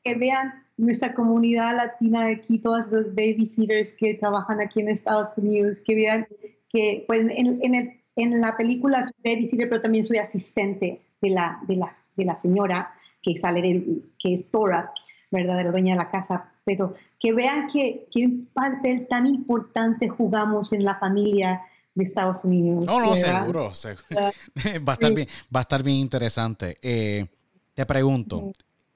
Que 0.04 0.14
vean 0.14 0.66
nuestra 0.82 1.14
comunidad 1.14 1.76
latina 1.76 2.26
aquí, 2.26 2.58
todas 2.58 2.90
los 2.90 3.14
babysitters 3.14 3.92
que 3.92 4.14
trabajan 4.14 4.60
aquí 4.60 4.80
en 4.80 4.88
Estados 4.88 5.38
Unidos, 5.38 5.80
que 5.80 5.94
vean 5.94 6.26
que 6.68 7.04
pues, 7.06 7.20
en, 7.20 7.60
en, 7.62 8.02
en 8.16 8.40
la 8.40 8.56
película 8.56 9.04
soy 9.04 9.34
babysitter, 9.34 9.68
pero 9.68 9.80
también 9.80 10.02
soy 10.02 10.18
asistente 10.18 11.00
de 11.20 11.30
la, 11.30 11.60
de 11.68 11.76
la, 11.76 11.94
de 12.16 12.24
la 12.24 12.34
señora 12.34 12.92
que 13.22 13.36
sale, 13.36 13.84
que 14.18 14.32
es 14.32 14.50
Tora, 14.50 14.92
¿verdad? 15.30 15.58
De 15.58 15.64
la 15.64 15.70
dueña 15.70 15.94
de 15.94 15.98
la 15.98 16.10
casa, 16.10 16.52
pero 16.64 16.94
que 17.20 17.32
vean 17.32 17.68
que, 17.68 18.08
que 18.10 18.26
un 18.26 18.48
papel 18.52 19.06
tan 19.08 19.28
importante 19.28 20.08
jugamos 20.08 20.72
en 20.72 20.84
la 20.84 20.96
familia 20.96 21.62
de 21.94 22.02
Estados 22.02 22.44
Unidos. 22.44 22.84
No, 22.86 23.00
no, 23.00 23.14
seguro, 23.14 23.70
va, 24.16 24.92
a 24.92 24.94
estar 24.94 25.14
bien, 25.14 25.28
va 25.54 25.60
a 25.60 25.62
estar 25.62 25.82
bien 25.84 25.98
interesante. 25.98 26.76
Eh, 26.82 27.26
te 27.72 27.86
pregunto, 27.86 28.50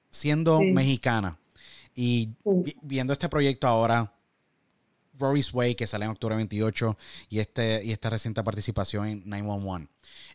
siendo 0.09 0.59
mexicana, 0.61 1.37
y 1.99 2.29
viendo 2.83 3.11
este 3.11 3.27
proyecto 3.27 3.65
ahora, 3.65 4.13
Rory's 5.17 5.51
Way, 5.51 5.73
que 5.73 5.87
sale 5.87 6.05
en 6.05 6.11
octubre 6.11 6.35
28, 6.35 6.95
y, 7.27 7.39
este, 7.39 7.83
y 7.83 7.91
esta 7.91 8.11
reciente 8.11 8.43
participación 8.43 9.07
en 9.07 9.23
911, 9.25 9.87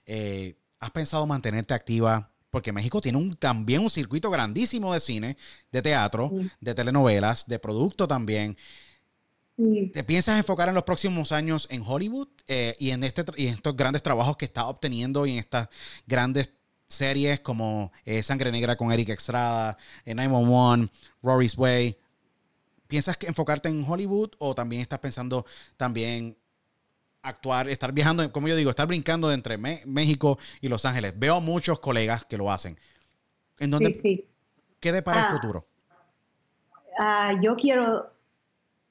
eh, 0.04 0.56
¿has 0.80 0.90
pensado 0.90 1.24
mantenerte 1.24 1.72
activa? 1.72 2.32
Porque 2.50 2.72
México 2.72 3.00
tiene 3.00 3.16
un, 3.16 3.36
también 3.36 3.80
un 3.80 3.90
circuito 3.90 4.28
grandísimo 4.28 4.92
de 4.92 4.98
cine, 4.98 5.36
de 5.70 5.82
teatro, 5.82 6.32
de 6.60 6.74
telenovelas, 6.74 7.46
de 7.46 7.60
producto 7.60 8.08
también. 8.08 8.56
¿Te 9.92 10.02
piensas 10.02 10.36
enfocar 10.38 10.68
en 10.68 10.74
los 10.74 10.82
próximos 10.82 11.30
años 11.30 11.68
en 11.70 11.84
Hollywood 11.86 12.26
eh, 12.48 12.74
y, 12.80 12.90
en 12.90 13.04
este, 13.04 13.24
y 13.36 13.46
en 13.46 13.54
estos 13.54 13.76
grandes 13.76 14.02
trabajos 14.02 14.36
que 14.36 14.46
está 14.46 14.66
obteniendo 14.66 15.26
y 15.26 15.32
en 15.34 15.38
estas 15.38 15.68
grandes 16.08 16.50
series 16.92 17.40
como 17.40 17.92
eh, 18.04 18.22
Sangre 18.22 18.50
Negra 18.52 18.76
con 18.76 18.92
Eric 18.92 19.10
Estrada, 19.10 19.76
en 20.04 20.16
911, 20.16 20.92
Rory's 21.22 21.56
Way. 21.56 21.98
¿Piensas 22.86 23.16
que 23.16 23.26
enfocarte 23.26 23.68
en 23.68 23.84
Hollywood 23.88 24.30
o 24.38 24.54
también 24.54 24.82
estás 24.82 24.98
pensando 24.98 25.46
también 25.76 26.36
actuar, 27.22 27.68
estar 27.68 27.92
viajando, 27.92 28.30
como 28.32 28.48
yo 28.48 28.56
digo, 28.56 28.70
estar 28.70 28.86
brincando 28.86 29.28
de 29.28 29.34
entre 29.34 29.56
México 29.56 30.38
y 30.60 30.68
Los 30.68 30.84
Ángeles? 30.84 31.14
Veo 31.16 31.40
muchos 31.40 31.80
colegas 31.80 32.24
que 32.24 32.36
lo 32.36 32.50
hacen. 32.50 32.78
¿En 33.58 33.70
dónde 33.70 33.92
sí, 33.92 34.28
¿Qué 34.80 35.02
para 35.02 35.20
el 35.20 35.26
ah. 35.26 35.30
futuro? 35.30 35.66
Ah, 36.98 37.32
yo 37.40 37.56
quiero 37.56 38.12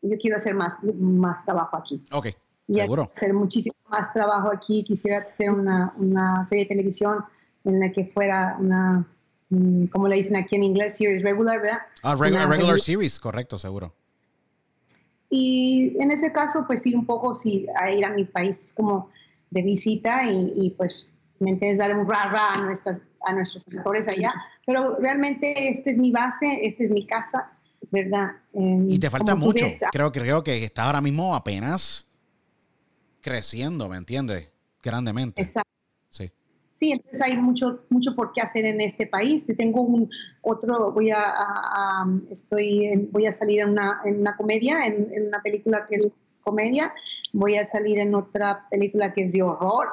yo 0.02 0.18
quiero 0.18 0.38
hacer 0.38 0.56
más, 0.56 0.78
más 0.96 1.46
trabajo 1.46 1.78
aquí. 1.78 2.04
Ok, 2.12 2.28
seguro. 2.68 3.12
Hacer 3.16 3.34
muchísimo 3.34 3.76
más 3.90 4.12
trabajo 4.14 4.52
aquí. 4.52 4.84
Quisiera 4.84 5.20
hacer 5.20 5.52
una, 5.52 5.94
una 5.98 6.44
serie 6.46 6.66
de 6.66 6.70
televisión 6.70 7.24
en 7.64 7.80
la 7.80 7.92
que 7.92 8.06
fuera 8.06 8.58
una, 8.60 9.08
como 9.92 10.08
le 10.08 10.16
dicen 10.16 10.36
aquí 10.36 10.56
en 10.56 10.64
inglés, 10.64 10.98
series 10.98 11.24
regular, 11.24 11.62
¿verdad? 11.62 11.80
Ah, 12.04 12.16
regular 12.16 12.80
series, 12.80 13.20
correcto, 13.20 13.60
seguro. 13.60 13.94
Y 15.30 15.96
en 16.00 16.12
ese 16.12 16.32
caso, 16.32 16.66
pues 16.68 16.82
sí, 16.82 16.94
un 16.94 17.06
poco 17.06 17.34
sí, 17.36 17.66
a 17.80 17.90
ir 17.92 18.04
a 18.04 18.10
mi 18.10 18.26
país 18.26 18.74
como 18.76 19.10
de 19.50 19.62
visita 19.62 20.24
y, 20.30 20.74
pues 20.78 21.10
¿me 21.40 21.52
entiendes? 21.52 21.80
Dar 21.80 21.98
un 21.98 22.08
ra, 22.08 22.30
ra 22.30 22.54
a, 22.54 22.62
nuestras, 22.62 23.02
a 23.26 23.34
nuestros 23.34 23.68
actores 23.68 24.08
allá, 24.08 24.34
pero 24.66 24.98
realmente 24.98 25.70
esta 25.70 25.90
es 25.90 25.98
mi 25.98 26.12
base, 26.12 26.60
esta 26.64 26.84
es 26.84 26.92
mi 26.92 27.06
casa, 27.06 27.52
¿verdad? 27.92 28.32
y 28.54 29.00
te 29.00 29.10
falta 29.10 29.36
mucho, 29.36 29.66
creo, 29.92 30.12
creo 30.12 30.44
que 30.44 30.64
estás 30.64 30.86
ahora 30.86 31.02
mismo 31.02 31.34
apenas 31.36 32.06
creciendo, 33.22 33.88
¿me 33.88 33.98
entiendes? 33.98 34.50
Grandemente. 34.84 35.42
Exacto. 35.42 35.72
Sí. 36.10 36.32
Sí, 36.82 36.94
entonces 36.94 37.22
hay 37.22 37.38
mucho, 37.38 37.86
mucho 37.92 38.16
por 38.16 38.34
qué 38.34 38.42
hacer 38.42 38.66
en 38.66 38.82
este 38.82 39.06
país. 39.06 39.46
Tengo 39.56 39.82
un 39.82 40.10
otro, 40.42 40.92
voy 40.92 41.12
a, 41.12 42.04
estoy, 42.32 43.08
voy 43.12 43.28
a 43.28 43.32
salir 43.32 43.60
en 43.60 43.70
una, 43.70 44.02
en 44.04 44.22
una 44.22 44.36
comedia, 44.36 44.88
en, 44.88 45.08
en, 45.14 45.28
una 45.28 45.44
película 45.44 45.86
que 45.88 45.98
es 45.98 46.10
comedia, 46.42 46.92
voy 47.34 47.56
a 47.58 47.66
salir 47.66 48.00
en 48.00 48.16
otra 48.16 48.68
película 48.72 49.14
que 49.14 49.26
es 49.26 49.34
de 49.34 49.44
horror, 49.44 49.90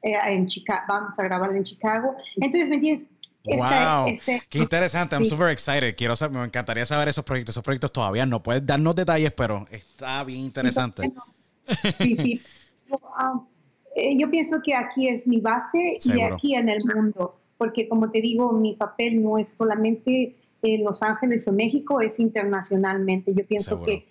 eh, 0.00 0.14
en 0.28 0.46
Chicago, 0.46 0.80
vamos 0.88 1.18
a 1.18 1.24
grabarla 1.24 1.58
en 1.58 1.64
Chicago. 1.64 2.16
Entonces, 2.36 2.70
¿me 2.70 2.76
entiendes? 2.76 3.08
wow, 3.44 4.06
este, 4.06 4.42
qué 4.48 4.60
interesante. 4.60 5.16
I'm 5.16 5.26
super 5.26 5.50
excited. 5.50 5.94
Quiero 5.94 6.16
saber, 6.16 6.38
me 6.38 6.46
encantaría 6.46 6.86
saber 6.86 7.08
esos 7.08 7.22
proyectos. 7.22 7.52
Esos 7.52 7.62
proyectos 7.62 7.92
todavía 7.92 8.24
no 8.24 8.42
puedes 8.42 8.64
darnos 8.64 8.94
detalles, 8.94 9.32
pero 9.32 9.66
está 9.70 10.24
bien 10.24 10.40
interesante. 10.40 11.12
Sí, 11.98 12.14
sí. 12.16 12.42
Um, 12.90 13.46
eh, 13.94 14.18
yo 14.18 14.30
pienso 14.30 14.60
que 14.64 14.74
aquí 14.74 15.08
es 15.08 15.26
mi 15.26 15.40
base 15.40 15.98
y 16.02 16.20
aquí 16.20 16.54
en 16.54 16.68
el 16.68 16.78
mundo, 16.94 17.36
porque 17.58 17.88
como 17.88 18.10
te 18.10 18.20
digo, 18.20 18.52
mi 18.52 18.74
papel 18.74 19.22
no 19.22 19.38
es 19.38 19.54
solamente 19.56 20.36
en 20.62 20.84
Los 20.84 21.02
Ángeles 21.02 21.46
o 21.48 21.52
México, 21.52 22.00
es 22.00 22.18
internacionalmente. 22.20 23.34
Yo 23.34 23.46
pienso 23.46 23.82
que 23.82 24.06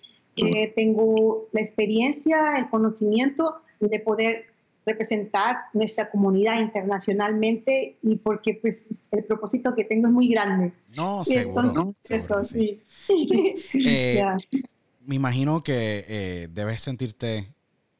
tengo 0.74 1.48
la 1.52 1.60
experiencia, 1.60 2.58
el 2.58 2.68
conocimiento 2.70 3.56
de 3.78 4.00
poder 4.00 4.50
representar 4.86 5.56
nuestra 5.72 6.10
comunidad 6.10 6.60
internacionalmente 6.60 7.96
y 8.02 8.16
porque 8.16 8.54
pues 8.54 8.92
el 9.10 9.24
propósito 9.24 9.74
que 9.74 9.84
tengo 9.84 10.08
es 10.08 10.12
muy 10.12 10.28
grande. 10.28 10.72
No, 10.96 11.24
seguro. 11.24 11.94
Me 15.06 15.14
imagino 15.14 15.62
que 15.62 16.04
eh, 16.08 16.48
debes 16.52 16.82
sentirte 16.82 17.52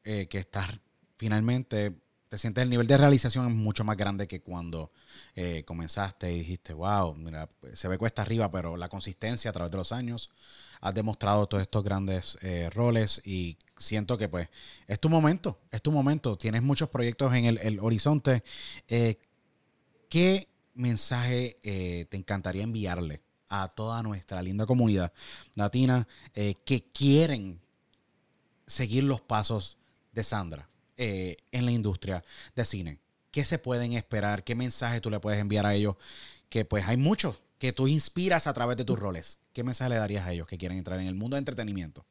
eh, 0.03 0.27
que 0.27 0.37
estás 0.39 0.79
finalmente, 1.21 1.93
te 2.29 2.39
sientes 2.39 2.63
el 2.63 2.71
nivel 2.71 2.87
de 2.87 2.97
realización 2.97 3.47
es 3.47 3.53
mucho 3.53 3.83
más 3.83 3.95
grande 3.95 4.27
que 4.27 4.41
cuando 4.41 4.91
eh, 5.35 5.63
comenzaste 5.65 6.33
y 6.33 6.39
dijiste, 6.39 6.73
wow, 6.73 7.13
mira, 7.13 7.47
pues, 7.59 7.79
se 7.79 7.87
ve 7.87 7.99
cuesta 7.99 8.23
arriba, 8.23 8.49
pero 8.49 8.75
la 8.75 8.89
consistencia 8.89 9.51
a 9.51 9.53
través 9.53 9.71
de 9.71 9.77
los 9.77 9.91
años 9.91 10.31
has 10.79 10.95
demostrado 10.95 11.45
todos 11.45 11.61
estos 11.61 11.83
grandes 11.83 12.39
roles 12.73 13.21
y 13.23 13.55
siento 13.77 14.17
que 14.17 14.29
pues 14.29 14.49
es 14.87 14.99
tu 14.99 15.09
momento, 15.09 15.59
es 15.71 15.81
tu 15.81 15.91
momento, 15.91 16.37
tienes 16.37 16.63
muchos 16.63 16.89
proyectos 16.89 17.33
en 17.35 17.45
el, 17.45 17.79
horizonte. 17.79 18.43
Eh, 18.87 19.19
¿Qué 20.09 20.47
mensaje 20.73 21.57
eh, 21.63 22.05
te 22.09 22.17
encantaría 22.17 22.63
enviarle 22.63 23.21
a 23.47 23.67
toda 23.67 24.01
nuestra 24.01 24.41
linda 24.41 24.65
comunidad 24.65 25.11
latina 25.55 26.07
eh, 26.33 26.55
que 26.65 26.83
quieren 26.91 27.59
seguir 28.65 29.03
los 29.03 29.21
pasos 29.21 29.77
de 30.13 30.23
Sandra 30.23 30.69
en 30.97 31.65
la 31.65 31.71
industria 31.71 32.23
de 32.55 32.65
cine? 32.65 32.99
¿Qué 33.31 33.45
se 33.45 33.57
pueden 33.57 33.93
esperar? 33.93 34.43
¿Qué 34.43 34.55
mensaje 34.55 35.01
tú 35.01 35.09
le 35.09 35.19
puedes 35.19 35.39
enviar 35.39 35.65
a 35.65 35.73
ellos? 35.73 35.95
Que 36.49 36.65
pues 36.65 36.85
hay 36.87 36.97
muchos 36.97 37.41
que 37.57 37.71
tú 37.71 37.87
inspiras 37.87 38.47
a 38.47 38.53
través 38.53 38.75
de 38.75 38.83
tus 38.83 38.99
roles. 38.99 39.39
¿Qué 39.53 39.63
mensaje 39.63 39.91
le 39.91 39.97
darías 39.97 40.25
a 40.25 40.33
ellos 40.33 40.47
que 40.47 40.57
quieren 40.57 40.77
entrar 40.77 40.99
en 40.99 41.07
el 41.07 41.15
mundo 41.15 41.35
de 41.35 41.39
entretenimiento? 41.39 42.03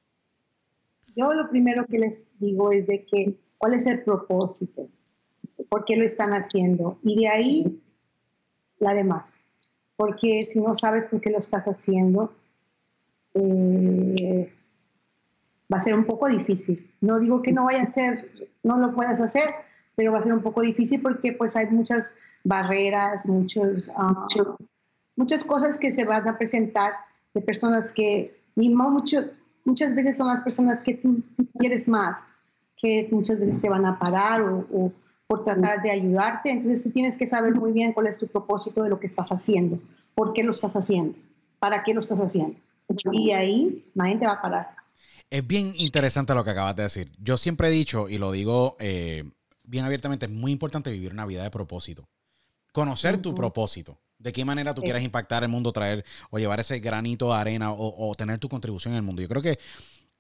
Yo 1.17 1.35
lo 1.35 1.51
primero 1.51 1.87
que 1.87 1.99
les 1.99 2.27
digo 2.39 2.73
es 2.73 2.87
de 2.87 3.05
que 3.05 3.35
cuál 3.59 3.75
es 3.75 3.87
el 3.87 4.03
propósito, 4.03 4.89
por 5.69 5.85
qué 5.85 5.97
lo 5.97 6.05
están 6.05 6.33
haciendo 6.33 6.99
y 7.03 7.17
de 7.17 7.29
ahí 7.29 7.83
la 8.79 8.95
demás. 8.95 9.39
Porque 9.97 10.45
si 10.47 10.61
no 10.61 10.75
sabes 10.75 11.07
por 11.07 11.21
qué 11.21 11.31
lo 11.31 11.39
estás 11.39 11.65
haciendo, 11.65 12.33
eh, 13.35 14.53
va 15.73 15.77
a 15.77 15.81
ser 15.81 15.95
un 15.95 16.05
poco 16.05 16.29
difícil. 16.29 16.91
No 17.01 17.19
digo 17.19 17.43
que 17.43 17.53
no 17.53 17.65
vaya 17.65 17.83
a 17.83 17.87
ser, 17.87 18.31
no 18.63 18.77
lo 18.79 18.95
puedas 18.95 19.21
hacer, 19.21 19.51
pero 19.95 20.13
va 20.13 20.19
a 20.19 20.23
ser 20.23 20.33
un 20.33 20.43
poco 20.43 20.63
difícil 20.63 21.01
porque 21.01 21.33
pues 21.33 21.57
hay 21.57 21.67
muchas 21.67 22.15
barreras, 22.45 23.27
muchos, 23.27 23.85
ah, 23.97 24.27
muchas 25.17 25.45
cosas 25.45 25.79
que 25.79 25.91
se 25.91 26.05
van 26.05 26.27
a 26.27 26.39
presentar 26.39 26.93
de 27.35 27.41
personas 27.41 27.93
que 27.93 28.35
ni 28.57 28.71
mucho, 28.71 29.25
muchas 29.65 29.95
veces 29.95 30.17
son 30.17 30.29
las 30.29 30.43
personas 30.43 30.83
que 30.83 30.95
tú, 30.95 31.23
quieres 31.55 31.89
más, 31.89 32.27
que 32.77 33.09
muchas 33.11 33.39
veces 33.39 33.61
te 33.61 33.69
van 33.69 33.87
a 33.87 33.99
parar 33.99 34.43
o, 34.43 34.93
por 35.27 35.45
tratar 35.45 35.83
de 35.83 35.91
ayudarte. 35.91 36.51
Entonces 36.51 36.83
tú 36.83 36.91
tienes 36.91 37.17
que 37.17 37.27
saber 37.27 37.55
muy 37.55 37.73
bien 37.73 37.93
cuál 37.93 38.07
es 38.07 38.19
tu 38.19 38.27
propósito 38.27 38.83
de 38.83 38.89
lo 38.89 38.99
que 38.99 39.07
estás 39.07 39.29
haciendo, 39.29 39.79
por 40.15 40.33
qué 40.33 40.43
lo 40.43 40.51
estás 40.51 40.75
haciendo, 40.75 41.17
para 41.59 41.85
qué 41.85 41.95
lo 41.95 42.01
estás 42.01 42.21
haciendo. 42.21 42.57
Y 43.13 43.31
ahí 43.31 43.85
nadie 43.95 44.17
te 44.17 44.27
va 44.27 44.33
a 44.33 44.43
parar. 44.43 44.80
Es 45.31 45.47
bien 45.47 45.75
interesante 45.77 46.35
lo 46.35 46.43
que 46.43 46.51
acabas 46.51 46.75
de 46.75 46.83
decir. 46.83 47.13
Yo 47.19 47.37
siempre 47.37 47.69
he 47.69 47.71
dicho, 47.71 48.09
y 48.09 48.19
lo 48.19 48.33
digo 48.33 48.77
eh, 48.81 49.25
bien 49.63 49.85
abiertamente, 49.85 50.27
es 50.27 50.33
muy 50.33 50.51
importante 50.51 50.91
vivir 50.91 51.13
una 51.13 51.25
vida 51.25 51.45
de 51.45 51.51
propósito. 51.51 52.09
Conocer 52.73 53.19
tu 53.19 53.35
propósito 53.35 54.01
de 54.19 54.33
qué 54.33 54.45
manera 54.45 54.75
tú 54.75 54.83
quieres 54.83 55.03
impactar 55.03 55.43
el 55.43 55.49
mundo, 55.49 55.73
traer 55.73 56.05
o 56.31 56.39
llevar 56.39 56.61
ese 56.61 56.79
granito 56.79 57.29
de 57.29 57.35
arena 57.35 57.73
o, 57.73 58.15
tener 58.17 58.39
tu 58.39 58.49
contribución 58.49 58.93
en 58.93 58.99
el 58.99 59.03
mundo. 59.03 59.23
Yo 59.23 59.29
creo 59.29 59.43
que 59.43 59.59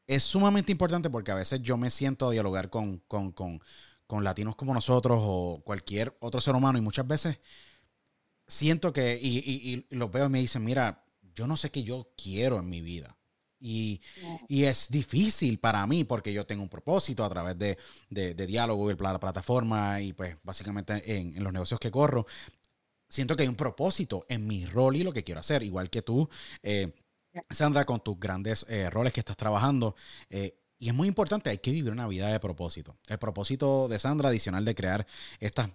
es 0.06 0.22
sumamente 0.22 0.72
importante 0.72 1.10
porque 1.10 1.30
a 1.30 1.34
veces 1.34 1.60
yo 1.62 1.76
me 1.76 1.90
siento 1.90 2.28
a 2.28 2.32
dialogar 2.32 2.70
con, 2.70 3.02
latinos 4.08 4.56
como 4.56 4.72
nosotros 4.74 5.18
o 5.22 5.60
cualquier 5.64 6.16
otro 6.20 6.40
ser 6.40 6.54
humano 6.54 6.78
y 6.78 6.82
muchas 6.82 7.06
veces 7.06 7.38
siento 8.46 8.92
que, 8.92 9.18
y, 9.20 9.38
y, 9.38 9.86
y 9.90 9.94
los 9.94 10.10
veo 10.10 10.26
y 10.26 10.30
me 10.30 10.38
dicen, 10.38 10.64
mira, 10.64 11.04
yo 11.34 11.46
no 11.46 11.56
sé 11.56 11.70
qué 11.70 11.82
yo 11.82 12.10
quiero 12.16 12.58
en 12.58 12.68
mi 12.68 12.80
vida. 12.80 13.16
Y, 13.60 14.00
es 14.48 14.88
difícil 14.90 15.58
para 15.58 15.86
mí 15.86 16.04
porque 16.04 16.32
yo 16.32 16.46
tengo 16.46 16.62
un 16.62 16.68
propósito 16.68 17.24
a 17.24 17.28
través 17.28 17.58
de, 17.58 17.76
diálogo 18.46 18.90
y 18.90 18.96
la 18.96 19.20
plataforma 19.20 20.00
y 20.00 20.12
pues 20.12 20.36
básicamente 20.42 20.94
en, 21.18 21.36
en, 21.36 21.44
los 21.44 21.52
negocios 21.52 21.78
que 21.78 21.90
corro 21.90 22.26
siento 23.10 23.36
que 23.36 23.42
hay 23.42 23.48
un 23.48 23.56
propósito 23.56 24.24
en 24.28 24.46
mi 24.46 24.64
rol 24.64 24.96
y 24.96 25.02
lo 25.02 25.12
que 25.12 25.24
quiero 25.24 25.40
hacer, 25.40 25.62
igual 25.62 25.90
que 25.90 26.00
tú, 26.00 26.28
eh, 26.62 26.94
Sandra, 27.50 27.84
con 27.84 28.00
tus 28.00 28.18
grandes 28.18 28.64
eh, 28.68 28.88
roles 28.88 29.12
que 29.12 29.20
estás 29.20 29.36
trabajando. 29.36 29.94
Eh, 30.30 30.56
y 30.78 30.88
es 30.88 30.94
muy 30.94 31.08
importante, 31.08 31.50
hay 31.50 31.58
que 31.58 31.72
vivir 31.72 31.92
una 31.92 32.06
vida 32.06 32.28
de 32.28 32.40
propósito. 32.40 32.96
El 33.08 33.18
propósito 33.18 33.88
de 33.88 33.98
Sandra, 33.98 34.30
adicional 34.30 34.64
de 34.64 34.74
crear 34.74 35.06
estas 35.38 35.70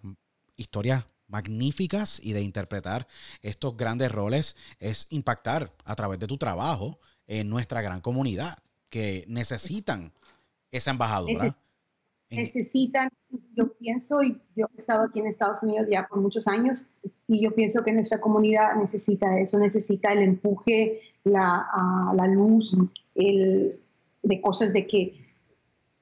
historias 0.56 1.06
magníficas 1.28 2.20
y 2.24 2.34
de 2.34 2.42
interpretar 2.42 3.08
estos 3.42 3.78
grandes 3.78 4.12
roles, 4.12 4.56
es 4.80 5.08
impactar 5.10 5.74
a 5.86 5.96
través 5.96 6.20
de 6.20 6.28
tu 6.28 6.38
trabajo 6.38 7.00
en 7.28 7.50
nuestra 7.50 7.82
gran 7.82 8.02
comunidad 8.02 8.58
que 8.90 9.26
necesitan 9.28 10.14
esa 10.72 10.92
embajadora 10.92 11.56
necesitan, 12.30 13.10
yo 13.56 13.74
pienso, 13.74 14.24
y 14.24 14.38
yo 14.56 14.68
he 14.76 14.80
estado 14.80 15.06
aquí 15.06 15.20
en 15.20 15.28
Estados 15.28 15.64
Unidos 15.64 15.88
ya 15.90 16.08
por 16.08 16.20
muchos 16.20 16.48
años, 16.48 16.88
y 17.28 17.42
yo 17.42 17.54
pienso 17.54 17.84
que 17.84 17.94
nuestra 17.94 18.20
comunidad 18.20 18.76
necesita 18.76 19.40
eso, 19.40 19.60
necesita 19.60 20.12
el 20.14 20.20
empuje, 20.20 21.02
la, 21.24 21.68
ah, 21.72 22.14
la 22.16 22.28
luz, 22.28 22.76
el, 23.16 23.80
de 24.24 24.42
cosas 24.42 24.74
de 24.74 24.88
que, 24.88 25.14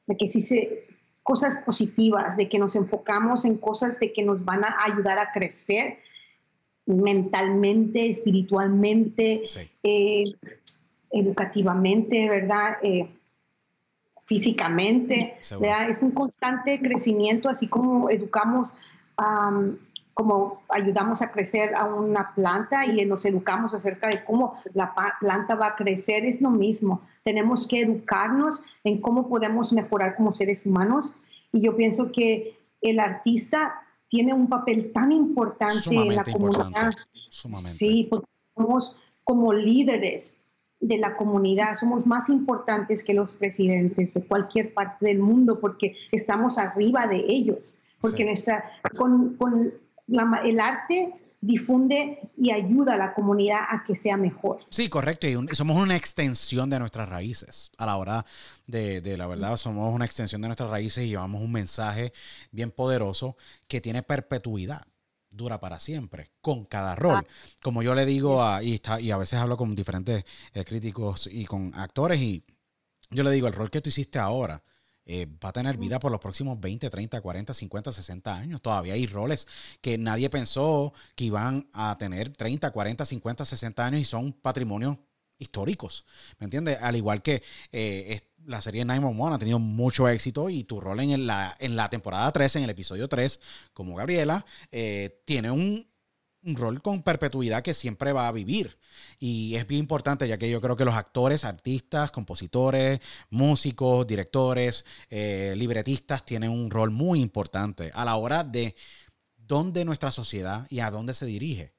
de 0.08 0.18
que 0.18 0.28
sí 0.28 0.42
se, 0.42 0.88
cosas 1.24 1.64
positivas, 1.66 2.38
de 2.38 2.50
que 2.50 2.60
nos 2.60 2.76
enfocamos 2.76 3.46
en 3.46 3.58
cosas 3.58 4.00
de 4.00 4.12
que 4.12 4.24
nos 4.24 4.44
van 4.44 4.64
a 4.64 4.76
ayudar 4.86 5.20
a 5.20 5.32
crecer 5.32 5.98
mentalmente, 6.86 8.10
espiritualmente, 8.10 9.44
eh, 9.84 10.24
educativamente, 11.14 12.28
¿verdad? 12.28 12.78
Eh, 12.82 13.08
físicamente. 14.26 15.38
Es 15.88 16.02
un 16.02 16.12
constante 16.12 16.80
crecimiento, 16.82 17.50
así 17.50 17.68
como 17.68 18.10
educamos, 18.10 18.76
como 20.14 20.64
ayudamos 20.70 21.22
a 21.22 21.32
crecer 21.32 21.76
a 21.76 21.86
una 21.86 22.34
planta 22.34 22.86
y 22.86 23.06
nos 23.06 23.26
educamos 23.26 23.74
acerca 23.74 24.08
de 24.08 24.24
cómo 24.24 24.56
la 24.74 24.94
planta 25.20 25.56
va 25.56 25.68
a 25.68 25.76
crecer, 25.76 26.26
es 26.26 26.42
lo 26.42 26.50
mismo. 26.50 27.02
Tenemos 27.24 27.68
que 27.68 27.82
educarnos 27.82 28.64
en 28.84 29.00
cómo 29.00 29.30
podemos 29.30 29.72
mejorar 29.72 30.16
como 30.16 30.32
seres 30.32 30.66
humanos. 30.66 31.16
Y 31.52 31.62
yo 31.62 31.76
pienso 31.76 32.12
que 32.12 32.58
el 32.82 33.00
artista 33.00 33.76
tiene 34.08 34.34
un 34.34 34.48
papel 34.48 34.92
tan 34.92 35.12
importante 35.12 35.96
en 35.96 36.16
la 36.16 36.24
comunidad. 36.24 36.92
Sí, 37.30 38.08
porque 38.10 38.28
somos 38.56 38.96
como 39.24 39.54
líderes 39.54 40.43
de 40.84 40.98
la 40.98 41.16
comunidad, 41.16 41.76
somos 41.76 42.06
más 42.06 42.30
importantes 42.30 43.04
que 43.04 43.14
los 43.14 43.32
presidentes 43.32 44.14
de 44.14 44.22
cualquier 44.22 44.74
parte 44.74 45.06
del 45.06 45.20
mundo 45.20 45.60
porque 45.60 45.96
estamos 46.12 46.58
arriba 46.58 47.08
de 47.08 47.24
ellos, 47.28 47.80
porque 48.02 48.26
nuestra, 48.26 48.66
con, 48.98 49.36
con 49.38 49.74
el 50.44 50.60
arte 50.60 51.14
difunde 51.40 52.20
y 52.38 52.52
ayuda 52.52 52.96
a 52.96 52.98
la 52.98 53.14
comunidad 53.14 53.60
a 53.70 53.86
que 53.86 53.96
sea 53.96 54.18
mejor. 54.18 54.58
Sí, 54.70 54.90
correcto. 54.90 55.26
Y, 55.28 55.56
somos 55.56 55.78
una 55.78 55.96
extensión 55.96 56.70
de 56.70 56.80
nuestras 56.80 57.08
raíces. 57.08 57.72
A 57.78 57.86
la 57.86 57.96
hora 57.96 58.26
de, 58.68 59.00
de, 59.00 59.18
la 59.18 59.28
verdad, 59.28 59.56
somos 59.56 59.94
una 59.94 60.06
extensión 60.06 60.42
de 60.42 60.50
nuestras 60.50 60.70
raíces 60.70 61.06
y 61.06 61.10
llevamos 61.10 61.42
un 61.42 61.52
mensaje 61.52 62.12
bien 62.52 62.72
poderoso 62.72 63.38
que 63.68 63.80
tiene 63.80 64.04
perpetuidad 64.04 64.86
dura 65.34 65.60
para 65.60 65.80
siempre, 65.80 66.32
con 66.42 66.66
cada 66.66 66.96
rol. 66.96 67.18
Ah. 67.18 67.26
Como 67.62 67.84
yo 67.84 67.96
le 67.96 68.06
digo, 68.06 68.44
a, 68.44 68.64
y, 68.64 68.76
está, 68.76 69.02
y 69.02 69.12
a 69.12 69.18
veces 69.18 69.40
hablo 69.40 69.58
con 69.58 69.76
diferentes 69.76 70.24
eh, 70.54 70.64
críticos 70.64 71.28
y 71.32 71.46
con 71.46 71.72
actores, 71.76 72.20
y 72.20 72.44
yo 73.10 73.24
le 73.24 73.32
digo, 73.32 73.48
el 73.48 73.54
rol 73.54 73.70
que 73.70 73.82
tú 73.82 73.90
hiciste 73.90 74.20
ahora 74.20 74.64
eh, 75.06 75.28
va 75.44 75.50
a 75.50 75.54
tener 75.54 75.78
vida 75.78 76.00
por 76.00 76.12
los 76.12 76.22
próximos 76.22 76.60
20, 76.60 76.90
30, 76.90 77.20
40, 77.20 77.54
50, 77.54 77.92
60 77.92 78.36
años. 78.36 78.62
Todavía 78.62 78.94
hay 78.94 79.06
roles 79.06 79.48
que 79.82 79.98
nadie 79.98 80.30
pensó 80.30 80.94
que 81.16 81.26
iban 81.26 81.68
a 81.74 81.98
tener 81.98 82.30
30, 82.30 82.72
40, 82.72 83.06
50, 83.06 83.46
60 83.46 83.86
años 83.86 84.02
y 84.02 84.06
son 84.06 84.32
patrimonios 84.32 84.98
históricos. 85.40 86.06
¿Me 86.40 86.46
entiendes? 86.46 86.78
Al 86.82 86.96
igual 86.96 87.22
que 87.22 87.44
eh, 87.72 88.22
la 88.46 88.62
serie 88.62 88.86
911 88.86 89.36
ha 89.36 89.40
tenido 89.40 89.60
mucho 89.60 90.08
éxito 90.08 90.50
y 90.50 90.64
tu 90.64 90.80
rol 90.80 91.00
en 91.00 91.28
la, 91.28 91.56
en 91.60 91.76
la 91.76 91.90
temporada 91.90 92.32
3, 92.32 92.58
en 92.58 92.64
el 92.64 92.70
episodio 92.70 93.08
3, 93.08 93.40
como 93.74 93.96
Gabriela, 93.96 94.46
eh, 94.72 95.22
tiene 95.26 95.52
un, 95.52 95.88
rol 96.46 96.82
con 96.82 97.04
perpetuidad 97.04 97.64
que 97.64 97.74
siempre 97.74 98.12
va 98.12 98.28
a 98.28 98.32
vivir. 98.34 98.78
Y 99.18 99.56
es 99.56 99.66
bien 99.66 99.80
importante, 99.80 100.28
ya 100.28 100.38
que 100.38 100.50
yo 100.50 100.60
creo 100.60 100.76
que 100.76 100.84
los 100.84 100.96
actores, 100.96 101.46
artistas, 101.46 102.12
compositores, 102.12 103.00
músicos, 103.30 104.06
directores, 104.06 104.84
eh, 105.10 105.54
libretistas 105.56 106.26
tienen 106.26 106.50
un 106.50 106.70
rol 106.70 106.92
muy 106.92 107.22
importante 107.22 107.92
a 107.94 108.04
la 108.04 108.18
hora 108.18 108.44
de 108.44 108.76
dónde 109.38 109.86
nuestra 109.86 110.12
sociedad 110.12 110.68
y 110.70 110.82
a 110.82 110.92
dónde 110.92 111.14
se 111.14 111.26
dirige. 111.26 111.73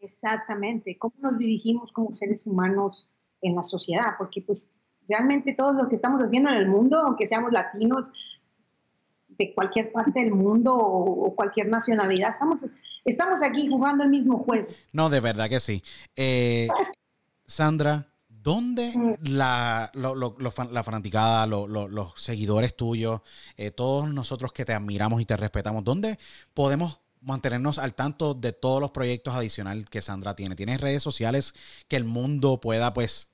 Exactamente, 0.00 0.98
cómo 0.98 1.14
nos 1.20 1.38
dirigimos 1.38 1.92
como 1.92 2.12
seres 2.12 2.46
humanos 2.46 3.08
en 3.40 3.54
la 3.54 3.62
sociedad, 3.62 4.14
porque 4.18 4.42
pues 4.42 4.72
realmente 5.08 5.54
todo 5.54 5.72
lo 5.72 5.88
que 5.88 5.96
estamos 5.96 6.20
haciendo 6.22 6.50
en 6.50 6.56
el 6.56 6.68
mundo, 6.68 6.98
aunque 6.98 7.26
seamos 7.26 7.52
latinos, 7.52 8.12
de 9.38 9.54
cualquier 9.54 9.92
parte 9.92 10.20
del 10.20 10.32
mundo 10.32 10.74
o, 10.74 11.34
cualquier 11.34 11.68
nacionalidad, 11.68 12.30
estamos, 12.30 12.66
estamos 13.04 13.42
aquí 13.42 13.68
jugando 13.68 14.04
el 14.04 14.10
mismo 14.10 14.38
juego. 14.38 14.68
No, 14.92 15.10
de 15.10 15.20
verdad 15.20 15.48
que 15.48 15.60
sí. 15.60 15.82
Eh, 16.14 16.68
Sandra, 17.46 18.08
¿dónde 18.28 18.92
mm. 18.96 19.28
la, 19.28 19.90
la 19.94 20.84
fanaticada, 20.84 21.46
los 21.46 22.12
seguidores 22.16 22.76
tuyos, 22.76 23.20
eh, 23.56 23.70
todos 23.70 24.12
nosotros 24.12 24.52
que 24.52 24.64
te 24.64 24.72
admiramos 24.72 25.20
y 25.20 25.26
te 25.26 25.36
respetamos, 25.36 25.84
¿dónde 25.84 26.18
podemos 26.54 27.00
mantenernos 27.26 27.78
al 27.78 27.94
tanto 27.94 28.34
de 28.34 28.52
todos 28.52 28.80
los 28.80 28.92
proyectos 28.92 29.34
adicionales 29.34 29.84
que 29.90 30.00
Sandra 30.00 30.34
tiene? 30.34 30.54
¿Tienes 30.54 30.80
redes 30.80 31.02
sociales 31.02 31.54
que 31.88 31.96
el 31.96 32.04
mundo 32.04 32.60
pueda, 32.60 32.94
pues, 32.94 33.30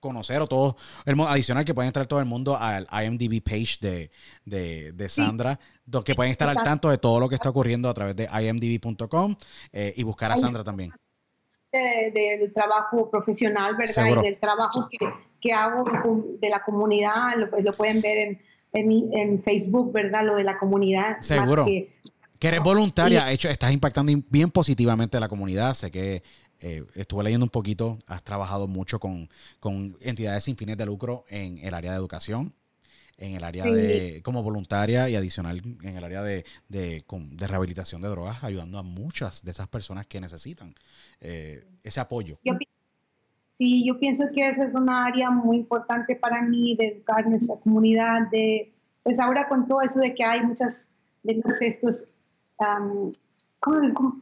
conocer 0.00 0.40
o 0.40 0.46
todo 0.46 0.76
el 1.04 1.20
adicional 1.20 1.64
que 1.64 1.74
pueden 1.74 1.88
entrar 1.88 2.06
todo 2.06 2.20
el 2.20 2.24
mundo 2.24 2.56
al 2.56 2.88
IMDb 2.90 3.42
page 3.42 3.76
de, 3.80 4.92
de, 4.92 5.08
Sandra, 5.08 5.58
que 6.04 6.14
pueden 6.14 6.32
estar 6.32 6.48
al 6.48 6.62
tanto 6.62 6.88
de 6.88 6.98
todo 6.98 7.20
lo 7.20 7.28
que 7.28 7.34
está 7.34 7.50
ocurriendo 7.50 7.88
a 7.88 7.94
través 7.94 8.16
de 8.16 8.24
imdb.com 8.24 9.36
eh, 9.72 9.92
y 9.96 10.02
buscar 10.02 10.32
a 10.32 10.38
Sandra 10.38 10.64
también. 10.64 10.92
del 11.70 12.52
trabajo 12.52 13.10
profesional, 13.10 13.76
¿verdad? 13.76 14.06
Y 14.06 14.22
del 14.22 14.40
trabajo 14.40 14.88
que, 15.40 15.52
hago 15.52 15.84
de 16.40 16.48
la 16.48 16.64
comunidad, 16.64 17.36
lo, 17.36 17.72
pueden 17.74 18.00
ver 18.00 18.38
en, 18.72 19.12
en, 19.12 19.42
Facebook, 19.42 19.92
¿verdad? 19.92 20.24
Lo 20.24 20.36
de 20.36 20.44
la 20.44 20.58
comunidad. 20.58 21.20
Seguro. 21.20 21.66
Que, 21.66 21.92
eres 22.48 22.60
voluntaria, 22.60 23.30
hecho, 23.30 23.48
estás 23.48 23.72
impactando 23.72 24.12
bien 24.28 24.50
positivamente 24.50 25.16
a 25.16 25.20
la 25.20 25.28
comunidad. 25.28 25.74
Sé 25.74 25.90
que 25.90 26.22
eh, 26.60 26.84
estuve 26.94 27.24
leyendo 27.24 27.44
un 27.44 27.50
poquito, 27.50 27.98
has 28.06 28.22
trabajado 28.22 28.68
mucho 28.68 29.00
con, 29.00 29.28
entidades 30.00 30.44
sin 30.44 30.56
fines 30.56 30.76
de 30.76 30.86
lucro 30.86 31.24
en 31.28 31.58
el 31.58 31.74
área 31.74 31.92
de 31.92 31.96
educación, 31.96 32.54
en 33.16 33.34
el 33.34 33.44
área 33.44 33.64
de, 33.64 34.20
como 34.22 34.42
voluntaria 34.42 35.08
y 35.08 35.16
adicional 35.16 35.62
en 35.82 35.96
el 35.96 36.04
área 36.04 36.22
de, 36.22 36.44
de, 36.68 37.04
rehabilitación 37.38 38.00
de 38.02 38.08
drogas, 38.08 38.42
ayudando 38.44 38.78
a 38.78 38.82
muchas 38.82 39.44
de 39.44 39.50
esas 39.50 39.68
personas 39.68 40.06
que 40.06 40.20
necesitan 40.20 40.74
eh, 41.20 41.64
ese 41.82 42.00
apoyo. 42.00 42.38
sí, 43.48 43.86
yo 43.86 43.98
pienso 43.98 44.24
que 44.34 44.48
esa 44.48 44.64
es 44.64 44.74
una 44.74 45.04
área 45.04 45.30
muy 45.30 45.58
importante 45.58 46.16
para 46.16 46.42
mí, 46.42 46.76
de 46.76 46.88
educar 46.88 47.26
nuestra 47.26 47.56
comunidad, 47.56 48.30
de, 48.30 48.72
pues 49.02 49.18
ahora 49.18 49.48
con 49.48 49.66
todo 49.66 49.82
eso 49.82 50.00
de 50.00 50.14
que 50.14 50.24
hay 50.24 50.42
muchas 50.42 50.92
de 51.22 51.42
estos, 51.60 52.14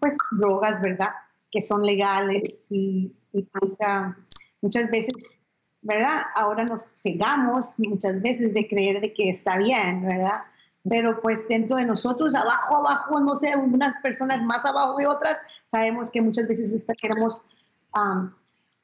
pues, 0.01 0.17
drogas, 0.33 0.81
¿verdad? 0.81 1.11
que 1.51 1.63
son 1.63 1.85
legales 1.85 2.69
y, 2.71 3.13
pues, 3.33 3.79
ah, 3.83 4.17
muchas 4.61 4.91
veces, 4.91 5.39
¿verdad? 5.83 6.23
Ahora 6.35 6.65
nos 6.65 6.83
cegamos 6.83 7.79
muchas 7.79 8.21
veces 8.21 8.53
de 8.53 8.69
creer 8.69 9.01
de 9.01 9.13
que 9.13 9.31
está 9.31 9.57
bien, 9.57 10.03
¿verdad? 10.03 10.43
Pero 10.89 11.21
pues 11.21 11.47
dentro 11.49 11.77
de 11.77 11.85
nosotros, 11.85 12.35
abajo, 12.35 12.77
abajo, 12.77 13.21
no 13.21 13.35
sé, 13.35 13.57
unas 13.57 13.95
personas 14.03 14.43
más 14.43 14.65
abajo 14.65 14.97
que 14.97 15.07
otras, 15.07 15.39
sabemos 15.65 16.11
que 16.11 16.23
muchas 16.23 16.47
veces 16.49 16.85
queremos 17.01 17.45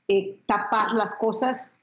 eh, 0.08 0.38
tapar 0.46 0.92
las 0.92 1.14
cosas 1.16 1.74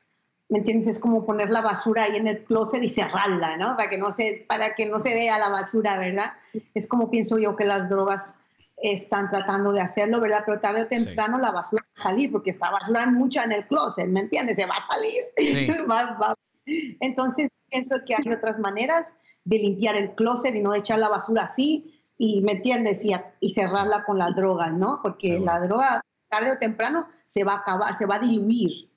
¿me 0.51 0.57
entiendes? 0.57 0.87
Es 0.89 0.99
como 0.99 1.25
poner 1.25 1.49
la 1.49 1.61
basura 1.61 2.03
ahí 2.03 2.17
en 2.17 2.27
el 2.27 2.43
closet 2.43 2.83
y 2.83 2.89
cerrarla, 2.89 3.55
¿no? 3.55 3.77
Para 3.77 3.89
que 3.89 3.97
no 3.97 4.11
se, 4.11 4.45
para 4.49 4.75
que 4.75 4.85
no 4.85 4.99
se 4.99 5.13
vea 5.13 5.39
la 5.39 5.47
basura, 5.47 5.97
¿verdad? 5.97 6.33
Es 6.73 6.87
como 6.87 7.09
pienso 7.09 7.39
yo 7.39 7.55
que 7.55 7.63
las 7.63 7.89
drogas 7.89 8.37
están 8.75 9.29
tratando 9.29 9.71
de 9.71 9.79
hacerlo, 9.79 10.19
¿verdad? 10.19 10.43
Pero 10.45 10.59
tarde 10.59 10.81
o 10.81 10.87
temprano 10.87 11.37
la 11.37 11.51
basura 11.51 11.81
va 11.81 12.01
a 12.01 12.03
salir, 12.03 12.33
porque 12.33 12.49
está 12.49 12.69
basura 12.69 13.05
mucha 13.05 13.45
en 13.45 13.53
el 13.53 13.65
closet, 13.65 14.07
¿me 14.07 14.19
entiendes? 14.19 14.57
Se 14.57 14.65
va 14.65 14.75
a 14.75 14.93
salir. 14.93 16.35
Entonces, 16.99 17.49
pienso 17.69 17.95
que 18.05 18.13
hay 18.13 18.33
otras 18.33 18.59
maneras 18.59 19.15
de 19.45 19.57
limpiar 19.57 19.95
el 19.95 20.11
closet 20.15 20.53
y 20.53 20.59
no 20.59 20.75
echar 20.75 20.99
la 20.99 21.07
basura 21.07 21.43
así, 21.43 21.97
y, 22.17 22.41
¿me 22.41 22.51
entiendes? 22.51 23.05
Y, 23.05 23.13
y 23.39 23.51
cerrarla 23.51 24.03
con 24.03 24.17
las 24.17 24.35
drogas, 24.35 24.73
¿no? 24.73 24.99
Porque 25.01 25.39
la 25.39 25.61
droga, 25.61 26.01
tarde 26.27 26.51
o 26.51 26.57
temprano, 26.57 27.07
se 27.25 27.45
va 27.45 27.53
a 27.53 27.57
acabar, 27.59 27.93
se 27.93 28.05
va 28.05 28.15
a 28.15 28.19
diluir. 28.19 28.90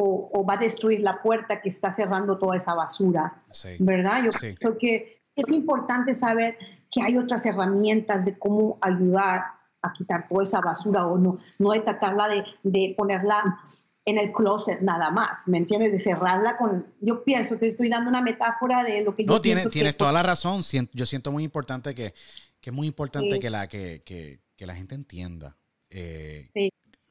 O, 0.00 0.30
o, 0.32 0.46
va 0.46 0.54
a 0.54 0.58
destruir 0.58 1.00
la 1.00 1.20
puerta 1.20 1.60
que 1.60 1.68
está 1.68 1.90
cerrando 1.90 2.38
toda 2.38 2.56
esa 2.56 2.72
basura, 2.72 3.42
¿verdad? 3.80 4.22
Yo 4.24 4.30
pienso 4.30 4.78
que 4.78 5.10
es 5.34 5.50
importante 5.50 6.14
saber 6.14 6.56
que 6.88 7.02
hay 7.02 7.16
otras 7.18 7.44
herramientas 7.46 8.24
de 8.24 8.38
cómo 8.38 8.78
ayudar 8.80 9.42
a 9.82 9.92
quitar 9.92 10.28
toda 10.28 10.44
esa 10.44 10.60
basura 10.60 11.04
o 11.06 11.18
no, 11.18 11.36
no 11.58 11.72
de 11.72 11.80
tratarla 11.80 12.28
de, 12.28 12.44
de 12.62 12.94
ponerla 12.96 13.58
en 14.04 14.18
el 14.18 14.32
closet 14.32 14.80
nada 14.80 15.10
más, 15.10 15.48
¿me 15.48 15.58
entiendes? 15.58 15.92
De 15.92 16.00
cerrarla 16.00 16.56
con... 16.56 16.86
Yo 17.00 17.24
pienso, 17.24 17.58
te 17.58 17.66
estoy 17.66 17.90
dando 17.90 18.08
una 18.08 18.22
metáfora 18.22 18.82
de 18.82 19.02
lo 19.02 19.14
que 19.14 19.24
yo 19.26 19.32
No, 19.32 19.42
tienes, 19.42 19.68
tienes 19.68 19.96
toda 19.96 20.12
la 20.12 20.22
razón. 20.22 20.62
Yo 20.92 21.04
siento 21.04 21.30
muy 21.30 21.44
importante 21.44 21.94
que, 21.94 22.14
que 22.60 22.70
es 22.70 22.74
muy 22.74 22.86
importante 22.86 23.38
que, 23.38 23.50
la, 23.50 23.68
que, 23.68 24.02
que, 24.04 24.40
que, 24.56 24.66
la 24.66 24.74
gente 24.74 24.94
entienda 24.94 25.58
eh, 25.90 26.46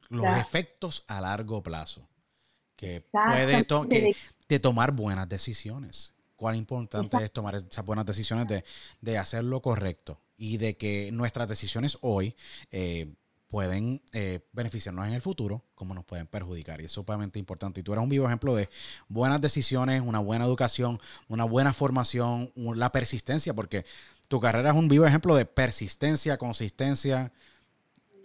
los 0.08 0.26
efectos 0.38 1.04
a 1.06 1.20
largo 1.20 1.62
plazo 1.62 2.08
que 2.78 2.98
puede 3.12 3.66
que, 3.88 4.16
de 4.48 4.58
tomar 4.58 4.92
buenas 4.92 5.28
decisiones 5.28 6.14
cuán 6.36 6.54
importante 6.54 7.24
es 7.24 7.32
tomar 7.32 7.56
esas 7.56 7.84
buenas 7.84 8.06
decisiones 8.06 8.46
de, 8.46 8.64
de, 9.00 9.18
hacer 9.18 9.42
lo 9.42 9.60
correcto 9.60 10.20
y 10.36 10.56
de 10.56 10.76
que 10.76 11.10
nuestras 11.12 11.48
decisiones 11.48 11.98
hoy 12.00 12.36
eh, 12.70 13.12
pueden 13.48 14.00
eh, 14.12 14.40
beneficiarnos 14.52 15.06
en 15.08 15.14
el 15.14 15.20
futuro 15.20 15.64
como 15.74 15.94
nos 15.94 16.04
pueden 16.04 16.28
perjudicar. 16.28 16.80
Y 16.80 16.84
es 16.84 16.92
sumamente 16.92 17.40
importante. 17.40 17.80
Y 17.80 17.82
tú 17.82 17.92
eres 17.92 18.02
un 18.04 18.08
vivo 18.08 18.26
ejemplo 18.26 18.54
de 18.54 18.68
buenas 19.08 19.40
decisiones, 19.40 20.00
una 20.00 20.20
buena 20.20 20.44
educación, 20.44 21.00
una 21.28 21.44
buena 21.44 21.72
formación, 21.72 22.52
la 22.54 22.92
persistencia, 22.92 23.52
porque 23.52 23.84
tu 24.28 24.38
carrera 24.40 24.70
es 24.70 24.76
un 24.76 24.88
vivo 24.88 25.06
ejemplo 25.06 25.34
de 25.34 25.44
persistencia, 25.44 26.36
consistencia, 26.36 27.32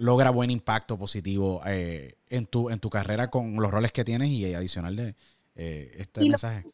logra 0.04 0.32
buen 0.32 0.52
impacto 0.52 0.98
positivo 0.98 1.62
eh, 1.66 2.16
en, 2.30 2.46
tu, 2.46 2.70
en 2.70 2.80
tu 2.80 2.90
carrera 2.90 3.30
con 3.30 3.56
los 3.56 3.72
roles 3.72 3.94
que 3.94 4.04
tienes 4.04 4.28
y 4.30 4.54
adicional 4.54 4.96
de 4.96 5.16
este 5.56 6.22
mensaje. 6.22 6.66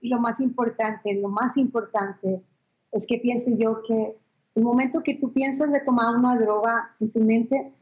Y 0.00 0.10
lo 0.10 0.20
más 0.20 0.40
importante, 0.40 1.14
lo 1.14 1.28
más 1.28 1.56
importante 1.56 2.42
es 2.92 3.06
que 3.06 3.18
piense 3.18 3.56
yo 3.56 3.82
que 3.82 4.14
el 4.54 4.62
momento 4.62 5.02
que 5.02 5.14
tú 5.14 5.32
piensas 5.32 5.72
de 5.72 5.80
tomar 5.80 6.14
una 6.14 6.36
droga 6.36 6.94
en 7.00 7.10
tu 7.10 7.20
mente 7.20 7.72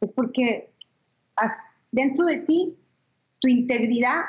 es 0.00 0.12
porque 0.12 0.72
has, 1.36 1.52
dentro 1.92 2.26
de 2.26 2.38
ti 2.38 2.76
tu 3.38 3.46
integridad 3.46 4.22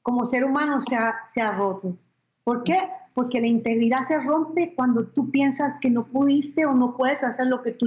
como 0.00 0.24
ser 0.24 0.44
humano 0.44 0.80
se 0.80 0.96
ha, 0.96 1.16
se 1.26 1.42
ha 1.42 1.52
roto. 1.52 1.96
¿Por 2.42 2.64
qué? 2.64 2.88
Porque 3.14 3.40
la 3.40 3.46
integridad 3.46 4.00
se 4.08 4.18
rompe 4.20 4.74
cuando 4.74 5.06
tú 5.06 5.30
piensas 5.30 5.74
que 5.80 5.90
no 5.90 6.06
pudiste 6.06 6.64
o 6.64 6.72
no 6.72 6.96
puedes 6.96 7.22
hacer 7.22 7.46
lo 7.46 7.62
que 7.62 7.72
tú 7.72 7.86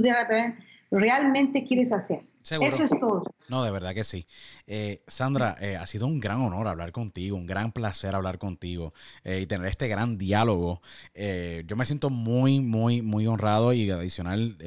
realmente 0.99 1.63
quieres 1.63 1.91
hacer. 1.91 2.21
Eso 2.43 2.83
es 2.83 2.99
todo. 2.99 3.23
No, 3.49 3.63
de 3.63 3.71
verdad 3.71 3.93
que 3.93 4.03
sí. 4.03 4.27
Eh, 4.67 5.03
Sandra, 5.07 5.57
eh, 5.59 5.77
ha 5.77 5.87
sido 5.87 6.05
un 6.05 6.19
gran 6.19 6.41
honor 6.41 6.67
hablar 6.67 6.91
contigo, 6.91 7.37
un 7.37 7.47
gran 7.47 7.71
placer 7.71 8.13
hablar 8.13 8.37
contigo 8.37 8.93
eh, 9.23 9.39
y 9.41 9.47
tener 9.47 9.67
este 9.67 9.87
gran 9.87 10.17
diálogo. 10.17 10.81
yo 11.15 11.75
me 11.75 11.85
siento 11.85 12.09
muy, 12.09 12.59
muy, 12.59 13.01
muy 13.01 13.25
honrado 13.25 13.73
y 13.73 13.89
adicional 13.89 14.57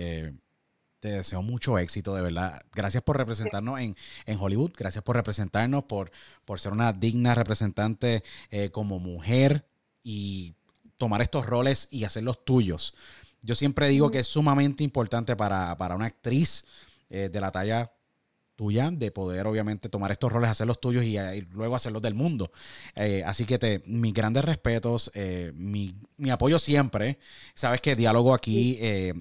te 1.00 1.10
deseo 1.10 1.42
mucho 1.42 1.78
éxito, 1.78 2.14
de 2.14 2.22
verdad. 2.22 2.62
Gracias 2.74 3.02
por 3.02 3.16
representarnos 3.16 3.78
en, 3.80 3.94
Hollywood, 4.38 4.72
gracias 4.76 5.04
por 5.04 5.16
representarnos, 5.16 5.84
por, 5.84 6.10
por 6.44 6.60
ser 6.60 6.72
una 6.72 6.92
digna 6.92 7.34
representante 7.34 8.22
eh, 8.50 8.70
como 8.70 8.98
mujer 8.98 9.66
y 10.02 10.54
tomar 10.96 11.22
estos 11.22 11.46
roles 11.46 11.88
y 11.90 12.04
hacerlos 12.04 12.44
tuyos. 12.44 12.94
Yo 13.42 13.54
siempre 13.54 13.88
digo 13.88 14.10
que 14.10 14.20
es 14.20 14.26
sumamente 14.26 14.82
importante 14.82 15.36
para, 15.36 15.76
una 15.94 16.06
actriz 16.06 16.64
eh, 17.08 17.28
de 17.32 17.40
la 17.40 17.52
talla 17.52 17.92
tuya 18.56 18.90
de 18.90 19.12
poder 19.12 19.46
obviamente 19.46 19.88
tomar 19.88 20.10
estos 20.10 20.32
roles, 20.32 20.50
hacerlos 20.50 20.80
tuyos 20.80 21.04
y, 21.04 21.16
y 21.16 21.40
luego 21.52 21.76
hacerlos 21.76 22.02
del 22.02 22.14
mundo. 22.14 22.50
Eh, 22.96 23.22
así 23.24 23.44
que 23.44 23.56
te, 23.56 23.82
mis 23.86 24.12
grandes 24.12 24.44
respetos, 24.44 25.12
eh, 25.14 25.52
mi, 25.54 25.94
apoyo 26.28 26.58
siempre. 26.58 27.18
Sabes 27.54 27.80
que 27.80 27.94
diálogo 27.94 28.34
aquí, 28.34 28.78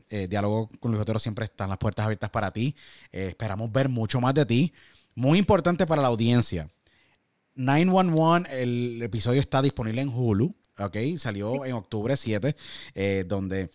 diálogo 0.10 0.70
con 0.80 0.92
Luis 0.92 1.02
Otero 1.04 1.20
siempre 1.20 1.46
están 1.46 1.70
las 1.70 1.78
puertas 1.78 2.06
abiertas 2.06 2.32
para 2.32 2.52
ti. 2.52 2.76
esperamos 3.12 3.72
ver 3.72 3.90
mucho 3.90 4.20
más 4.20 4.34
de 4.34 4.46
ti. 4.46 4.74
Muy 5.14 5.38
importante 5.38 5.86
para 5.86 6.02
la 6.02 6.08
audiencia. 6.08 6.70
911, 7.54 8.64
el 8.64 9.02
episodio 9.04 9.40
está 9.40 9.62
disponible 9.62 10.02
en 10.02 10.10
Hulu, 10.10 10.56
¿ok? 10.80 10.98
Salió 11.18 11.66
en 11.66 11.74
octubre 11.74 12.16
7, 12.18 12.56
donde 13.26 13.72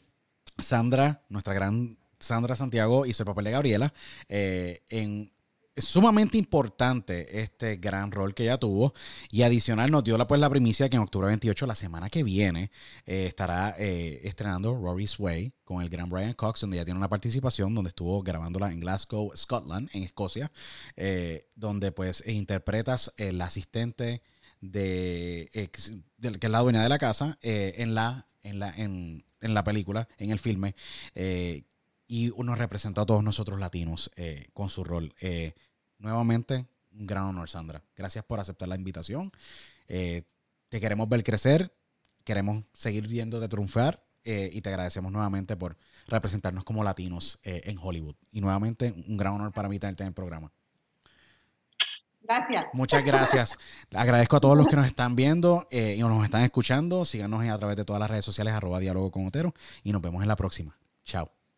Sandra, 0.59 1.23
nuestra 1.29 1.55
gran 1.55 1.99
Sandra 2.23 2.55
Santiago, 2.55 3.05
hizo 3.07 3.23
el 3.23 3.27
papel 3.27 3.45
de 3.45 3.51
Gabriela. 3.51 3.93
Eh, 4.29 4.83
en, 4.89 5.33
es 5.75 5.85
sumamente 5.85 6.37
importante 6.37 7.41
este 7.41 7.77
gran 7.77 8.13
rol 8.13 8.35
que 8.35 8.45
ella 8.45 8.59
tuvo. 8.59 8.95
Y 9.31 9.43
adicional 9.43 9.91
nos 9.91 10.05
dio 10.05 10.17
la, 10.19 10.27
pues, 10.27 10.41
la 10.41 10.51
primicia 10.51 10.89
que 10.89 10.97
en 10.97 11.03
octubre 11.03 11.27
28, 11.29 11.67
la 11.67 11.75
semana 11.75 12.11
que 12.11 12.23
viene, 12.23 12.71
eh, 13.07 13.27
estará 13.27 13.75
eh, 13.79 14.21
estrenando 14.25 14.75
Rory's 14.75 15.19
Way 15.19 15.53
con 15.65 15.83
el 15.83 15.89
gran 15.89 16.09
Brian 16.09 16.35
Cox, 16.35 16.61
donde 16.61 16.77
ya 16.77 16.85
tiene 16.85 16.99
una 16.99 17.09
participación, 17.09 17.75
donde 17.75 17.89
estuvo 17.89 18.23
grabándola 18.23 18.71
en 18.71 18.81
Glasgow, 18.81 19.33
Scotland, 19.35 19.89
en 19.95 20.03
Escocia, 20.03 20.53
donde 21.57 21.93
pues 21.93 22.23
interpretas 22.27 23.13
el 23.17 23.41
asistente 23.41 24.23
de, 24.61 25.49
que 25.53 25.71
es 26.47 26.51
la 26.51 26.61
dueña 26.61 26.83
de 26.83 26.89
la 26.89 26.99
casa 26.99 27.39
en 27.43 27.95
la 27.95 28.29
en 28.43 28.59
la 28.59 28.71
en 28.77 29.25
en 29.43 29.55
la 29.55 29.64
película, 29.64 30.09
en 30.16 30.30
el 30.30 30.38
filme, 30.38 30.74
eh, 31.14 31.64
y 32.07 32.32
nos 32.36 32.59
representó 32.59 33.03
a 33.03 33.07
todos 33.07 33.22
nosotros 33.22 33.61
latinos 33.61 34.11
eh, 34.16 34.47
con 34.55 34.68
su 34.68 34.84
rol. 34.84 35.14
Eh, 35.20 35.55
nuevamente, 35.99 36.66
un 36.93 37.07
gran 37.07 37.24
honor, 37.24 37.49
Sandra. 37.49 37.82
Gracias 37.97 38.24
por 38.24 38.40
aceptar 38.40 38.68
la 38.68 38.76
invitación. 38.76 39.30
te 39.86 40.80
queremos 40.80 41.09
ver 41.09 41.22
crecer, 41.22 41.74
queremos 42.24 42.64
seguir 42.72 43.07
viéndote 43.09 43.49
triunfar 43.49 44.05
y 44.24 44.61
te 44.61 44.68
agradecemos 44.68 45.11
nuevamente 45.11 45.57
por 45.57 45.76
representarnos 46.07 46.64
como 46.64 46.84
latinos 46.84 47.40
en 47.43 47.78
Hollywood. 47.78 48.14
Y 48.30 48.40
nuevamente, 48.40 48.93
un 48.93 49.16
gran 49.16 49.34
honor 49.34 49.53
para 49.53 49.68
mí 49.68 49.78
tenerte 49.78 50.03
en 50.03 50.09
el 50.09 50.14
programa. 50.14 50.53
Gracias. 52.23 52.66
Muchas 52.73 53.05
gracias. 53.05 53.59
Agradezco 53.93 54.37
a 54.37 54.41
todos 54.41 54.57
los 54.57 54.66
que 54.66 54.77
nos 54.77 54.87
están 54.87 55.16
viendo 55.16 55.66
eh, 55.70 55.97
y 55.99 56.01
nos 56.01 56.25
están 56.25 56.43
escuchando. 56.43 57.05
Síganos 57.05 57.47
a 57.49 57.59
través 57.59 57.77
de 57.77 57.85
todas 57.85 58.01
las 58.01 58.11
redes 58.11 58.25
sociales, 58.25 58.55
arroba 58.55 58.79
diálogo 58.79 59.11
con 59.11 59.27
Otero. 59.27 59.55
Y 59.83 59.93
nos 59.93 60.03
vemos 60.03 60.23
en 60.23 60.29
la 60.29 60.37
próxima. 60.37 60.77
Chao. 61.05 61.41